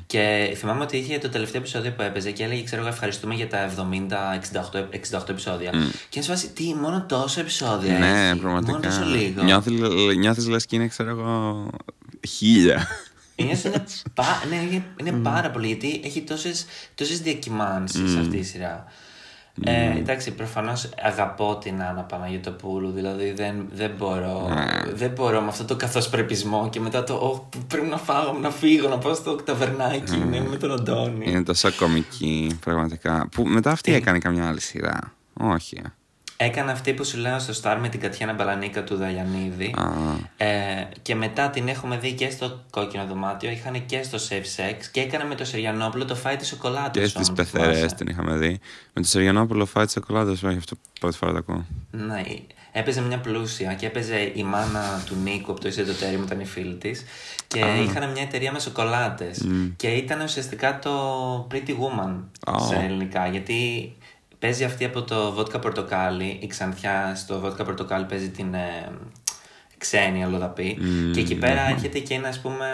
[0.05, 3.47] Και θυμάμαι ότι είχε το τελευταίο επεισόδιο που έπαιζε και έλεγε, ξέρω εγώ, ευχαριστούμε για
[3.47, 5.69] τα 70-68 68 επεισόδια.
[5.71, 5.77] Και
[6.13, 7.97] είναι σε φάση, τι, μόνο τόσο επεισόδια.
[7.99, 8.77] Ναι, έχει, πραγματικά.
[8.77, 9.43] Μόνος τόσο λίγος.
[9.43, 9.73] Νιώθεις,
[10.17, 11.67] νιώθεις λες και είναι, ξέρω εγώ,
[12.27, 12.87] χίλια.
[13.35, 13.83] Νιώθω είναι,
[14.13, 18.85] πα- ναι, είναι, είναι πάρα πολύ γιατί έχει τόσες, τόσες διακυμάνσεις αυτή η σειρά.
[19.63, 24.49] Ε, εντάξει, προφανώς αγαπώ την Άννα Παναγιωτοπούλου, δηλαδή δεν, δεν, μπορώ,
[24.93, 28.87] δεν μπορώ με αυτό το καθοσπρεπισμό και μετά το «Ω, πρέπει να φάω, να φύγω,
[28.87, 31.31] να πάω στο ταβερνάκι, να είμαι με τον Αντώνη.
[31.31, 33.27] Είναι τόσο κομική, πραγματικά.
[33.31, 35.13] Που μετά αυτή έκανε καμιά άλλη σειρά.
[35.33, 35.81] Όχι.
[36.41, 36.45] Ε.
[36.45, 39.73] Έκανε αυτή που σου λέω στο Star με την Κατιάνα Μπαλανίκα του Δαγιανίδη.
[39.77, 44.61] Α, Ε, και μετά την έχουμε δει και στο κόκκινο δωμάτιο, είχαν και στο Safe
[44.61, 46.89] Sex και έκανε με το Σεριανόπουλο το φάι της σοκολάτα.
[46.99, 48.59] και στις πεθερές την είχαμε δει.
[48.93, 51.65] Με το Σεργιανόπουλο φάει της σοκολάτα, όχι αυτό πρώτη φορά το ακούω.
[51.91, 52.21] Ναι,
[52.71, 56.23] έπαιζε μια πλούσια και έπαιζε η μάνα του Νίκου από το Είσαι το Τέρι που
[56.25, 57.05] ήταν η φίλη της.
[57.47, 59.47] Και είχαν μια εταιρεία με σοκολάτες.
[59.75, 62.15] Και ήταν ουσιαστικά το Pretty Woman
[62.55, 62.59] Α.
[62.67, 63.27] σε ελληνικά.
[63.27, 63.93] Γιατί
[64.41, 68.91] παίζει αυτή από το Βότκα Πορτοκάλι, η ξανθιά στο Βότκα Πορτοκάλι παίζει την ε,
[69.77, 70.77] ξένη αλλοδαπή.
[71.13, 72.65] Και εκεί πέρα έρχεται και ένα, ας πούμε,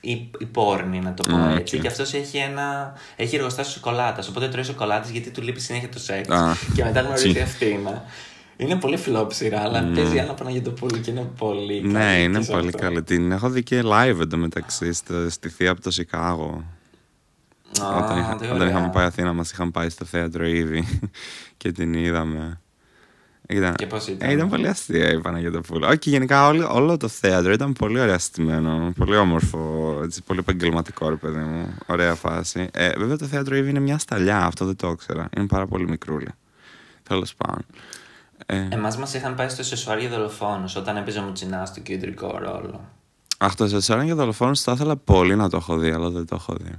[0.00, 1.76] η, η πόρνη, να το πω Μμ, έτσι.
[1.76, 1.82] οκ.
[1.82, 2.92] Και αυτός έχει ένα.
[3.16, 4.28] Έχει εργοστάσιο σοκολάτας.
[4.28, 6.28] Οπότε τρώει σοκολάτες γιατί του λείπει συνέχεια το σεξ.
[6.28, 7.40] Α, και μετά γνωρίζει τσι.
[7.40, 7.80] αυτή.
[7.84, 8.04] να-
[8.56, 11.92] Είναι πολύ φιλόψηρα, αλλά παίζει η Άννα Παναγιωτοπούλου και είναι πολύ καλή.
[11.92, 12.78] Ναι, είναι και σε πολύ αυτό.
[12.78, 13.02] καλή.
[13.02, 16.64] Την έχω δει και live εντωμεταξύ στη, στη θεία από το Σικάγο.
[17.82, 18.68] Α, όταν είχα- τι όταν ωραία.
[18.68, 21.00] είχαμε πάει Αθήνα, μας είχαν πάει στο θέατρο ήδη
[21.56, 22.60] και την είδαμε.
[23.50, 25.86] Ήταν, Και πώς ήταν; Ε, ήταν πολύ αστεία η Παναγιώτοπούλου.
[25.88, 28.92] Όχι, και γενικά όλο, όλο το θέατρο ήταν πολύ ωραία στημένο.
[28.96, 31.74] Πολύ όμορφο, έτσι, πολύ επαγγελματικό, ρε παιδί μου.
[31.86, 32.68] Ωραία φάση.
[32.72, 35.28] Ε, βέβαια το θέατρο ήδη είναι μια σταλιά, αυτό δεν το ήξερα.
[35.36, 36.28] Είναι πάρα πολύ μικρούλη.
[37.02, 37.64] Τέλος πάντων.
[38.46, 42.38] Ε, Εμάς μας είχαν πάει στο σεσουάρ για δολοφόνους όταν έπαιζε ο Μουτσινάς στο κεντρικό
[42.38, 42.88] ρόλο.
[43.38, 46.34] αχ, το Σεσουάρ για δολοφόνους θα ήθελα πολύ να το έχω δει, αλλά δεν το
[46.34, 46.72] έχω δει.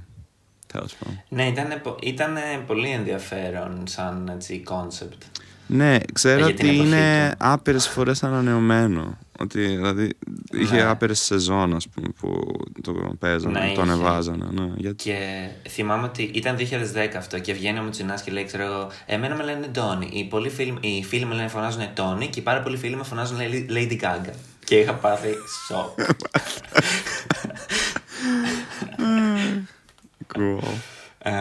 [0.72, 1.22] Τέλος πάντων.
[1.28, 1.66] Ναι, ήταν,
[2.02, 5.22] ήτανε πολύ ενδιαφέρον σαν έτσι concept.
[5.66, 7.36] Ναι, ξέρω Για την ότι εποχή είναι του.
[7.38, 9.18] άπειρες φορές ανανεωμένο.
[9.38, 10.08] Ότι δηλαδή
[10.52, 10.82] είχε Ναι.
[10.82, 12.52] άπειρες σεζόν, ας πούμε, που
[12.82, 13.80] το παίζανε, Ναι, το είχε.
[13.80, 14.46] ανεβάζανε.
[14.50, 15.04] Ναι, γιατί...
[15.04, 19.34] Και θυμάμαι ότι ήταν 2010 αυτό και βγαίνει ο Μουτσινάς και λέει, ξέρω εγώ, εμένα
[19.34, 20.08] με λένε Τόνι.
[20.12, 23.04] Οι, πολλοί φίλοι, οι φίλοι με λένε φωνάζουν Τόνι και οι πάρα πολλοί φίλοι με
[23.04, 24.32] φωνάζουν Lady- Lady Gaga.
[24.64, 25.34] Και είχα πάθει
[25.66, 25.98] σοκ.
[30.34, 30.60] ακούω.
[31.22, 31.32] Ε,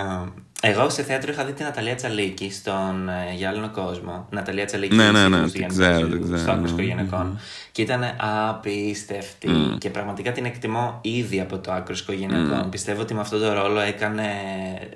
[0.61, 4.27] εγώ σε θέατρο είχα δει την Ναταλία Τσαλίκη στον ε, Γυάλινο Κόσμο.
[4.29, 6.81] Ναταλία Τσαλίκη Ναι, ναι, ναι, σύγχρονος την Γιάννη ξέρω, Κοζού, την ξέρω, Στο άκρος ναι.
[6.81, 7.39] οικογενειακών.
[7.71, 8.03] Και ήταν
[8.49, 9.49] απίστευτη.
[9.49, 9.77] Μμμ.
[9.77, 12.69] Και πραγματικά την εκτιμώ ήδη από το άκρος οικογενειακών.
[12.69, 14.27] Πιστεύω ότι με αυτόν τον ρόλο έκανε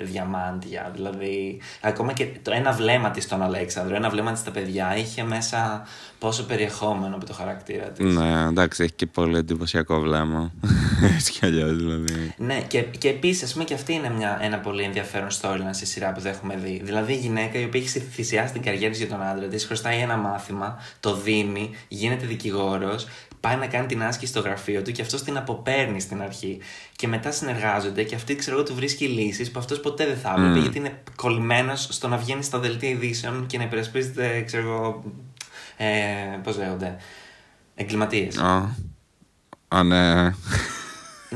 [0.02, 0.92] διαμάντια.
[0.96, 5.24] Δηλαδή, ακόμα και το ένα βλέμμα της στον Αλέξανδρο, ένα βλέμμα της στα παιδιά, είχε
[5.24, 5.88] μέσα
[6.24, 8.16] πόσο περιεχόμενο από το χαρακτήρα της.
[8.16, 10.52] Ναι, εντάξει, έχει και πολύ εντυπωσιακό βλέμμα.
[11.16, 12.34] Έτσι κι αλλιώς δηλαδή.
[12.38, 15.86] Ναι, και, και επίσης, ας πούμε, και αυτή είναι μια, ένα πολύ ενδιαφέρον storyline στη
[15.86, 16.82] σειρά που δεν έχουμε δει.
[16.84, 20.00] Δηλαδή, η γυναίκα η οποία έχει θυσιάσει την καριέρα της για τον άντρα της, χρωστάει
[20.00, 23.08] ένα μάθημα, το δίνει, γίνεται δικηγόρος,
[23.40, 26.60] πάει να κάνει την άσκηση στο γραφείο του και αυτός την αποπαίρνει στην αρχή.
[26.96, 30.30] Και μετά συνεργάζονται και αυτή, ξέρω εγώ, του βρίσκει λύσεις που αυτός ποτέ δεν θα
[30.30, 30.62] έβλεπε, Μμ.
[30.62, 35.04] γιατί είναι κολλημένος στο να βγαίνει στα δελτία ειδήσεων και να υπερασπίζεται, ξέρω εγώ.
[35.84, 36.98] Ε, Πώς λέγονται.
[37.76, 38.38] Εγκληματίες.
[38.38, 38.76] Α,
[39.68, 40.32] α, ναι.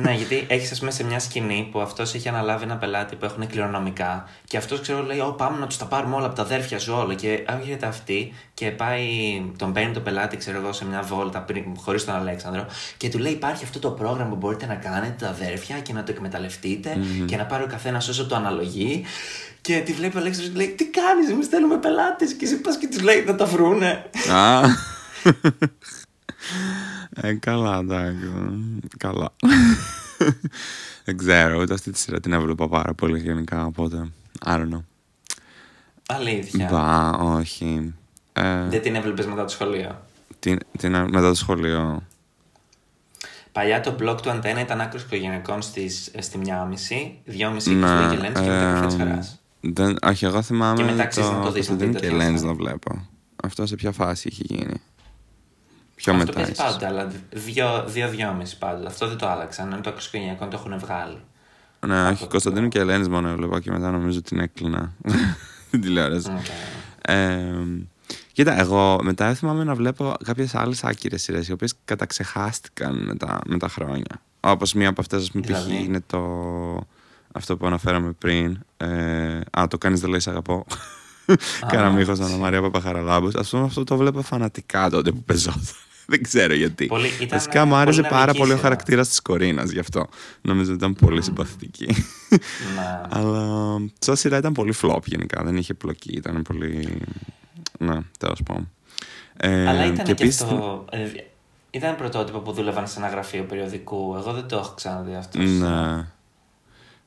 [0.02, 3.26] Ναι, γιατί έχεις, ας πούμε, σε μια σκηνή που αυτός έχει αναλάβει ένα πελάτη που
[3.26, 6.42] έχουν κληρονομικά και αυτός ξέρω λέει: Ω, πάμε να τους τα πάρουμε όλα από τα
[6.42, 7.14] αδέρφια σου όλα.
[7.14, 9.06] Και έρχεται αυτή και πάει,
[9.58, 11.46] τον παίρνει το πελάτη, ξέρω εγώ, σε μια βόλτα
[11.78, 12.66] χωρίς τον Αλέξανδρο
[12.98, 16.04] και του λέει: Υπάρχει αυτό το πρόγραμμα που μπορείτε να κάνετε τα αδέρφια και να
[16.04, 19.04] το εκμεταλλευτειτε και να πάρει ο καθένας όσο το αναλογεί.
[19.68, 22.34] Και τη βλέπει ο Αλέξανδρος και λέει: Τι κάνεις, εμείς θέλουμε πελάτες.
[22.34, 24.10] Και εσύ πας και του λέει: Να τα βρούνε.
[24.32, 24.62] Α.
[27.22, 28.32] Ε, καλά, εντάξει.
[28.98, 29.34] Καλά.
[31.06, 34.10] Δεν ξέρω, ούτε αυτή τη σειρά την έβλεπα πάρα πολύ γενικά, οπότε.
[34.46, 34.84] I don't know.
[36.08, 36.68] Αλήθεια.
[36.72, 37.94] Μπα, όχι.
[38.34, 40.06] Ε, Δεν την έβλεπες μετά το σχολείο;
[40.40, 42.04] την, την, μετά το σχολείο.
[43.52, 47.88] Παλιά το blog του Αντένα ήταν άκρος οικογενειακών στις, ε, στη μία μισή, δυόμιση Ναι,
[47.88, 49.40] και στο και Λένες και μετά καφέ της ε, χαράς.
[49.60, 52.08] Δεν, όχι, εγώ θυμάμαι Και μετά αξίζει να το το δεις, να Κωνσταντίνου δείτε και
[52.08, 53.08] τι Ελένης θα να βλέπω.
[53.44, 54.82] Αυτό σε ποια φάση είχε γίνει;
[55.96, 56.72] Πιο Αυτό μετά παίζει ίσως.
[56.72, 58.88] πάντα, αλλά δύο, δύο, δυόμιση πάντα.
[58.88, 61.18] Αυτό δεν το άλλαξαν, ενώ το Άκρως Οικογενειακόν το έχουν βγάλει.
[61.88, 64.94] Ναι, όχι, το Κωνσταντίνου και Ελένης μόνο έβλεπα και μετά νομίζω την έκλεινα
[65.72, 66.30] την τηλεόραση.
[66.30, 66.46] Οκ.
[67.02, 67.54] Ε,
[68.32, 73.40] κοίτα, εγώ μετά θυμάμαι να βλέπω κάποιες άλλες άκυρες σειρές οι οποίες καταξεχάστηκαν με τα,
[73.46, 74.22] με τα χρόνια.
[74.40, 75.48] Όπως μία από αυτές, ας πούμε, π.χ.
[75.48, 76.20] Δηλαδή; είναι το...
[77.38, 78.60] αυτό που αναφέραμε πριν.
[78.78, 80.66] Ε, α, το κάνεις δεν λέει σ' αγαπώ.
[81.72, 83.36] Καραμίχος Ανna Μαρία Παπαχαραλάμπους.
[83.36, 85.62] Ας πούμε αυτό το βλέπω φανατικά τότε που πεζόταν.
[86.10, 86.86] Δεν ξέρω γιατί.
[86.86, 88.68] Πολύ- ήταν, Βασικά ε, μου άρεσε πολύ πάρα νευρική πολύ ο σειρά.
[88.70, 90.08] χαρακτήρας της Κορίνας γι' αυτό.
[90.42, 91.86] Νομίζω ότι ήταν πολύ συμπαθητική.
[92.30, 93.02] Ναι.
[93.20, 95.44] Αλλά σαν σειρά ήταν πολύ flop γενικά.
[95.44, 96.12] Δεν είχε πλοκή.
[96.14, 97.02] Ήταν πολύ.
[97.80, 98.70] Ναι, τέλος πάντων.
[99.38, 100.86] Ε, Αλλά ήταν και, επίσης- αυτό.
[100.92, 101.00] ε,
[101.72, 104.16] ήταν πρωτότυπο που δούλευαν σε ένα γραφείο περιοδικού.
[104.18, 105.40] Εγώ δεν το έχω ξαναδεί αυτό.
[105.40, 106.08] Ναι.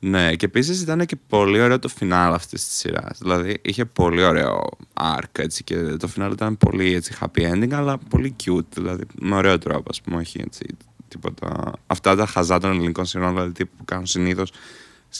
[0.03, 3.19] Ναι, και επίσης ήταν και πολύ ωραίο το φινάλ αυτής της σειράς.
[3.19, 4.69] Δηλαδή είχε πολύ ωραίο
[5.01, 8.73] arc έτσι, και το φινάλ ήταν πολύ έτσι, happy ending, αλλά πολύ cute.
[8.75, 10.17] Δηλαδή με ωραίο τρόπο, ας πούμε.
[10.17, 10.67] Όχι έτσι,
[11.09, 11.73] τίποτα.
[11.87, 14.53] Αυτά τα χαζά των ελληνικών σειρών, δηλαδή τύπου που κάνουν συνήθως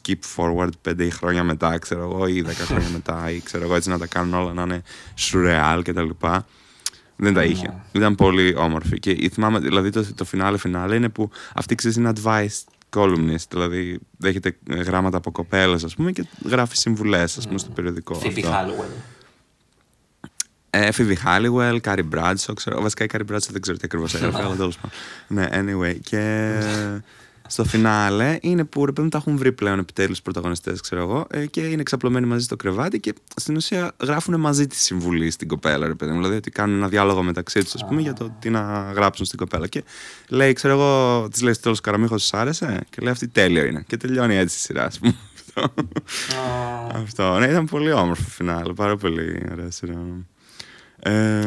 [0.03, 3.89] skip forward πέντε χρόνια μετά, ξέρω εγώ, ή δέκα χρόνια μετά, ή ξέρω εγώ, έτσι
[3.89, 4.83] να τα κάνουν όλα να είναι
[5.19, 6.09] surreal κτλ.
[7.17, 7.75] Δεν τα είχε.
[7.93, 8.99] Ήταν πολύ όμορφη.
[8.99, 12.65] Και θυμάμαι, δηλαδή το, το φινάλε φινάλε είναι που αυτή ξέρεις είναι advice
[12.97, 13.49] columnist.
[13.49, 18.21] Δηλαδή δέχεται γράμματα από κοπέλες, ας πούμε, και γράφει συμβουλές, ας πούμε, στο περιοδικό.
[18.23, 18.51] Phoebe αυτό.
[18.51, 19.19] Hallowell.
[20.71, 22.81] Ε, Phoebe Halliwell, Carrie Bradshaw, ξέρω.
[22.81, 24.91] Βασικά η Carrie Bradshaw δεν ξέρω τι ακριβώς έγραφε, αλλά τέλος πάντων.
[25.29, 25.97] Ναι, anyway.
[26.03, 26.53] Και
[27.51, 31.01] στο φινάλε είναι που ρε παιδί μου τα έχουν βρει πλέον επιτέλους οι πρωταγωνιστές, ξέρω
[31.01, 35.31] εγώ, ε, και είναι εξαπλωμένοι μαζί στο κρεβάτι και στην ουσία γράφουν μαζί τη συμβουλή
[35.31, 36.17] στην κοπέλα, ρε παιδί μου.
[36.19, 39.39] Δηλαδή ότι κάνουν ένα διάλογο μεταξύ τους, ας πούμε, για το τι να γράψουν στην
[39.39, 39.67] κοπέλα.
[39.67, 39.85] Και
[40.29, 43.85] λέει, ξέρω εγώ, της λέει στο τέλος Καραμίχος, σου άρεσε, και λέει αυτή τέλειο είναι.
[43.87, 45.15] Και τελειώνει έτσι η σειρά, ας πούμε.
[45.55, 45.71] Ω,
[46.95, 47.39] Αυτό.
[47.39, 48.75] Ναι, ήταν πολύ όμορφο φινάλ.
[48.75, 49.99] Πάρα πολύ ωραία σειρά.
[50.99, 51.45] Ε,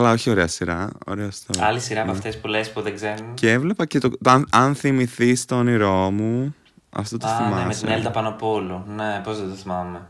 [0.00, 0.90] καλά, όχι ωραία σειρά.
[1.06, 1.58] Ωραία story.
[1.60, 2.16] Άλλη σειρά από Ναι.
[2.16, 3.34] αυτές που λες που δεν ξέρουν.
[3.34, 4.08] Και έβλεπα και το.
[4.10, 6.54] το αν, αν θυμηθείς το όνειρό μου.
[6.90, 7.80] Αυτό το Α, ναι, με θυμάσαι.
[7.84, 8.82] την Έλτα Πανοπούλου.
[8.96, 10.06] Ναι, πώς δεν το θυμάμαι.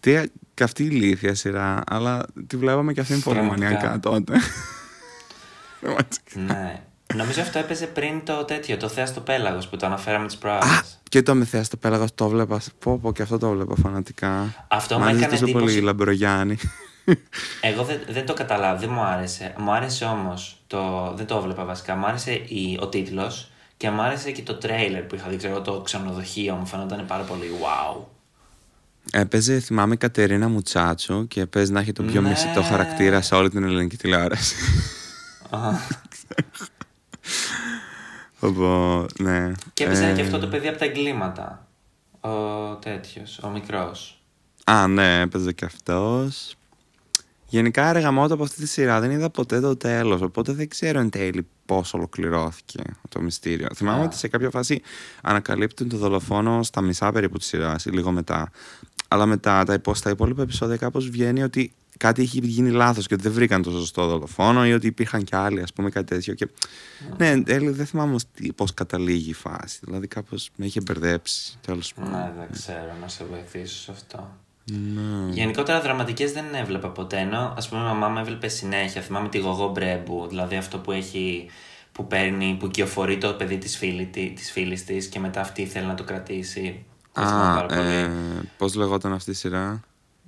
[0.00, 0.20] Τι
[0.54, 3.70] καυτή ηλίθια σειρά, αλλά τη βλέπαμε και αυτήν πολύ Πραγματικά.
[3.70, 4.32] μανιακά τότε.
[5.80, 6.40] Πραγματικά.
[6.54, 6.80] ναι.
[7.14, 10.38] Νομίζω αυτό έπαιζε πριν το τέτοιο, το Θέα στο Πέλαγος που το αναφέραμε τις Α,
[10.38, 10.64] προάλλε.
[11.08, 12.60] και το Μεθέα το πέλαγος το βλέπα.
[12.78, 14.54] Πω, πω, και αυτό το βλέπα φανατικά.
[14.68, 15.80] Αυτό Μ' με άρεσε έκανε τόσο πολύ η εντύπωση.
[15.84, 16.56] Λαμπρογιάννη.
[17.60, 19.54] Εγώ δεν, δεν το καταλάβω, δεν μου άρεσε.
[19.58, 21.94] Μου άρεσε όμως, το, δεν το έβλεπα βασικά.
[21.96, 25.36] Μου άρεσε η, ο τίτλος και μου άρεσε και το τρέιλερ που είχα δει.
[25.36, 28.02] Ξέρω, το ξενοδοχείο μου φαίνονταν πάρα πολύ wow.
[29.12, 32.28] Έπαιζε, θυμάμαι, η Κατερίνα Μουτσάτσου και παίζει να έχει τον πιο Ναι.
[32.28, 34.54] μισητό χαρακτήρα σε όλη την ελληνική τηλεόραση.
[38.40, 39.52] Οπότε, ναι.
[39.74, 41.66] και έπαιζε Ε, και αυτό το παιδί από τα εγκλήματα.
[42.20, 42.28] Ο
[42.74, 44.22] τέτοιος, ο μικρός.
[44.64, 46.54] Α, ναι, έπαιζε και αυτός.
[47.54, 51.10] Γενικά αργαμότα από αυτή τη σειρά δεν είδα ποτέ το τέλος, οπότε δεν ξέρω εν
[51.10, 53.66] τέλει πώς ολοκληρώθηκε το μυστήριο.
[53.74, 54.82] Θυμάμαι ότι σε κάποια φάση
[55.22, 58.50] ανακαλύπτουν το δολοφόνο στα μισά περίπου της σειράς ή λίγο μετά.
[59.08, 63.14] Αλλά μετά τα, υπό, στα υπόλοιπα επεισόδια κάπως βγαίνει ότι κάτι έχει γίνει λάθος και
[63.14, 66.34] ότι δεν βρήκαν το σωστό δολοφόνο ή ότι υπήρχαν κι άλλοι, ας πούμε, κάτι τέτοιο.
[66.34, 66.48] Και...
[67.18, 69.78] Ναι, εν τέλει δεν θυμάμαι όμως τι- πώς καταλήγει η φάση.
[69.84, 71.58] Δηλαδή κάπως με είχε μπερδέψει.
[71.60, 72.10] Τέλος πάντων.
[72.12, 74.36] Ναι, δεν ξέρω να σε βοηθήσω σε αυτό.
[74.64, 75.32] Ναι.
[75.32, 77.18] Γενικότερα δραματικές δεν έβλεπα ποτέ.
[77.18, 79.00] Ενώ ας πούμε η μαμά μου έβλεπε συνέχεια.
[79.02, 81.46] Θυμάμαι τη γογό μπρέμπου, δηλαδή αυτό που έχει.
[81.92, 84.06] που παίρνει, που κυοφορεί το παιδί της φίλη,
[84.36, 86.84] της φίλης της και μετά αυτή θέλει να το κρατήσει.
[87.12, 87.88] Δεν θυμάμαι Α, πάρα πολύ.
[87.88, 88.10] ε,
[88.58, 89.80] πώς λεγόταν αυτή η σειρά;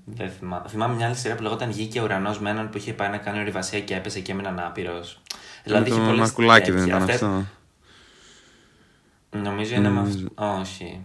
[0.05, 0.69] Δεν θυμάμαι.
[0.69, 3.17] Θυμάμαι μια άλλη σειρά που λεγόταν Γη και Ουρανός με έναν που είχε πάει να
[3.17, 5.21] κάνει ορειβασία και έπεσε και έμεινε άπειρος.
[5.65, 6.97] Δηλαδή με είχε το πολλές Μαρκουλάκι δεν τέτοια.
[6.97, 7.45] ήταν Αυτές- αυτό;
[9.43, 10.27] Νομίζω είναι με Νομίζω.
[10.39, 10.61] αυτό.
[10.61, 11.05] Όχι.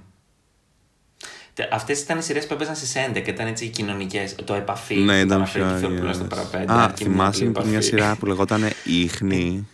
[1.71, 4.35] Αυτές ήταν οι σειρές που έπαιζαν στις 11, ήταν έτσι οι κοινωνικές.
[4.45, 4.95] Το επαφή.
[4.95, 6.15] Ναι, που ήταν αναφέρει πιο και Θεοπούλος αγιές.
[6.15, 6.73] στο παραπέντε.
[6.73, 7.87] Α, αρκεί θυμάσαι μια και μια επαφή.
[7.87, 9.67] σειρά που λεγόταν Ίχνη.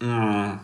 [0.00, 0.58] Μμμ.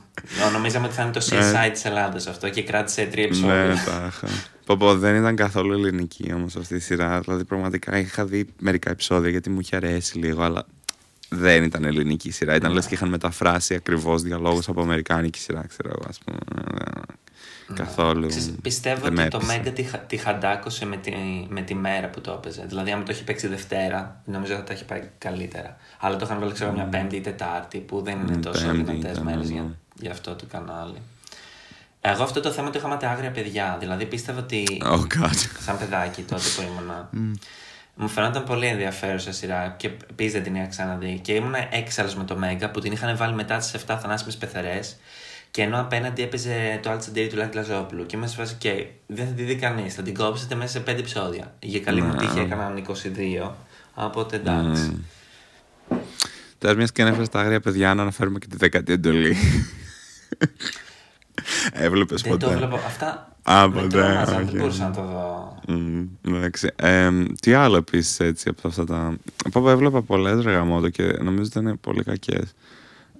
[0.47, 3.26] Ω, Νομίζαμε ότι θα είναι το CSI της Ελλάδας αυτό και κράτησε τρία Ε.
[3.26, 3.83] ναι, επεισόδια.
[3.85, 4.28] τα είχα.
[4.66, 7.20] Πω, πω, δεν ήταν καθόλου ελληνική όμως αυτή η σειρά.
[7.20, 10.66] Δηλαδή, πραγματικά είχα δει μερικά επεισόδια γιατί μου είχε αρέσει λίγο, αλλά
[11.28, 12.55] δεν ήταν ελληνική σειρά.
[12.55, 16.39] Ήταν λες και είχαν μεταφράσει ακριβώς διαλόγους από αμερικάνικη σειρά, ξέρω εγώ, ας πούμε.
[17.75, 18.29] Καθόλου.
[18.29, 19.53] Ξέρεις, πιστεύω δεν με ότι το έπεισε.
[19.57, 21.12] Μέγκα τη, χα- τη χαντάκωσε με τη,
[21.49, 22.64] με τη μέρα που το έπαιζε.
[22.68, 25.77] Δηλαδή, άμα το έχει παίξει Δευτέρα, νομίζω θα τα έχει πάει καλύτερα.
[26.01, 28.83] Αλλά το είχαν βάλει, ξέρω, μια Πέμπτη ή Τετάρτη, που δεν είναι Mm, τόσο Πέμπτη
[28.83, 29.55] δυνατές ήταν, μέρες ναι.
[29.55, 29.64] για,
[30.01, 30.97] για αυτό το κανάλι.
[32.01, 33.77] Εγώ αυτό το θέμα το είχα με τα άγρια παιδιά.
[33.81, 34.64] Δηλαδή, πίστευα ότι.
[34.85, 35.35] Oh God.
[35.61, 37.09] σαν παιδάκι τότε που ήμουνα.
[37.95, 41.18] Μου φαινόταν πολύ ενδιαφέρουσα σειρά και επίσης δεν την είχα ξαναδεί.
[41.23, 44.97] Και ήμουν έξαλλος με το Μέγκα που την είχαν βάλει μετά τις 7 θανάσιμες πεθερές.
[45.51, 48.07] Και ενώ απέναντι έπαιζε το Altsandiri του Λάκη Λαζόπουλου.
[48.07, 49.94] Και είμαι σε φάση και δεν θα τη δει κανείς.
[49.94, 51.55] Θα την κόψετε μέσα σε 5 επεισόδια.
[51.59, 52.18] Για καλή μου Ναι.
[52.18, 53.51] τύχη έκαναν 22.
[53.94, 55.05] Οπότε εντάξει.
[56.59, 59.36] Τώρα, μιας και ανέφερες τα άγρια παιδιά, να αναφέρουμε και τη δεκατή εντολή.
[61.72, 62.46] Έβλεπες Δεν ποτέ.
[62.46, 62.74] το βλέπω.
[62.76, 63.36] Αυτά.
[63.51, 64.44] Α, με ποτέ, τρόμαζαν, όχι.
[64.44, 65.59] Δεν μπορούσα να το δω.
[65.68, 66.70] Μμμ, Εντάξει.
[66.76, 69.16] Ε, τι άλλο επίσης έτσι από αυτά τα.
[69.53, 72.55] Πω, έβλεπα πολλές ρεγαμότο και νομίζω ότι ήταν πολύ κακές.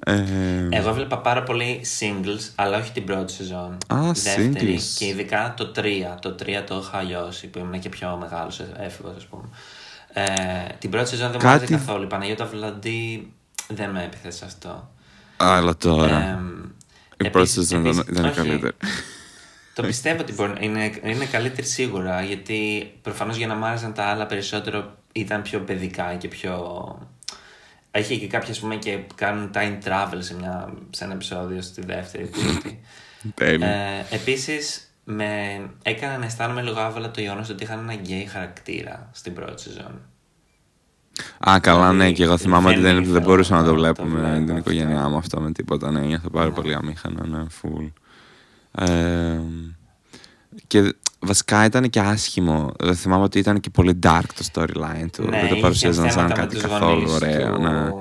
[0.05, 0.25] Ε,
[0.71, 3.77] Εγώ έβλεπα πάρα πολύ singles, αλλά όχι την πρώτη σεζόν.
[3.87, 4.77] Α, Δεύτερη.
[4.79, 4.95] singles.
[4.99, 6.17] Και ειδικά το 3.
[6.21, 9.45] Το 3 το είχα αλλιώσει, που ήμουν και πιο μεγάλος έφηβος, ας πούμε.
[10.13, 10.25] Ε,
[10.79, 12.03] την πρώτη σεζόν δεν μου Κάτι- άρεσε καθόλου.
[12.03, 13.33] Η Παναγιώτα Βλαντή
[13.69, 14.91] δεν με έπιθε σε αυτό.
[15.37, 16.17] αλλά τώρα.
[16.19, 16.39] Ε,
[17.23, 18.73] η επίσης- πρώτη σεζόν ήταν, επίσης- ήταν η όχι, καλύτερη.
[19.75, 24.05] Το πιστεύω ότι μπορεί, είναι, είναι καλύτερη σίγουρα, γιατί προφανώς για να μ' άρεσαν τα
[24.05, 26.55] άλλα περισσότερο ήταν πιο παιδικά και πιο...
[27.91, 31.84] Έχει και κάποια, ας πούμε, και κάνουν time travel σε, μια, σε ένα επεισόδιο στη
[31.86, 32.80] δεύτερη τρίτη.
[33.34, 33.66] Τέλειο.
[33.66, 39.11] ε, επίσης, με έκανε να αισθάνομαι λίγο άβολα το γεγονός ότι είχαν ένα γκέι χαρακτήρα
[39.12, 40.01] στην πρώτη σεζόν.
[41.49, 43.64] Α, καλά, δηλαδή, ναι, και εγώ θυμάμαι ότι δεν δεν, δεν ήθελα μπορούσα να να
[43.66, 44.57] το το βλέπω με βλέπω την αυτό.
[44.57, 45.91] οικογένειά μου αυτό με τίποτα.
[45.91, 47.93] Ναι, νιώθω πάρα πολύ αμήχανα, ναι, full.
[48.74, 49.41] Ε,
[50.66, 52.73] και βασικά ήταν και άσχημο.
[52.79, 55.23] Δεν θυμάμαι ότι ήταν και πολύ dark το storyline του.
[55.23, 57.55] δεν το Ναι, είχε παρουσίαζαν σαν θέματα με κάτι τους καθόλου γονείς ωραίο.
[57.55, 57.61] του.
[57.62, 57.93] Ναι.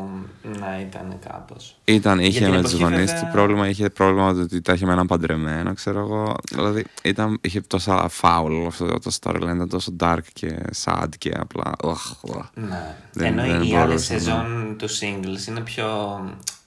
[0.59, 1.75] Ναι, ήταν κάπως.
[1.85, 4.85] Ήταν, είχε την με τους εποχή, γονείς βέβαια- του πρόβλημα, είχε πρόβλημα ότι τα είχε
[4.85, 6.35] με έναν παντρεμένο, ξέρω εγώ.
[6.51, 11.71] Δηλαδή ήταν, είχε τόσα foul αυτό το storyline, ήταν τόσο dark και sad και απλά.
[11.83, 12.45] οχ, οχ.
[12.53, 12.95] Ναι.
[13.13, 14.19] Δεν- Ενώ δεν η άλλη μπορούσα, ναι.
[14.19, 15.85] σεζόν του singles είναι πιο.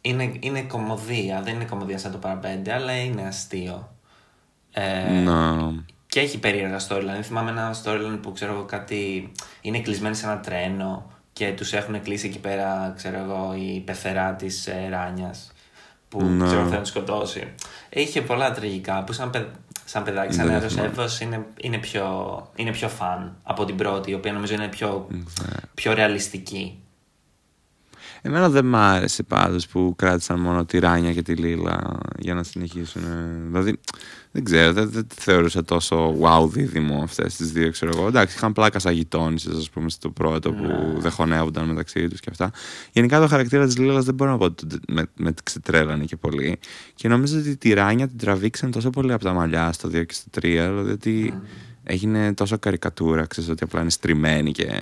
[0.00, 1.40] Είναι, είναι κομμωδία.
[1.44, 3.88] Δεν είναι κομμωδία σαν το παραπέντε, αλλά είναι αστείο.
[4.72, 5.82] Ε, Ναι.
[6.12, 7.22] Και έχει περίεργα storyline.
[7.22, 9.32] Θυμάμαι ένα storyline που ξέρω εγώ κάτι.
[9.60, 14.34] Είναι κλεισμένοι σε ένα τρένο και τους έχουν κλείσει εκεί πέρα, ξέρω εγώ, η πεθερά
[14.34, 15.52] της ε, Ράνιας.
[16.08, 16.44] Που Ναι.
[16.44, 17.54] ξέρω θέλει να τους σκοτώσει.
[17.90, 19.44] Είχε πολλά τραγικά που σαν, παιδ...
[19.84, 20.88] σαν παιδάκι, σαν Δεν νεαρός θυμάμαι.
[20.90, 22.06] εύρο είναι, είναι, πιο,
[22.56, 25.08] είναι πιο φαν από την πρώτη, η οποία νομίζω είναι πιο,
[25.74, 26.81] πιο ρεαλιστική.
[28.24, 32.42] Εμένα δεν μ' άρεσε πάντως που κράτησαν μόνο τη Ράνια και τη Λίλα για να
[32.42, 33.02] συνεχίσουν.
[33.46, 33.78] Δηλαδή,
[34.32, 38.06] δεν ξέρω, δεν, δεν τη θεωρούσα τόσο wow δίδυμο αυτές τις δύο, ξέρω εγώ.
[38.06, 42.28] Εντάξει, είχαν πλάκα σαν γειτόνισε, ας πούμε, στο πρώτο που δεν χωνεύονταν μεταξύ τους και
[42.30, 42.50] αυτά.
[42.92, 46.04] Γενικά το χαρακτήρα της Λίλας δεν μπορώ να πω ότι το- με, με την ξετρέλανε
[46.04, 46.58] και πολύ.
[46.94, 50.14] Και νομίζω ότι τη Ράνια την τραβήξαν τόσο πολύ από τα μαλλιά στο 2 και
[50.14, 51.34] στο 3, δηλαδή ότι
[51.84, 54.80] έγινε τόσο καρικατούρα, ξέρεις ότι απλά είναι στριμμένη και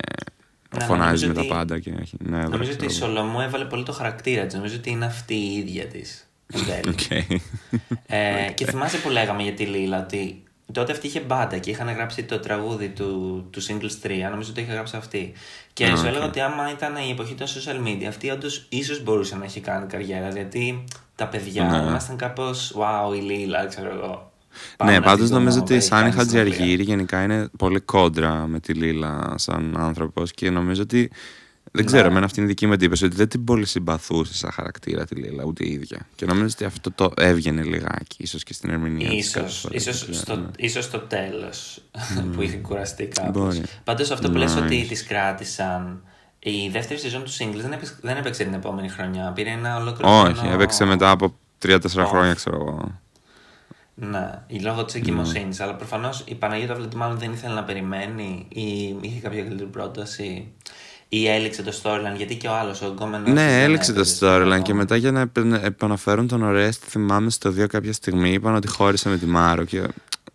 [0.77, 1.79] Ναι, φωνάζει νομίζω με τα ότι- πάντα.
[1.79, 3.05] Και έχει, ναι, δεν Νομίζω ότι η ξέρω.
[3.05, 4.53] Σολομού έβαλε πολύ το χαρακτήρα της.
[4.55, 6.29] Νομίζω ότι είναι αυτή η ίδια της.
[6.91, 7.09] Οκ.
[8.07, 11.89] ε, και θυμάσαι που λέγαμε για τη Λίλα ότι τότε αυτή είχε μπάντα και είχαν
[11.93, 14.29] γράψει το τραγούδι του, του Singles 3.
[14.31, 15.33] Νομίζω ότι είχε γράψει αυτή.
[15.73, 16.05] Και Α, σου οκ.
[16.07, 19.59] έλεγα ότι άμα ήταν η εποχή των social media, αυτή όντως ίσως μπορούσε να έχει
[19.59, 20.29] κάνει καριέρα.
[20.29, 20.83] Γιατί
[21.15, 21.77] τα παιδιά Ναι.
[21.77, 24.30] ήμασταν κάπως wow, η Λίλα, ξέρω εγώ.
[24.77, 26.83] Πάμε ναι, να πάντως τη δούμε, νομίζω άμα ότι η έχει Σάνι κάνει στην Χατζιαργύρη
[26.83, 31.11] γενικά είναι πολύ κόντρα με τη Λίλα σαν άνθρωπος και νομίζω ότι.
[31.73, 32.07] Δεν ξέρω, Ναι.
[32.09, 35.15] εμένα αυτή είναι η δική μου εντύπωση ότι δεν την πολύ συμπαθούσε σαν χαρακτήρα τη
[35.15, 36.07] Λίλα, ούτε η ίδια.
[36.15, 39.81] Και νομίζω ότι αυτό το έβγαινε λιγάκι, ίσως και στην ερμηνεία της Ίσως, κάποιες φορές,
[39.85, 40.47] ίσως, δεν στο, ξέρω, ναι.
[40.57, 41.81] ίσως στο τέλος
[42.35, 43.31] που είχε κουραστεί κάπως.
[43.55, 43.61] Μπορεί.
[43.83, 44.61] Πάντως αυτό που λες Nice.
[44.63, 46.03] ότι τις κράτησαν
[46.39, 49.31] η δεύτερη σεζόν του Singles δεν έπαιξε, δεν έπαιξε την επόμενη χρονιά.
[49.35, 52.09] Πήρε ένα ολόκληρο Όχι, χρόνο- έπαιξε μετά από 3-4 Όχι.
[52.09, 52.99] χρόνια, ξέρω εγώ.
[54.03, 55.59] Ναι, η λόγω της εγκυμοσύνης.
[55.59, 60.51] Αλλά προφανώς η Παναγιώτα Βλαντή μάλλον δεν ήθελε να περιμένει ή είχε κάποια καλύτερη πρόταση
[61.09, 62.17] ή έληξε το storyline.
[62.17, 63.31] Γιατί και ο άλλος, ο γκόμενος.
[63.31, 67.67] Ναι, έληξε το storyline και μετά για να επε- επαναφέρουν τον Ορέστη, θυμάμαι στο 2
[67.67, 69.63] κάποια στιγμή είπαν ότι χώρισε με τη Μάρο.
[69.63, 69.83] Και...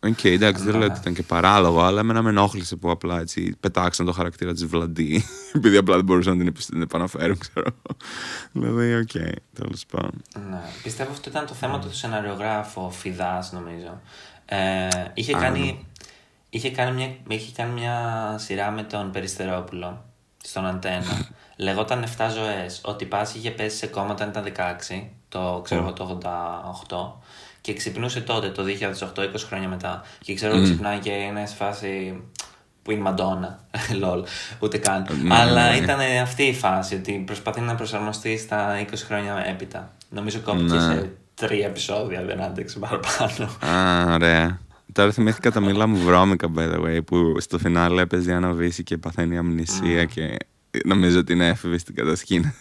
[0.00, 3.56] Οκ, εντάξει, δεν λέω ότι ήταν και παράλογο, αλλά εμένα με ενόχλησε που απλά έτσι
[3.60, 5.24] πετάξαν το χαρακτήρα της Βλαντή.
[5.56, 7.66] Επειδή απλά δεν μπορούσαν να την, επισ- την επαναφέρουν, ξέρω.
[8.52, 9.10] δηλαδή, οκ,
[9.52, 10.22] τέλος πάντων.
[10.50, 10.60] Ναι.
[10.82, 14.00] Πιστεύω αυτό ήταν το θέμα του σεναριογράφου Φιδάς, νομίζω.
[14.44, 15.86] Ε, είχε, Α, κάνει,
[16.50, 20.04] είχε, κάνει μια, είχε κάνει μια σειρά με τον Περιστερόπουλο
[20.44, 21.28] στον Αντένα.
[21.56, 22.80] Λεγόταν 7 ζωές.
[22.84, 27.25] Ο τυπάς είχε πέσει σε κώμα όταν ήταν 16, το ξέρω εγώ το 88.
[27.66, 28.64] Και ξυπνούσε τότε, το
[29.16, 30.02] 2008, 20 χρόνια μετά.
[30.20, 32.20] Και ξέρω ότι ξυπνάει και είναι σε φάση
[32.82, 33.58] που είναι Μαντόνα.
[34.00, 34.24] LOL.
[34.58, 35.06] Ούτε καν.
[35.22, 35.76] Ναι, Αλλά ναι.
[35.76, 39.94] ήταν αυτή η φάση, ότι προσπαθεί να προσαρμοστεί στα 20 χρόνια έπειτα.
[40.10, 40.80] Νομίζω κόπηκε Ναι.
[40.80, 43.50] σε τρία επεισόδια, δεν άντεξε παραπάνω.
[43.76, 44.60] Α, ωραία.
[44.92, 48.52] Τώρα θυμήθηκα τα μίλα μου βρώμικα, by the way, που στο φινάλε έπαιζε η Άννα
[48.52, 50.36] Βύση και παθαίνει αμνησία και
[50.84, 52.54] νομίζω ότι είναι έφηβη στην κατασκήνωση.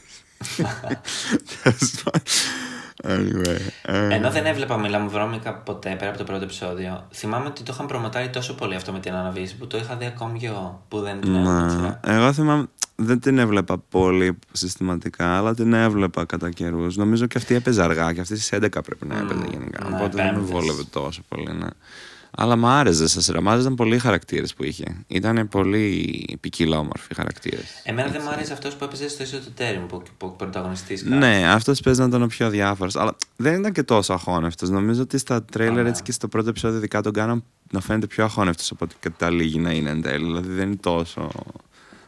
[3.03, 3.43] Τέλος πάντων.
[3.43, 3.59] anyway.
[3.81, 7.63] ε, Ενώ δεν έβλεπα Μιλά μου βρώμικα ποτέ πέρα από το πρώτο επεισόδιο, θυμάμαι ότι
[7.63, 10.47] το είχαν προμοτάρει τόσο πολύ αυτό με την αναβίση που το είχα δει ακόμη και
[10.47, 11.57] εγώ που δεν την έβλεπα.
[11.57, 11.99] τη Μα, σειρά.
[12.05, 12.65] εγώ θυμάμαι,
[12.95, 16.95] δεν την έβλεπα πολύ συστηματικά, αλλά την έβλεπα κατά καιρούς.
[16.95, 19.89] Νομίζω και αυτή έπαιζε αργά και αυτή στις 11 πρέπει να έπαιζε γενικά.
[19.89, 20.49] ναι, οπότε δεν με πέμπτες.
[20.51, 21.53] βόλευε τόσο πολύ.
[21.53, 21.67] Ναι.
[22.37, 23.41] Αλλά μου άρεσε σε σειρά.
[23.41, 24.83] Μ' άρεσαν πολύ οι χαρακτήρες που είχε.
[25.07, 27.65] Ήταν πολύ ποικιλόμορφοι χαρακτήρες.
[27.83, 31.03] Εμένα δεν μου άρεσε αυτός που έπαιζε στο ισοτετέρι μου που, που πρωταγωνιστής.
[31.03, 32.95] Ναι, αυτός παίζει να ήταν ο πιο διάφορος.
[32.95, 34.69] Αλλά δεν ήταν και τόσο αχώνευτος.
[34.69, 35.89] Νομίζω ότι στα τρέιλερ ναι.
[35.89, 39.59] έτσι και στο πρώτο επεισόδιο ειδικά τον κάναν να φαίνεται πιο αχώνευτος από ότι καταλήγει
[39.59, 40.25] να είναι εν τέλει.
[40.25, 41.29] Δηλαδή δεν είναι τόσο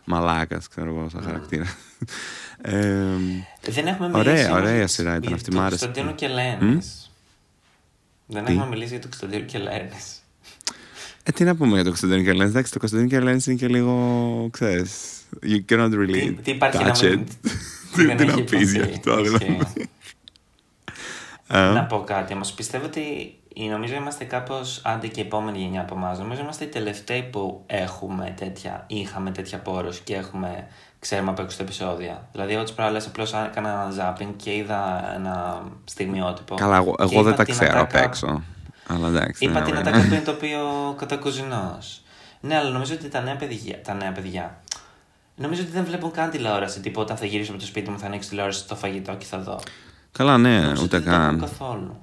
[0.06, 1.66] μαλάκας, ξέρω εγώ, σαν χαρακτήρα.
[2.62, 2.74] Ε,
[3.70, 4.46] Δεν έχουμε Ωραία, μιλήσει.
[4.50, 5.86] όμως ωραία για- σειρά ήταν για αυτή, το μ' άρεσε.
[5.86, 6.82] Κωνσταντίνο και Λένη.
[8.26, 9.90] Δεν Τι; έχουμε μιλήσει για τον Κωνσταντίνο και Λένη.
[11.28, 12.50] Ε, τι να πούμε για το Κωνσταντίνο Κελένη.
[12.50, 14.92] Εντάξει, το Κωνσταντίνο Κελένη είναι και λίγο, ξέρεις.
[15.44, 17.10] You cannot really Τι, τι υπάρχει touch να it.
[17.10, 17.24] μην.
[17.96, 18.94] Τι δεν τι να έχει πεις γι' υποθεί.
[18.94, 19.38] αυτό, Ισχύει.
[19.38, 19.90] δηλαδή.
[21.48, 22.52] Ε, Να πω κάτι όμως.
[22.52, 23.02] Πιστεύω ότι
[23.54, 26.20] ή νομίζω είμαστε κάπως άντε και η επόμενη γενιά από εμάς.
[26.20, 30.68] Νομίζω είμαστε οι τελευταίοι που έχουμε τέτοια, είχαμε τέτοια πόρωση και έχουμε,
[31.00, 32.28] ξέρουμε από έξω τα επεισόδια.
[32.32, 36.56] Δηλαδή, εγώ τις προάλλες απλώς έκανα ένα zapping και είδα ένα στιγμιότυπο.
[36.56, 38.44] Καλά, εγώ, Και εγώ δεν είπα τα την ξέρω απ' ατάκα- έξω.
[38.88, 39.46] Αλλά εντάξει.
[39.46, 39.88] Είπα ναι, την ωραία.
[39.92, 40.60] ατάκα που είναι το οποίο
[40.98, 42.02] κατακουζινός.
[42.42, 43.82] Ναι, αλλά νομίζω ότι τα νέα παιδιά.
[43.82, 44.62] Τα νέα παιδιά
[45.36, 46.80] Νομίζω ότι δεν βλέπουν καν τηλεόραση.
[46.80, 49.40] Τύπου όταν θα γυρίσω από το σπίτι μου θα ανοίξω τηλεόραση στο φαγητό και θα
[49.40, 49.60] δω.
[50.12, 51.50] Καλά, ναι, Νομίζω ούτε ότι δεν το έχουν καν.
[51.50, 51.98] καθόλου.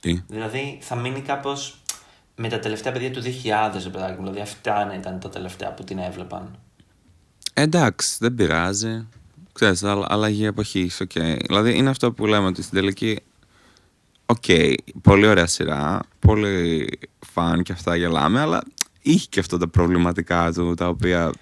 [0.00, 1.82] Τι; Δηλαδή θα μείνει κάπως
[2.36, 4.20] με τα τελευταία παιδιά του 2000, ρε παιδάκι μου.
[4.22, 6.58] Δηλαδή αυτά να ήταν τα τελευταία που την έβλεπαν.
[7.54, 9.06] Εντάξει, δεν πειράζει.
[9.52, 11.12] Ξέρεις, αλλα- αλλαγή εποχής, οκ.
[11.46, 13.20] Δηλαδή είναι αυτό που λέμε ότι στην τελική.
[14.26, 14.44] Οκ,
[15.02, 16.88] πολύ ωραία σειρά, πολύ
[17.32, 18.62] fun και αυτά γελάμε, αλλά
[19.02, 21.32] είχε και αυτά τα προβληματικά του τα οποία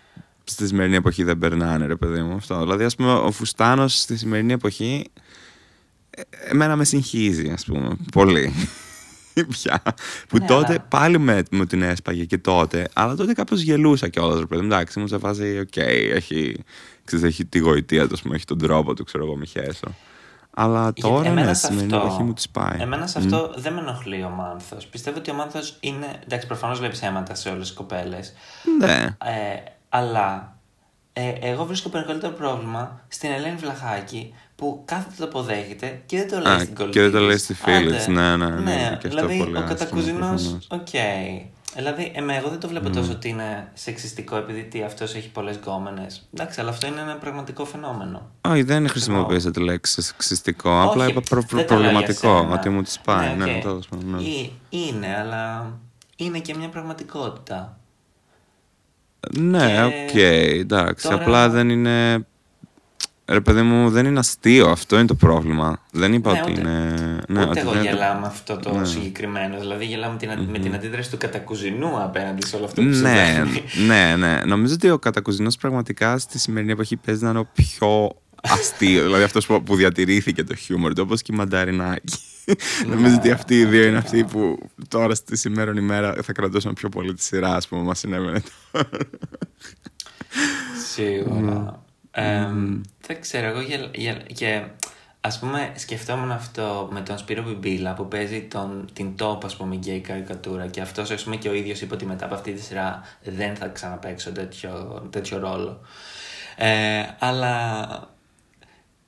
[0.45, 2.35] στη σημερινή εποχή δεν περνάνε, ρε παιδί μου.
[2.35, 2.59] Αυτό.
[2.61, 5.05] Δηλαδή, ας πούμε, ο Φουστάνος στη σημερινή εποχή
[6.11, 8.53] ε, εμένα με συγχύζει, ας πούμε, πολύ.
[9.49, 9.83] Πια.
[10.29, 14.09] Που Ναι, τότε αλλά- πάλι με, μου την έσπαγε και τότε, αλλά τότε κάπως γελούσα
[14.09, 14.67] κιόλας, ρε παιδί μου.
[14.73, 16.57] Εντάξει, μου σε φάση, οκ, έχει,
[17.05, 19.95] ξέρεις, έχει τη γοητεία του, ας πούμε, έχει τον τρόπο του, ξέρω εγώ, μη χέσω.
[20.55, 22.77] Αλλά Γιατί τώρα, εμένα ναι, σε στη σημερινή αυτό- εποχή μου τη σπάει.
[22.81, 23.25] Εμένα σε Μμ.
[23.25, 24.87] αυτό δεν με ενοχλεί ο Μάνθος.
[24.87, 26.07] Πιστεύω ότι ο Μάνθος είναι.
[26.25, 28.33] Εντάξει, προφανώς βλέπει αίματα σε όλες τις κοπέλες.
[28.79, 29.17] Ναι.
[29.25, 30.57] Ε, αλλά
[31.13, 36.39] ε, εγώ βρίσκω μεγαλύτερο πρόβλημα στην Ελένη Βλαχάκη που κάθεται το αποδέχεται και δεν το
[36.39, 37.27] λέει Α, στην κολλητή και δεν το της.
[37.27, 37.97] λέει στη φίλη Άντε.
[37.97, 40.67] της, ναι, ναι, ναι, είναι και αυτό δηλαδή πολύ ο άσχημο, Κατακουζηνός, προφανώς.
[41.73, 41.79] Οκ.
[41.79, 45.57] Δηλαδή, εμέ, εγώ δεν το βλέπω τόσο ότι είναι σεξιστικό επειδή τι, αυτός έχει πολλές
[45.57, 46.29] γκόμενες.
[46.35, 48.31] Εντάξει, αλλά αυτό είναι ένα πραγματικό φαινόμενο.
[48.49, 50.83] Όχι, δεν χρησιμοποίησα τη λέξη σεξιστικό.
[50.83, 52.41] Απλά Όχι, είπα προ- προ- δεν το λέω για προβληματικό.
[52.43, 52.55] σένα.
[52.55, 53.37] Ότι μου τη σπάει.
[53.37, 53.63] Ναι, οκ.
[53.63, 54.23] τέλος πάντων, ναι.
[54.23, 55.73] Ή- Είναι, αλλά
[56.17, 57.77] είναι και μια πραγματικότητα.
[59.39, 60.15] Ναι, Και οκ,
[60.61, 61.09] εντάξει.
[61.09, 62.27] τώρα- Απλά δεν είναι.
[63.25, 64.69] Ρε παιδί μου, δεν είναι αστείο.
[64.71, 65.81] Αυτό είναι το πρόβλημα.
[65.93, 66.95] Δεν είπα Ναι, ότι ούτε- είναι.
[67.29, 68.85] Ναι, Ούτε ότι εγώ δεν είναι- γελάω με αυτό το Ναι.
[68.85, 69.59] συγκεκριμένο.
[69.61, 72.95] Δηλαδή, γελάω με την, με την αντίδραση του Κατακουζηνού απέναντι σε όλο αυτό που Ναι,
[72.95, 73.63] συμβαίνει.
[73.87, 74.41] ναι, ναι.
[74.47, 79.03] Νομίζω ότι ο Κατακουζηνός πραγματικά στη σημερινή εποχή παίζει να είναι ο πιο αστείο.
[79.07, 82.19] δηλαδή αυτός που, που διατηρήθηκε το χιούμορ του, όπως και η μανταρινάκι.
[82.89, 84.59] Νομίζω ότι αυτοί οι δύο είναι αυτοί που
[84.89, 88.43] τώρα στη σημερινή ημέρα θα κρατούσαν πιο πολύ τη σειρά, ας πούμε, μας συνέβαινε
[88.73, 88.89] τώρα.
[90.95, 91.82] Σίγουρα.
[92.15, 92.47] Ε,
[93.07, 94.63] δεν ξέρω, εγώ για, για, και
[95.21, 99.75] ας πούμε σκεφτόμουν αυτό με τον Σπύρο Μπιμπίλα που παίζει τον, την top ας πούμε
[99.75, 102.63] γκέι καρικατούρα και αυτός ας πούμε και ο ίδιος είπε ότι μετά από αυτή τη
[102.63, 105.81] σειρά δεν θα ξαναπαίξω τέτοιο, τέτοιο ρόλο.
[106.57, 107.89] Ε, αλλά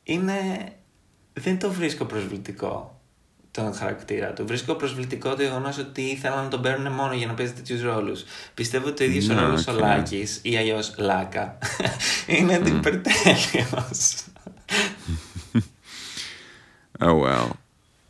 [0.03, 0.69] είναι,
[1.33, 2.94] δεν το βρίσκω προσβλητικό
[3.55, 4.47] τον χαρακτήρα του.
[4.47, 8.25] Βρίσκω προσβλητικό το γεγονός ότι ήθελαν να τον παίρνουν μόνο για να παίζει τέτοιους ρόλους.
[8.55, 11.59] Πιστεύω ότι ο ίδιος ο ρόλος ο Λάκης ή αλλιώς Λάκα
[12.39, 13.67] είναι αντιπερτέλειο.
[16.99, 17.49] Oh well.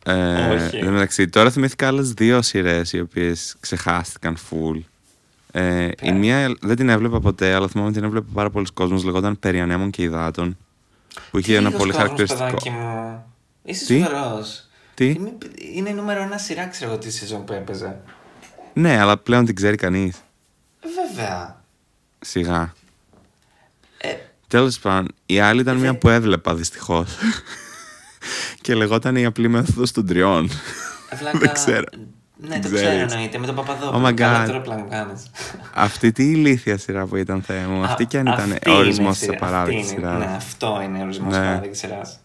[0.05, 4.79] Ε, εντάξει, τώρα θυμήθηκα άλλες δύο σειρές οι οποίες ξεχάστηκαν full.
[5.51, 9.03] Ε, η μία δεν την έβλεπα ποτέ, αλλά θυμάμαι ότι την έβλεπε πάρα πολλοί κόσμος.
[9.03, 10.57] Λεγόταν Περί ανέμων και υδάτων.
[11.31, 12.57] Που είχε ένα πολύ χαρακτηριστικό.
[13.63, 14.65] Είσαι σοβαρός.
[14.95, 15.31] Τι; Είναι,
[15.73, 17.97] είναι νούμερο ένα σειρά, ξέρω εγώ, τη σεζόν που έπαιζε.
[18.73, 20.15] Ναι, αλλά πλέον την ξέρει κανείς.
[21.09, 21.61] Βέβαια.
[22.19, 22.73] Σιγά.
[23.97, 24.07] Ε,
[24.47, 27.15] Τέλος πάντων, η άλλη ήταν μια που έβλεπα δυστυχώς.
[28.61, 30.49] και λεγόταν η απλή μέθοδος των τριών.
[31.15, 31.37] Βλάκα...
[31.37, 31.83] Δεν ξέρω.
[32.37, 32.81] Ναι, το Ξέρεις.
[32.81, 34.05] ξέρω εννοείται, με τον Παπαδόπουλο.
[34.05, 34.47] Oh my Καλά God.
[34.47, 35.31] τώρα πλάνο κάνεις.
[35.73, 37.83] Αυτή τι ηλίθια σειρά που ήταν Θεέ μου.
[37.83, 40.29] Αυτή κι αν ήταν Αυτή ορισμός είναι της σειρά, απαράδεκτης αυτή είναι- σειράς.
[40.29, 41.39] Ναι, αυτό είναι ορισμός Ναι.
[41.39, 42.19] της απαράδεκτης σειράς.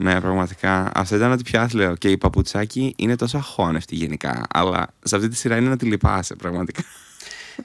[0.00, 0.90] Ναι, πραγματικά.
[0.94, 1.96] Αυτό ήταν ότι πια λέω.
[1.96, 4.46] Και η παπουτσάκι είναι τόσο αχώνευτη γενικά.
[4.52, 6.82] Αλλά σε αυτή τη σειρά είναι να τη λυπάσαι, πραγματικά.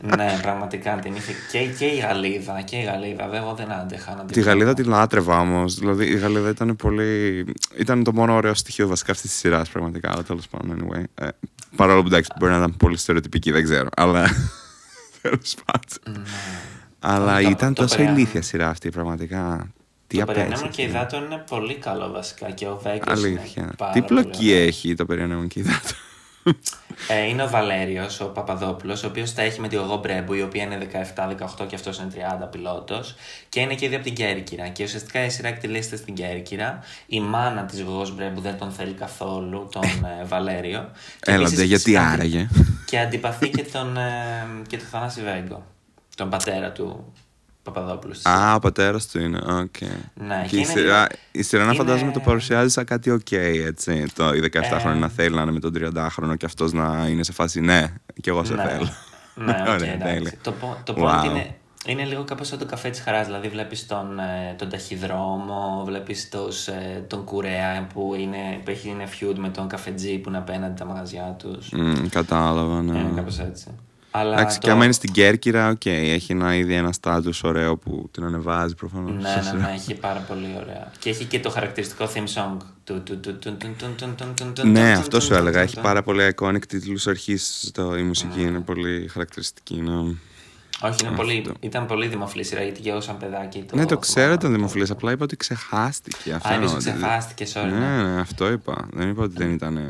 [0.01, 2.61] ναι, πραγματικά την είχε και, και η Γαλλίδα.
[2.61, 4.73] Και η Γαλλίδα, βέβαια, εγώ δεν άντεχα να την Τη Γαλλίδα δω.
[4.73, 5.75] τη λάτρευα όμως.
[5.75, 7.45] Δηλαδή η Γαλλίδα ήταν πολύ.
[7.77, 10.11] ήταν το μόνο ωραίο στοιχείο βασικά αυτής της σειράς, πραγματικά.
[10.11, 11.03] Αλλά τέλος πάντων, anyway.
[11.15, 11.27] Ε,
[11.75, 13.89] παρόλο που εντάξει, μπορεί να ήταν πολύ στερεοτυπική, δεν ξέρω.
[13.95, 14.21] Αλλά.
[15.21, 16.19] τέλος πάντων.
[16.21, 16.25] Ναι.
[16.99, 18.17] Αλλά Το- ήταν το τόσο Περαιάνι.
[18.17, 19.71] ηλίθια σειρά αυτή, πραγματικά.
[20.17, 20.45] Τι Το απέτυχε.
[20.45, 23.03] Περιανέμον και η Δάτων είναι πολύ καλό βασικά και ο Βέγκο.
[23.07, 23.75] Αλήθεια.
[23.93, 25.95] Τι πλοκή έχει το περιανέμον και η δάτα.
[27.07, 30.41] Ε, είναι ο Βαλέριος, ο Παπαδόπουλος, ο οποίος τα έχει με τη Γογό Μπρέμπου, η
[30.41, 32.07] οποία είναι 17-18 και αυτός είναι
[32.41, 33.15] 30 πιλότος.
[33.49, 34.67] Και είναι και ήδη από την Κέρκυρα.
[34.67, 36.79] Και ουσιαστικά η σειρά εκτελήσεται στην Κέρκυρα.
[37.07, 40.89] Η μάνα της Γογός Μπρέμπου δεν τον θέλει καθόλου, τον ε, Βαλέριο.
[41.19, 42.47] Και Έλατε, επίσης γιατί αντι- άραγε.
[42.85, 44.11] Και αντιπαθεί και τον, ε,
[44.67, 45.65] και τον Θανάση Βέγκο,
[46.15, 47.13] τον πατέρα του
[47.63, 48.13] Παπαδόπουλου.
[48.13, 49.37] στη Α, ο πατέρας του είναι.
[49.37, 49.49] Οκ.
[49.51, 52.85] Ναι, και και η είναι σειρά, λίγο- η σειρά να είναι- φαντάζομαι το παρουσιάζει σαν
[52.85, 54.05] κάτι οκ, έτσι.
[54.15, 54.99] Το, η 17χρονη Ε.
[54.99, 57.87] να θέλει να είναι με τον 30χρονο και αυτός να είναι σε φάση ναι,
[58.21, 58.63] και εγώ σε Ναι.
[58.63, 58.89] θέλω.
[59.35, 60.13] Ναι, οκ, Ωραία, εντάξει.
[60.15, 60.31] τέλεια.
[60.41, 61.03] Το, πο- το Wow.
[61.21, 63.25] point είναι, είναι λίγο κάπως σαν το καφέ της χαράς.
[63.25, 68.89] Δηλαδή βλέπεις τον, ε, τον ταχυδρόμο, βλέπεις τους, ε, τον κουρέα που, είναι, που έχει
[68.89, 71.69] είναι feud με τον καφετζή που είναι απέναντι τα μαγαζιά τους.
[71.71, 72.97] Μμ, κατάλαβα, ναι.
[72.99, 73.67] Είναι κάπως έτσι.
[74.21, 78.23] Εντάξει, και άμα είναι στην Κέρκυρα, οκ, έχει ένα, ήδη ένα στάτους ωραίο που την
[78.23, 79.23] ανεβάζει προφανώς.
[79.23, 80.91] Ναι, ναι, ναι έχει πάρα πολύ ωραία.
[80.99, 82.57] Και έχει και το χαρακτηριστικό theme song.
[84.63, 85.61] Ναι, αυτό σου έλεγα.
[85.61, 88.39] Έχει πάρα πολύ iconic τίτλους αρχής η μουσική.
[88.39, 88.47] Ναι.
[88.47, 89.81] Είναι πολύ χαρακτηριστική.
[89.81, 90.15] Ναι.
[90.83, 93.75] Ναι, Όχι, είναι πολύ, ήταν πολύ δημοφιλής σειρά γιατί και εγώ σαν παιδάκι το.
[93.75, 94.39] ναι το ξέρω θυμάμαι.
[94.41, 94.91] ήταν δημοφιλής.
[94.91, 96.33] Απλά είπα ότι ξεχάστηκε.
[96.33, 97.69] Αυτό Α, είπες εννοώ, ότι- ξεχάστηκε, sorry.
[97.71, 97.77] ναι.
[97.79, 98.87] Ναι, ναι, αυτό είπα.
[98.93, 99.77] Δεν είπα ότι δεν ήταν.
[99.77, 99.81] ε,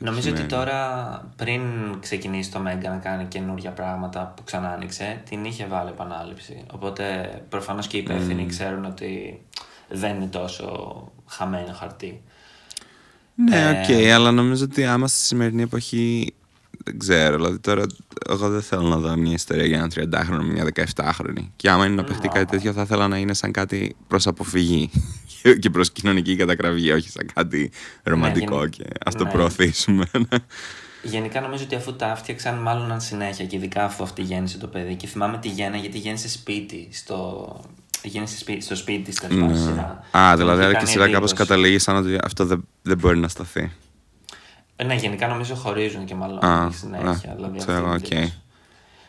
[0.00, 0.48] Νομίζω ότι πετυχημένη.
[0.48, 1.60] τώρα πριν
[2.00, 6.64] ξεκινήσει το Mega να κάνει καινούργια πράγματα που ξανά άνοιξε, την είχε βάλει επανάληψη.
[6.72, 7.04] Οπότε
[7.48, 9.40] προφανώς και οι υπεύθυνοι ξέρουν ότι
[9.88, 10.68] δεν είναι τόσο
[11.26, 12.22] χαμένο χαρτί.
[13.34, 16.34] Ναι, οκ, Ε, αλλά νομίζω ότι άμα στη σημερινή εποχή.
[16.84, 17.84] Δεν ξέρω, δηλαδή τώρα
[18.28, 21.48] εγώ δεν θέλω να δω μια ιστορία για έναν 30χρονο με μια 17χρονη.
[21.56, 24.90] Και άμα είναι να παιχτεί κάτι τέτοιο, θα ήθελα να είναι σαν κάτι προς αποφυγή
[25.60, 27.70] και προς κοινωνική κατακραυγή, όχι σαν κάτι
[28.02, 29.30] ρομαντικό γενι- και ας το ναι.
[29.30, 30.04] προωθήσουμε.
[31.02, 34.66] Γενικά νομίζω ότι αφού τα έφτιαξαν, μάλλον αν συνέχεια και ειδικά αφού αυτή γέννησε το
[34.66, 34.94] παιδί.
[34.94, 36.88] Και θυμάμαι τη γέννα γιατί γέννησε σπίτι.
[36.92, 37.60] Στο...
[38.02, 39.56] Γέννησε σπίτι, στο σπίτι της τέλος πάντων.
[39.56, 40.04] σειρά.
[40.18, 41.48] Α, Μου δηλαδή είχε άρα και η κάνει σειρά κάπως εντύπωση.
[41.48, 43.70] καταλήγει σαν ότι αυτό δεν, δεν μπορεί να σταθεί.
[44.76, 47.30] Ε, Ναι, γενικά νομίζω χωρίζουν και μάλλον Α, στη συνέχεια.
[47.30, 48.24] α, δηλαδή ξέρω, αυτή είναι η οκ.
[48.24, 48.40] εντύπωση.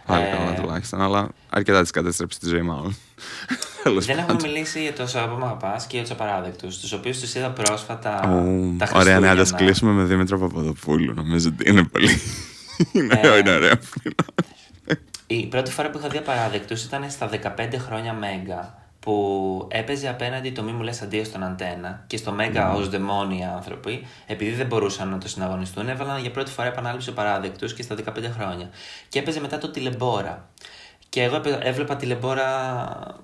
[0.06, 2.95] Πάλι Ε, καλά τουλάχιστον, αλλά αρκετά τη κατέστρεψε της ζωή, μάλλον.
[3.84, 4.52] Τέλος Δεν έχουμε πάντων.
[4.52, 8.19] μιλήσει για το Σαββατό Αγαπάς και για τους απαράδεκτους, τους οποίους τους είδα πρόσφατα.
[8.19, 9.57] Ω, τα Ωραία, ναι, να τα Χριστούγεννα.
[9.57, 11.14] κλείσουμε με Δήμητρο Παπαδοπούλου.
[11.14, 12.10] Νομίζω ότι είναι πολύ.
[12.94, 13.73] είναι, Ε, είναι ωραίο.
[15.27, 18.77] Η πρώτη φορά που είχα δει απαράδεκτους ήταν στα 15 χρόνια Μέγκα
[19.07, 23.43] που έπαιζε απέναντι το μη μου λες αντίο στον αντένα και στο Μέγκα ως δαιμόνιοι
[23.43, 27.95] άνθρωποι επειδή δεν μπορούσαν να το συναγωνιστούν έβαλαν για πρώτη φορά επανάληψη παράδεκτους και στα
[27.95, 28.69] 15 χρόνια
[29.09, 30.49] και έπαιζε μετά το τηλεμπόρα
[31.09, 32.45] και εγώ έπαι- έβλεπα τηλεμπόρα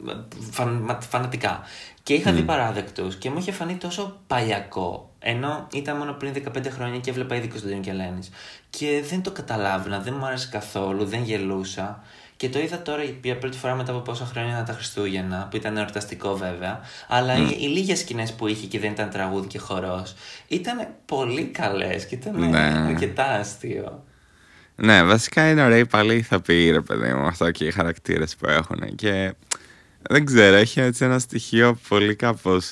[0.09, 0.13] ε,
[0.51, 1.61] φαν, μα- φανατικά.
[2.03, 5.11] Και είχα δει παράδεκτους και μου είχε φανεί τόσο παλιακό.
[5.19, 8.29] Ενώ ήταν μόνο πριν 15 χρόνια και έβλεπα ήδη Κωνσταντίνο και Ελένης.
[8.69, 12.03] Και δεν το καταλάβαινα, δεν μου άρεσε καθόλου, δεν γελούσα.
[12.37, 15.77] Και το είδα τώρα για πρώτη φορά μετά από πόσα χρόνια τα Χριστούγεννα, που ήταν
[15.77, 16.79] εορταστικό βέβαια.
[17.07, 20.13] Αλλά οι, οι λίγες σκηνές που είχε και δεν ήταν τραγούδι και χορός
[20.47, 22.85] ήταν πολύ καλές και ήταν Ναι.
[22.87, 24.03] αρκετά αστείο.
[24.75, 28.95] Ναι, βασικά είναι ωραίοι πάλι ηθοποιοί, ρε παιδί μου, αυτό και οι χαρακτήρες που έχουν.
[28.95, 29.33] Και
[30.01, 32.71] δεν ξέρω, έχει έτσι ένα στοιχείο πολύ κάπως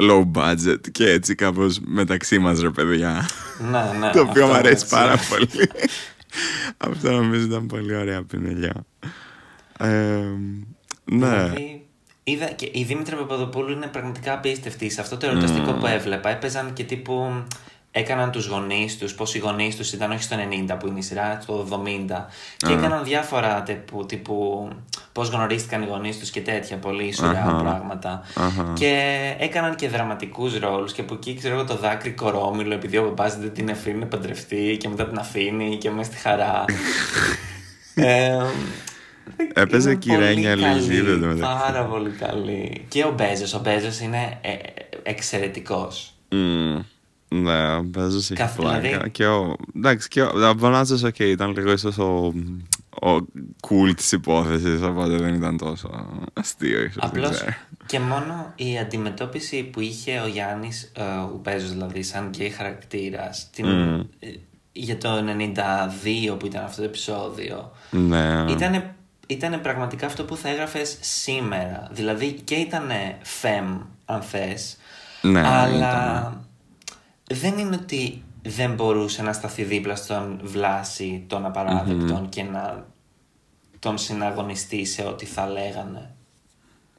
[0.00, 3.28] low budget και έτσι κάπως μεταξύ μας, ρε παιδιά.
[3.70, 4.10] Ναι, ναι.
[4.12, 4.88] το οποίο αυτό μου αρέσει έτσι.
[4.88, 5.48] πάρα πολύ.
[6.76, 8.84] αυτό νομίζω ήταν πολύ ωραία πινελιά.
[9.78, 9.86] Ε,
[11.04, 11.28] ναι.
[11.28, 11.86] Δηλαδή,
[12.24, 14.88] είδα και η Δήμητρα Παπαδοπούλου είναι πραγματικά απίστευτη.
[14.88, 17.44] Σε αυτό το ερωταστικό που έβλεπα έπαιζαν και τύπου.
[17.90, 20.36] Έκαναν τους γονείς τους, πώς οι γονείς τους ήταν όχι στο
[20.70, 24.68] 90 που είναι η σειρά, στο 70 και έκαναν διάφορα τύπου, τύπου
[25.12, 27.56] πώς γνωρίστηκαν οι γονείς τους και τέτοια πολύ σουρά Αχα.
[27.56, 28.72] πράγματα Αχα.
[28.74, 33.02] και έκαναν και δραματικούς ρόλους και από εκεί ξέρω εγώ το δάκρυ κορόμιλο επειδή ο
[33.02, 36.64] μπαμπάς δεν την αφήνει να παντρευτεί και μετά την αφήνει και μέσα στη χαρά
[37.94, 38.38] ε,
[39.52, 41.56] Έπαιζε είναι και η Ρένια πολύ καλή, Λυζίδου εντωμεταξύ.
[41.64, 42.84] Πάρα πολύ καλή.
[42.88, 43.54] Και ο Μπέζος.
[43.54, 44.54] Ο Μπέζος είναι ε,
[45.02, 46.14] εξαιρετικός.
[46.28, 46.78] Μμμ.
[47.28, 48.80] Ναι, ο Μπέζος έχει Καθ- πλάκα.
[48.80, 52.32] δηλαδή- Και ο, εντάξει, και ο, ο Μπονάτσος, οκ, ήταν λίγο ίσως ο,
[53.06, 53.26] ο
[53.68, 55.90] cool της υπόθεσης, οπότε δεν ήταν τόσο
[56.32, 57.52] αστείο ίσως, Απλώς δεν ξέρω.
[57.86, 60.92] και μόνο η αντιμετώπιση που είχε ο Γιάννης,
[61.32, 64.00] ο Μπέζος δηλαδή, σαν γκέι χαρακτήρας, Μμ.
[64.72, 65.08] για το
[66.28, 68.44] 92 που ήταν αυτό το επεισόδιο, Ναι.
[68.48, 68.92] ήταν
[69.26, 71.88] ήτανε πραγματικά αυτό που θα έγραφες σήμερα.
[71.92, 72.88] Δηλαδή και ήταν
[73.22, 74.76] φεμ, αν θες,
[75.22, 76.42] Ναι, αλλά ήταν.
[77.30, 82.86] Δεν είναι ότι δεν μπορούσε να σταθεί δίπλα στον Βλάση των απαράδεκτων και να
[83.78, 86.14] τον συναγωνιστεί σε ό,τι θα λέγανε.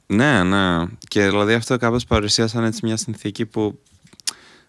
[0.06, 0.86] Ναι, ναι.
[1.08, 3.78] Και δηλαδή αυτό κάπως παρουσίασαν έτσι μια συνθήκη που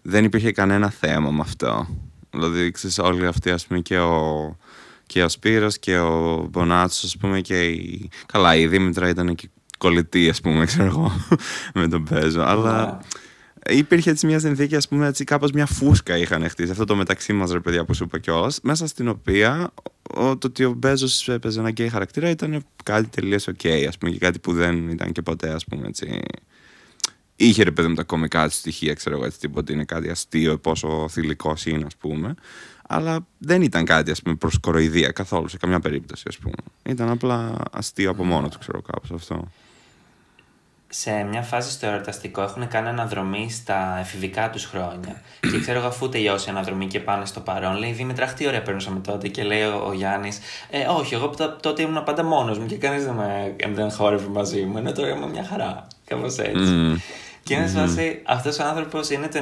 [0.02, 1.86] δεν υπήρχε κανένα θέμα με αυτό.
[2.30, 4.56] Δηλαδή, ξέρεις, όλοι αυτοί, ας πούμε, και ο,
[5.06, 8.10] και ο Σπύρος και ο Μπονάτσος, ας πούμε, και η...
[8.26, 9.48] Καλά, η Δήμητρα ήταν και
[9.78, 11.12] κολλητή, ας πούμε, ξέρω εγώ,
[11.74, 12.42] με τον Μπέζο.
[12.42, 13.00] Αλλά
[13.68, 16.70] υπήρχε έτσι μια συνθήκη, ας πούμε, έτσι κάπως μια φούσκα είχαν χτίσει.
[16.70, 19.70] Αυτό το μεταξύ μας, ρε παιδιά, που σου είπα κιόλας, μέσα στην οποία
[20.14, 24.12] ο, το ότι ο Μπέζος έπαιζε ένα γκέι χαρακτήρα ήταν κάτι τελείως οκ, ας πούμε,
[24.12, 26.20] και κάτι που δεν ήταν και ποτέ, ας πούμε, έτσι.
[27.36, 30.58] Είχε ρε παιδί με τα κωμικά του στοιχεία, ξέρω εγώ, έτσι, τίποτα είναι κάτι αστείο,
[30.58, 32.34] πόσο θηλυκός είναι, ας πούμε.
[32.88, 36.54] Αλλά δεν ήταν κάτι, ας πούμε, προς κοροϊδία καθόλου, σε καμιά περίπτωση, ας πούμε.
[36.82, 39.48] Ήταν απλά αστείο από μόνο του, ξέρω κάπως αυτό.
[40.94, 45.20] Σε μια φάση στο εορταστικό έχουν κάνει αναδρομή στα εφηβικά τους χρόνια.
[45.40, 48.46] και ξέρω εγώ, αφού τελειώσει η αναδρομή και πάνε στο παρόν, λέει Δήμητρα, αχ, τι
[48.46, 49.28] ωραία περνούσαμε τότε.
[49.28, 50.38] Και λέει ο, ο Γιάννης,
[50.70, 54.28] ε, Όχι, εγώ τό- τότε ήμουν πάντα μόνος μου και κανείς δεν, με, δεν χόρευε
[54.28, 54.78] μαζί μου.
[54.78, 55.86] Ενώ τώρα είμαι μια χαρά.
[56.06, 56.52] Κάπως έτσι.
[56.72, 56.96] Μμμ.
[57.42, 59.38] Και είναι σε φάση, αυτός ο άνθρωπος είναι το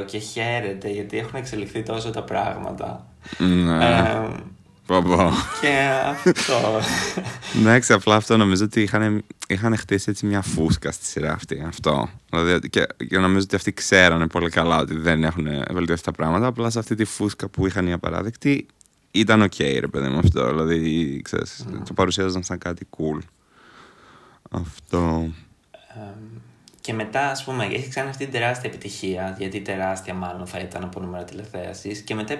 [0.00, 3.06] 92 και χαίρεται γιατί έχουν εξελιχθεί τόσο τα πράγματα.
[3.38, 3.84] Ναι.
[3.86, 4.20] Ε,
[4.86, 5.30] Πω, πω.
[5.60, 5.78] και
[6.08, 6.80] αυτό.
[7.60, 11.64] Εντάξει, απλά αυτό νομίζω ότι είχαν, είχαν χτίσει έτσι μια φούσκα στη σειρά αυτή.
[11.66, 12.08] Αυτό.
[12.30, 16.46] Δηλαδή, και, και νομίζω ότι αυτοί ξέρανε πολύ καλά ότι δεν έχουν βελτιώσει τα πράγματα.
[16.46, 18.66] Απλά σε αυτή τη φούσκα που είχαν οι απαράδεκτοι
[19.10, 20.48] ήταν οκ, ρε παιδί μου αυτό.
[20.48, 23.18] Δηλαδή, ξέρεις, το παρουσιάζαν σαν κάτι cool.
[24.50, 25.32] Αυτό.
[25.96, 26.33] Εμ,
[26.84, 30.84] και μετά, ας πούμε, έχει κάνει αυτή την τεράστια επιτυχία, γιατί τεράστια μάλλον θα ήταν
[30.84, 32.00] από νούμερα τηλεθέασης.
[32.00, 32.36] Και μετά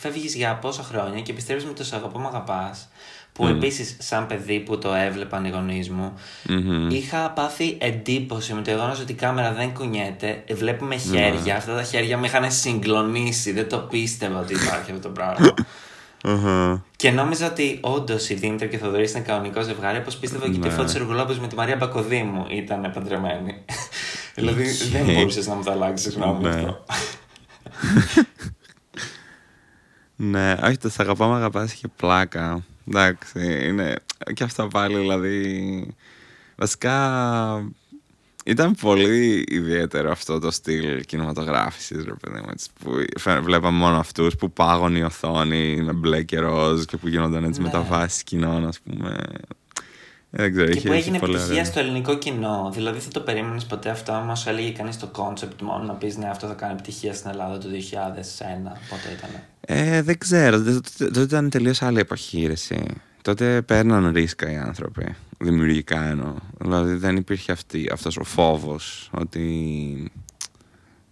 [0.00, 2.88] φεύγεις για πόσα χρόνια και επιστρέφεις με το Σ' αγαπώ, μ' αγαπάς.
[3.32, 6.12] Που επίσης, σαν παιδί που το έβλεπαν οι γονείς μου,
[6.48, 6.90] Μμμ.
[6.90, 10.44] είχα πάθει εντύπωση με το γεγονός ότι η κάμερα δεν κουνιέται.
[10.52, 11.56] Βλέπουμε χέρια.
[11.56, 13.52] Αυτά τα χέρια με είχαν συγκλονίσει.
[13.52, 15.54] Δεν το πίστευα ότι υπάρχει αυτό το πράγμα.
[16.26, 16.84] Αχα.
[16.96, 20.54] Και νόμιζα ότι όντως η Δήμητρα και ο Θοδωρής ήταν κανονικό ζευγάρι, όπως πίστευα και
[20.56, 20.68] η Ναι.
[20.70, 23.64] Φώτη Εργολόπουλο με τη Μαρία Μπακοδήμου ήταν παντρεμένη.
[24.34, 24.88] δηλαδή Ισχύει.
[24.88, 26.48] δεν μπορούσες να μου το αλλάξεις γνώμη Ναι.
[26.48, 26.84] αυτό.
[30.16, 32.64] Ναι, όχι, το «Σ' αγαπάω, μ' αγαπάς» είχε πλάκα.
[32.88, 33.94] Εντάξει, είναι
[34.34, 35.94] και αυτό πάλι, δηλαδή...
[36.56, 36.94] Βασικά,
[38.44, 42.90] ήταν πολύ ιδιαίτερο αυτό το στυλ κινηματογράφησης, ρε παιδί μου, έτσι, που
[43.20, 47.44] φε- βλέπαμε μόνο αυτούς που πάγωνε η οθόνη με μπλε και ροζ και που γίνονταν
[47.44, 47.66] έτσι Ναι.
[47.66, 49.16] μεταβάσεις κοινών, ας πούμε.
[50.30, 51.64] Ε, Δεν ξέρω, Και είχε, που είχε έγινε πολύ επιτυχία ωραία.
[51.70, 52.70] στο ελληνικό κοινό.
[52.74, 56.16] Δηλαδή θα το περίμενες ποτέ αυτό, άμα σου έλεγε κανείς το concept μόνο να πεις
[56.16, 58.72] ναι, αυτό θα κάνει επιτυχία στην Ελλάδα το 2001.
[58.90, 59.30] Πότε ήταν.
[59.60, 60.62] Ε, δεν ξέρω.
[60.62, 62.84] Τότε τότε ήταν τελείως άλλη επαχείρηση.
[63.22, 65.14] Τότε παίρναν ρίσκα οι άνθρωποι.
[65.44, 66.34] Δημιουργικά εννοώ.
[66.58, 70.12] Δηλαδή δεν υπήρχε αυτή, αυτός ο φόβος ότι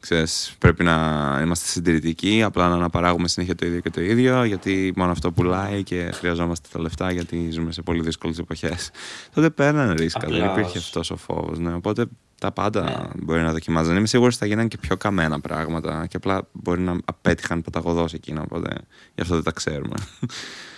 [0.00, 4.92] ξέρεις, πρέπει να είμαστε συντηρητικοί, απλά να αναπαράγουμε συνέχεια το ίδιο και το ίδιο, γιατί
[4.96, 8.90] μόνο αυτό πουλάει και χρειαζόμαστε τα λεφτά γιατί ζούμε σε πολύ δύσκολες εποχές.
[9.34, 10.52] Τότε παίρνανε ρίσκα, δεν Απλώς.
[10.58, 11.58] υπήρχε αυτός ο φόβος.
[11.58, 11.74] Ναι.
[11.74, 12.06] Οπότε
[12.42, 13.96] Τα πάντα μπορεί να δοκιμάζαν.
[13.96, 18.12] Είμαι σίγουρος ότι θα γίνανε και πιο καμένα πράγματα και απλά μπορεί να απέτυχαν παταγωδός
[18.12, 18.42] εκείνα.
[18.42, 18.68] Οπότε
[19.14, 19.94] γι' αυτό δεν τα ξέρουμε.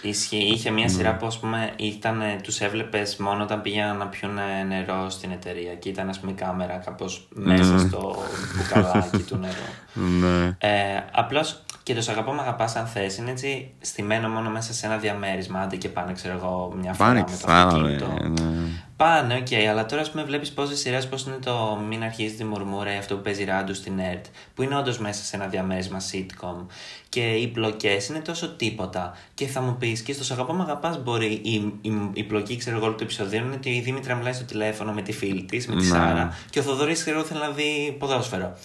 [0.03, 0.37] Ισχύει.
[0.37, 4.35] Είχε μια σειρά που πούμε, ήταν, τους έβλεπες μόνο όταν πήγαιναν να πιούν
[4.69, 8.17] νερό στην εταιρεία και ήταν ας πούμε η κάμερα κάπως μέσα στο
[8.57, 10.09] μπουκαλάκι του νερού.
[10.21, 10.57] Ναι.
[10.59, 14.73] Ε, απλώς και το σ' αγαπώ με αγαπάς αν θες είναι έτσι στημένο μόνο μέσα
[14.73, 18.07] σε ένα διαμέρισμα άντε και πάνε ξέρω εγώ μια φορά Πάνε με το πάνε, αυτοκίνητο.
[18.07, 18.63] ναι.
[18.97, 22.45] Πάνε, οκ, αλλά τώρα ας πούμε βλέπεις πόσες σειρές, πώς είναι το Μην αρχίζεις τη
[22.45, 24.25] μουρμούρα ή αυτό που παίζει ράντου στην ΕΡΤ,
[24.55, 26.67] που είναι όντως μέσα σε ένα διαμέρισμα sitcom.
[27.09, 29.17] Και οι πλοκέ είναι τόσο τίποτα.
[29.35, 32.57] Και θα μου πεις, και στο Σ' αγαπώ με αγαπάς μπορεί η, η, η πλοκή,
[32.57, 35.43] ξέρω εγώ, όλου του επεισοδίου είναι ότι η Δήμητρα μιλάει στο τηλέφωνο με τη φίλη
[35.45, 35.89] της, με τη Ναι.
[35.89, 38.57] Σάρα, και ο Θοδωρής, ξέρω εγώ, θέλει να δει ποδόσφαιρο.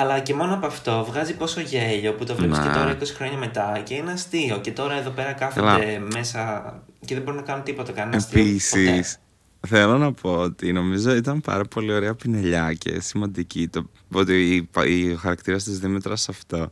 [0.00, 2.64] Αλλά και μόνο από αυτό βγάζει πόσο γέλιο που το βλέπεις Ναι.
[2.64, 4.58] και τώρα 20 χρόνια μετά και είναι αστείο.
[4.60, 6.72] Και τώρα εδώ πέρα κάθονται μέσα
[7.04, 7.92] και δεν μπορούν να κάνουν τίποτα.
[7.92, 8.40] Κανένα αστείο.
[8.40, 9.76] Επίσης, ποτέ.
[9.76, 14.68] θέλω να πω ότι νομίζω ήταν πάρα πολύ ωραία πινελιά και σημαντική το ότι η,
[14.86, 16.70] η, ο χαρακτήρας της Δήμητρας σε αυτό.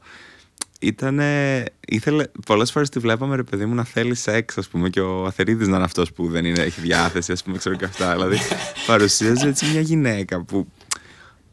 [0.80, 5.00] Ήτανε, ήθελε, πολλές φορές τη βλέπαμε ρε παιδί μου να θέλει σεξ ας πούμε και
[5.00, 8.12] ο Αθερίδης να είναι αυτός που δεν είναι, έχει διάθεση ας πούμε ξέρω και αυτά
[8.12, 8.38] δηλαδή
[8.86, 10.66] παρουσίαζε έτσι μια γυναίκα που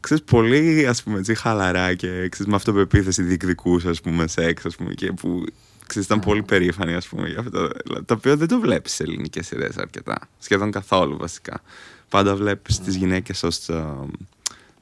[0.02, 4.76] ξέρεις πολύ ας πούμε έτσι χαλαρά και ξέρεις, με αυτοπεποίθηση διεκδικούσε ας πούμε σεξ ας
[4.76, 5.44] πούμε και που
[5.86, 7.68] ξέρεις, ήταν πολύ περήφανη ας πούμε για αυτό
[8.04, 11.60] το οποίο δεν το βλέπεις σε ελληνικές σειρές αρκετά σχεδόν καθόλου βασικά
[12.08, 13.94] πάντα βλέπεις τις γυναίκες ως α,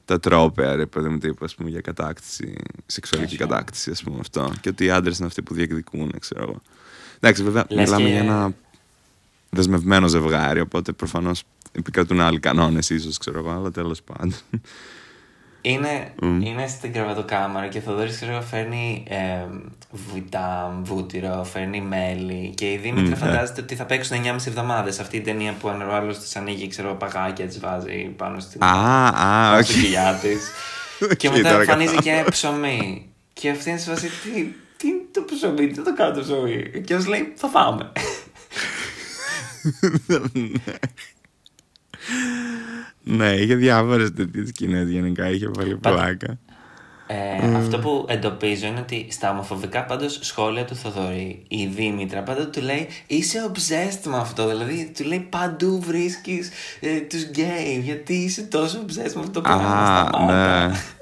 [0.05, 3.49] τα τρόπαια, ρε παιδί μου, τύπου, ας πούμε, για κατάκτηση, σεξουαλική Έτσι, ναι.
[3.49, 4.53] κατάκτηση, ας πούμε, αυτό.
[4.61, 6.61] Και ότι οι άντρες είναι αυτοί που διεκδικούν, ξέρω εγώ.
[7.19, 8.53] Εντάξει, βέβαια, Λες μιλάμε και- για ένα
[9.49, 14.33] δεσμευμένο ζευγάρι, οπότε προφανώς επικρατούν άλλοι κανόνες, ίσως, ξέρω εγώ, αλλά τέλος πάντων.
[15.61, 19.45] Είναι, είναι στην κρεβατοκάμαρα και ο Θοδωρής ξέρω εγώ, φέρνει ε,
[20.13, 23.15] βιτάμ, βούτυρο, φέρνει μέλι και η Δήμητρα Μμ, ε.
[23.15, 26.67] φαντάζεται ότι θα παίξουν 9,5 εβδομάδες αυτή η ταινία που αν ο άλλος της ανοίγει
[26.67, 29.11] ξέρω παγάκια της βάζει πάνω στην Α, α,
[29.51, 29.81] πάνω στη όχι.
[29.81, 30.51] κοιλιά της
[31.17, 32.23] και Οκ, μετά τώρα εμφανίζει κατάλαβα.
[32.23, 34.31] και ψωμί και αυτή είναι σε φάση τι,
[34.77, 37.91] τι είναι το ψωμί, τι το κάνω το ψωμί; Και ως λέει θα φάμε
[43.03, 46.39] ναι, είχε διάφορες τέτοιες σκηνές γενικά, είχε πολύ Πα- πλάκα.
[47.07, 52.47] Ε, Αυτό που εντοπίζω είναι ότι στα ομοφοβικά πάντως σχόλια του Θοδωρή, η Δήμητρα πάντα
[52.47, 54.47] του λέει είσαι obsessed με αυτό.
[54.47, 56.49] Δηλαδή του λέει παντού βρίσκεις
[56.79, 57.79] ε, τους γκέι.
[57.83, 59.67] Γιατί είσαι τόσο obsessed με αυτό το πράγμα.
[59.67, 60.67] Α, σταμάτα».
[60.67, 60.73] ναι.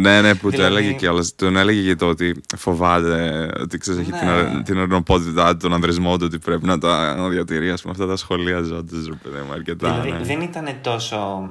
[0.00, 1.24] Ναι, ναι, που Δηλαδή- το έλεγε κιόλα.
[1.36, 4.18] Τον έλεγε για το ότι φοβάται ότι ξέρεις, έχει Ναι.
[4.18, 7.70] την, ορ- την ορνοπότητά του, τον ανδρισμό του, ότι πρέπει να τα να διατηρεί.
[7.70, 10.00] Ας πούμε, αυτά τα σχολεία ζώντας, ρε παιδί μου, αρκετά.
[10.00, 10.24] Δηλαδή ναι.
[10.24, 11.48] δεν ήταν τόσο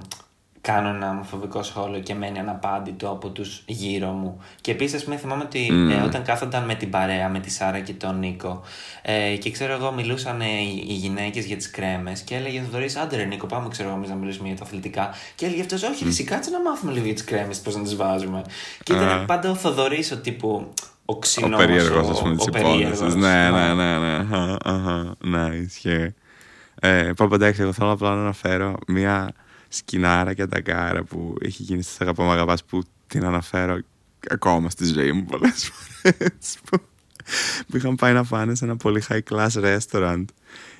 [0.71, 4.41] κάνω ένα ομοφοβικό σχόλιο και μένει αναπάντητο από τους γύρω μου.
[4.61, 7.93] Και επίσης, πούμε, θυμάμαι ότι ε, όταν κάθονταν με την παρέα, με τη Σάρα και
[7.93, 8.61] τον Νίκο
[9.01, 12.63] ε, και ξέρω εγώ μιλούσαν ε, οι, οι γυναίκες για τις κρέμες και έλεγε ο
[12.63, 15.09] Θοδωρής, άντε ρε Νίκο, πάμε ξέρω εγώ εμείς να μιλήσουμε για τα αθλητικά.
[15.35, 17.83] Και έλεγε αυτός, όχι ρε, εσύ κάτσε να μάθουμε λίγο για τις κρέμες, πώς να
[17.83, 18.41] τις βάζουμε.
[18.83, 19.25] Και ήταν Α.
[19.25, 20.73] πάντα ο Θοδωρής ο τύπου, ο
[21.05, 22.71] Ο ξινός, περίεργος, ο- ας πούμε, ο της υπόθεσης.
[22.71, 23.15] περίεργος.
[23.15, 23.97] Ναι, ναι, ναι.
[23.97, 24.13] ναι.
[24.15, 25.15] Αχα, αχα.
[25.23, 26.13] Ναι, ισχύει.
[26.79, 29.31] Ε, πω, εντάξει, εγώ θέλω απλά να αναφέρω μία
[29.69, 33.79] σκηνάρα και τακάρα που έχει γίνει στις αγαπώ μ' αγαπάς που την αναφέρω
[34.29, 36.77] ακόμα στη ζωή μου πολλές φορές που,
[37.67, 40.25] που είχαν πάει να φάνε σε ένα πολύ high class restaurant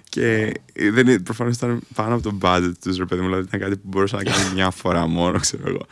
[0.10, 0.54] και
[0.92, 3.88] δεν, προφανώς ήταν πάνω από το budget τους ρε παιδί μου, δηλαδή ήταν κάτι που
[3.88, 5.86] μπορούσα να κάνω μια φορά μόνο, ξέρω εγώ.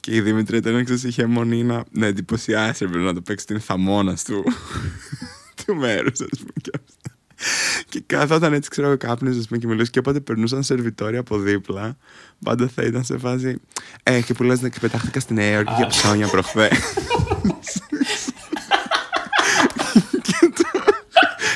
[0.00, 3.20] Και η Δήμητρη ήταν, ξέρεις, είχε μονή να, να εντυπωσιάσει, ρε παιδί μου, να το
[3.20, 4.44] παίξει την θαμώνας του,
[5.64, 6.99] του μέρους, ας πούμε, και αυτά.
[7.88, 9.90] Και καθόταν έτσι, ξέρω εγώ, κάπνιζες, ας πούμε, και μιλούσες.
[9.90, 11.96] Και όποτε περνούσαν σερβιτόρια από δίπλα,
[12.44, 13.60] πάντα θα ήταν σε φάση.
[14.02, 16.68] Ε, και που λες, ναι, και πετάχτηκα στη Νέα Υόρκη για ψώνια προχθές.
[20.22, 20.68] και, το-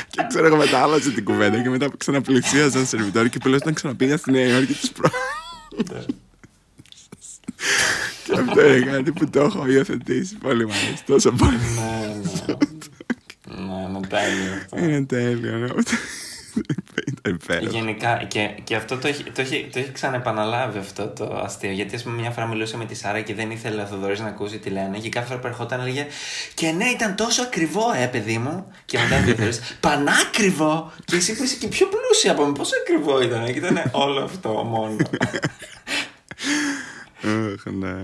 [0.09, 3.73] και ξέρω εγώ, μετά άλλαζε την κουβέντα και μετά ξαναπλησίαζαν σερβιτόρια και που λες, όταν
[3.73, 5.09] ξαναπήγα στη Νέα Υόρκη τις προ...
[8.25, 11.03] και αυτό είναι κάτι που το έχω υιοθετήσει πολύ μάλιστα.
[11.05, 11.59] Τόσο πολύ.
[13.47, 13.87] Ναι, ναι.
[13.87, 14.77] Ναι, ναι, τέλειο αυτό.
[14.77, 15.67] Είναι τέλειο, ναι.
[17.07, 17.77] Ήταν υπέροχο.
[17.77, 21.71] Γενικά, και, και αυτό το έχει, το, έχει, το έχει ξαναεπαναλάβει αυτό το αστείο.
[21.71, 24.27] Γιατί, ας πούμε, μια φορά μιλούσα με τη Σάρα και δεν ήθελε ο Θοδωρής να
[24.27, 24.97] ακούσει τι λένε.
[24.97, 26.07] Και κάθε φορά που ερχόταν έλεγε
[26.53, 28.71] Και ναι, ήταν τόσο ακριβό, ε, παιδί μου.
[28.85, 30.91] Και μετά ο Θοδωρής, Πανάκριβο!
[31.05, 33.45] Και εσύ που είσαι και πιο πλούσια από μένα, πόσο ακριβό ήταν.
[33.45, 34.95] Και ήταν όλο αυτό μόνο.
[37.23, 37.95] Αχ, ναι.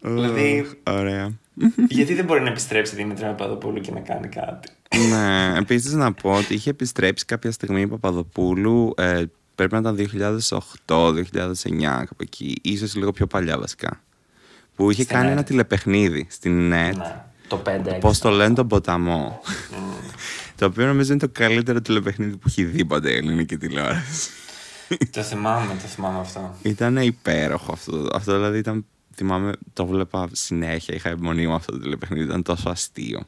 [0.00, 1.32] Δηλαδή- Αχ, Ωραία.
[1.88, 4.68] Γιατί δεν μπορεί να επιστρέψει η Δήμητρα Παπαδοπούλου και να κάνει κάτι;
[5.10, 9.22] ναι, επίσης να πω ότι είχε επιστρέψει κάποια στιγμή η Παπαδοπούλου, ε,
[9.54, 9.96] πρέπει να ήταν
[10.86, 11.24] 2008-2009,
[11.80, 14.00] κάπου εκεί, ίσως λίγο πιο παλιά βασικά.
[14.74, 15.36] Που είχε Στην κάνει ΕΡΤ.
[15.36, 17.98] ένα τηλεπαιχνίδι στην NET, Ναι, το 5-6.
[18.00, 19.40] πώς το λένε τον ποταμό.
[20.56, 24.30] το οποίο νομίζω είναι το καλύτερο τηλεπαιχνίδι που έχει δει ποτέ η ελληνική τηλεόραση.
[25.10, 26.54] το θυμάμαι, το θυμάμαι αυτό.
[26.62, 28.08] Ήταν υπέροχο αυτό.
[28.14, 28.86] Αυτό δηλαδή ήταν.
[29.18, 30.94] Θυμάμαι, το βλέπα συνέχεια.
[30.94, 32.24] Είχα αιμονή με αυτό το τηλεπαιχνίδι.
[32.24, 33.20] Ήταν τόσο αστείο.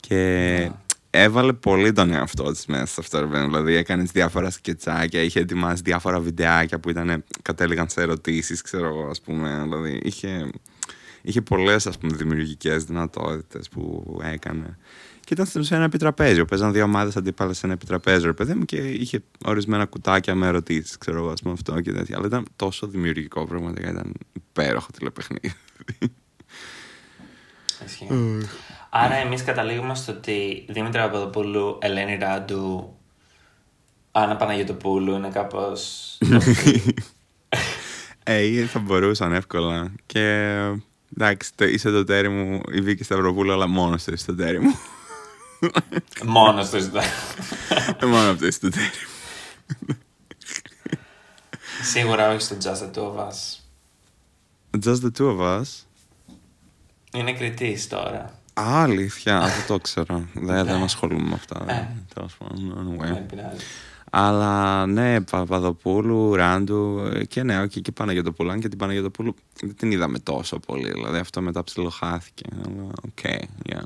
[0.00, 0.70] Και
[1.10, 3.26] έβαλε πολύ τον εαυτό της μέσα σε αυτό.
[3.26, 9.08] Δηλαδή έκανε διάφορα σκετσάκια, είχε ετοιμάσει διάφορα βιντεάκια που ήταν, κατέληγαν σε ερωτήσεις, ξέρω εγώ,
[9.08, 9.60] ας πούμε.
[9.62, 10.50] Δηλαδή είχε,
[11.22, 14.78] είχε πολλές δημιουργικές δυνατότητες που έκανε.
[15.20, 16.44] Και ήταν στην ουσία ένα επιτραπέζιο.
[16.44, 20.46] Παίζαν δύο ομάδες αντίπαλες σε ένα επιτραπέζιο, ρε παιδί μου, και είχε ορισμένα κουτάκια με
[20.46, 22.16] ερωτήσεις, ξέρω εγώ, ας πούμε αυτό και τέτοια.
[22.16, 25.52] Αλλά ήταν τόσο δημιουργικό, πραγματικά ήταν υπέροχο τηλεπαιχνίδι.
[28.90, 32.94] Άρα εμείς καταλήγουμε στο ότι Δήμητρα Παπαδοπούλου, Ελένη Ράντου,
[34.12, 36.18] Άννα Παναγιωτοπούλου είναι κάπως.
[38.22, 39.92] Ε, θα μπορούσαν εύκολα.
[40.06, 40.56] Και
[41.16, 44.78] εντάξει, είσαι το τέρι μου, η Βίκη Σταυροπούλου, αλλά μόνος στο είσαι το τέρι μου.
[46.24, 46.90] Μόνος στο είσαι
[48.00, 48.90] ε, Μόνος αυτό είσαι το τέρι
[49.86, 49.96] μου.
[51.82, 53.58] Σίγουρα όχι στο Just the Two of Us.
[54.84, 55.62] Just the Two of Us;
[57.12, 58.38] Είναι κριτής τώρα.
[58.60, 60.28] Α, αλήθεια, δεν το ξέρω.
[60.34, 61.64] δεν, δεν ασχολούμαι με αυτά.
[61.68, 61.88] Ε.
[62.14, 62.98] Τέλος πάντων.
[64.10, 68.50] Αλλά ναι, Παπαδοπούλου, Ράντου και ναι, okay, και Παναγιωτοπούλου.
[68.50, 70.90] Αν και την Παναγιωτοπούλου δεν την είδαμε τόσο πολύ.
[70.90, 72.44] Δηλαδή αυτό μετά ψιλοχάθηκε.
[72.64, 73.42] Αλλά ok, okay,
[73.72, 73.84] yeah.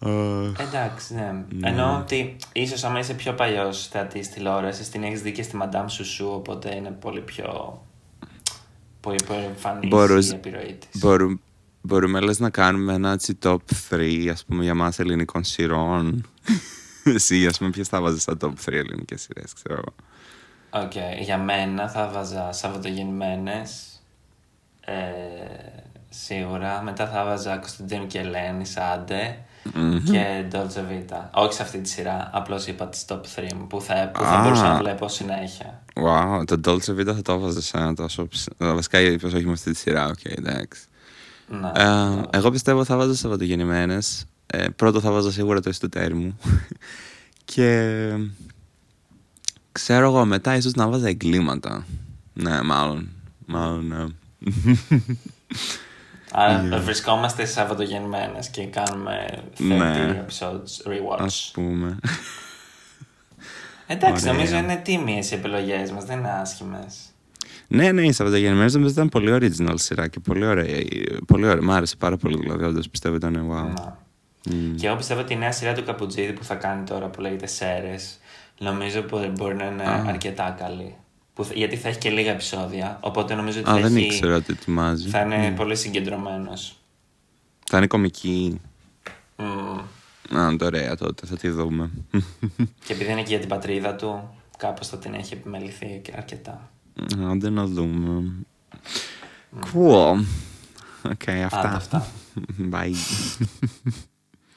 [0.00, 1.44] Uh, Εντάξει, ναι.
[1.48, 1.68] ναι.
[1.68, 5.86] Ενώ ότι ίσως άμα είσαι πιο παλιός θεατής τηλεόρασης, την έχεις δει και στη Μαντάμ
[5.86, 7.80] Σουσού, οπότε είναι πολύ πιο.
[9.00, 11.04] Πολύ πιο εμφανής η επιρροή της.
[11.80, 13.56] Μπορούμε λες να κάνουμε ένα έτσι top
[13.90, 16.26] 3 ας πούμε για μας ελληνικών σειρών.
[17.14, 19.94] Εσύ ας πούμε ποιες θα βάζεις στα top 3 ελληνικές σειρές ξέρω εγώ.
[20.84, 21.22] Ok, okay.
[21.22, 24.00] για μένα θα βάζα Σαββατογεννημένες
[24.80, 24.92] ε,
[26.08, 26.82] σίγουρα.
[26.82, 29.38] Μετά θα βάζα Κωνσταντίνου και Ελένης, Σάντε
[29.74, 30.00] mm-hmm.
[30.10, 31.20] και Dolce Vita.
[31.30, 34.40] Όχι σε αυτή τη σειρά, απλώς είπα τις top 3 μου που θα, που θα
[34.40, 34.42] ah.
[34.42, 35.82] μπορούσα να βλέπω συνέχεια.
[35.94, 38.28] Wow, το Dolce Vita θα το έβαζα σε ένα τόσο...
[38.56, 40.82] Βασικά είπες όχι με αυτή τη σειρά, ok, okay, εντάξει.
[41.48, 43.98] Ναι, ε, εγώ πιστεύω θα βάζω Σαββατογεννημένες.
[44.46, 46.38] Ε, πρώτο θα βάζω σίγουρα το Είσαι το ταίρι μου.
[47.44, 48.10] και
[49.72, 51.86] ξέρω εγώ μετά ίσως να βάζα Εγκλήματα.
[52.32, 53.08] Ναι, μάλλον.
[53.46, 54.04] Μάλλον, ναι.
[56.32, 56.80] Άρα yeah.
[56.82, 59.26] βρισκόμαστε Σαββατογεννημένες και κάνουμε
[59.58, 60.24] 30 ναι.
[60.26, 61.18] episodes rewatch.
[61.18, 61.98] Ας πούμε.
[63.86, 66.96] Εντάξει, νομίζω είναι τίμιες οι επιλογές μας, δεν είναι άσχημες.
[67.68, 70.66] Ναι, ναι, οι Σαββατογεννημένες νομίζω ήταν πολύ original σειρά και πολύ ωραία.
[71.26, 71.62] Πολύ ωραία.
[71.62, 73.92] Μ' άρεσε πάρα πολύ, δηλαδή, όντως πιστεύω ήταν wow.
[74.50, 74.74] Mm.
[74.76, 77.46] Και εγώ πιστεύω ότι η νέα σειρά του Καπουτζίδη που θα κάνει τώρα που λέγεται
[77.46, 78.18] Σέρες,
[78.58, 80.08] νομίζω ότι μπορεί να είναι ah.
[80.08, 80.94] αρκετά καλή.
[81.34, 82.98] Που, γιατί θα έχει και λίγα επεισόδια.
[83.00, 85.08] Οπότε νομίζω ότι Α, θα, δεν έχει, ήξερα ότι ετοιμάζει.
[85.08, 85.56] θα είναι mm.
[85.56, 86.76] πολύ συγκεντρωμένος.
[87.66, 88.60] Θα είναι κομική.
[89.36, 89.84] Mm.
[90.36, 91.90] Α, ωραία τότε, θα τη δούμε.
[92.86, 96.70] και επειδή είναι και για την πατρίδα του, κάπως θα την έχει επιμεληθεί αρκετά.
[97.30, 98.32] Άντε να δούμε.
[99.60, 100.24] Cool.
[101.02, 101.72] OK, okay, αυτά.
[101.74, 102.06] αυτά.
[102.72, 102.94] Bye.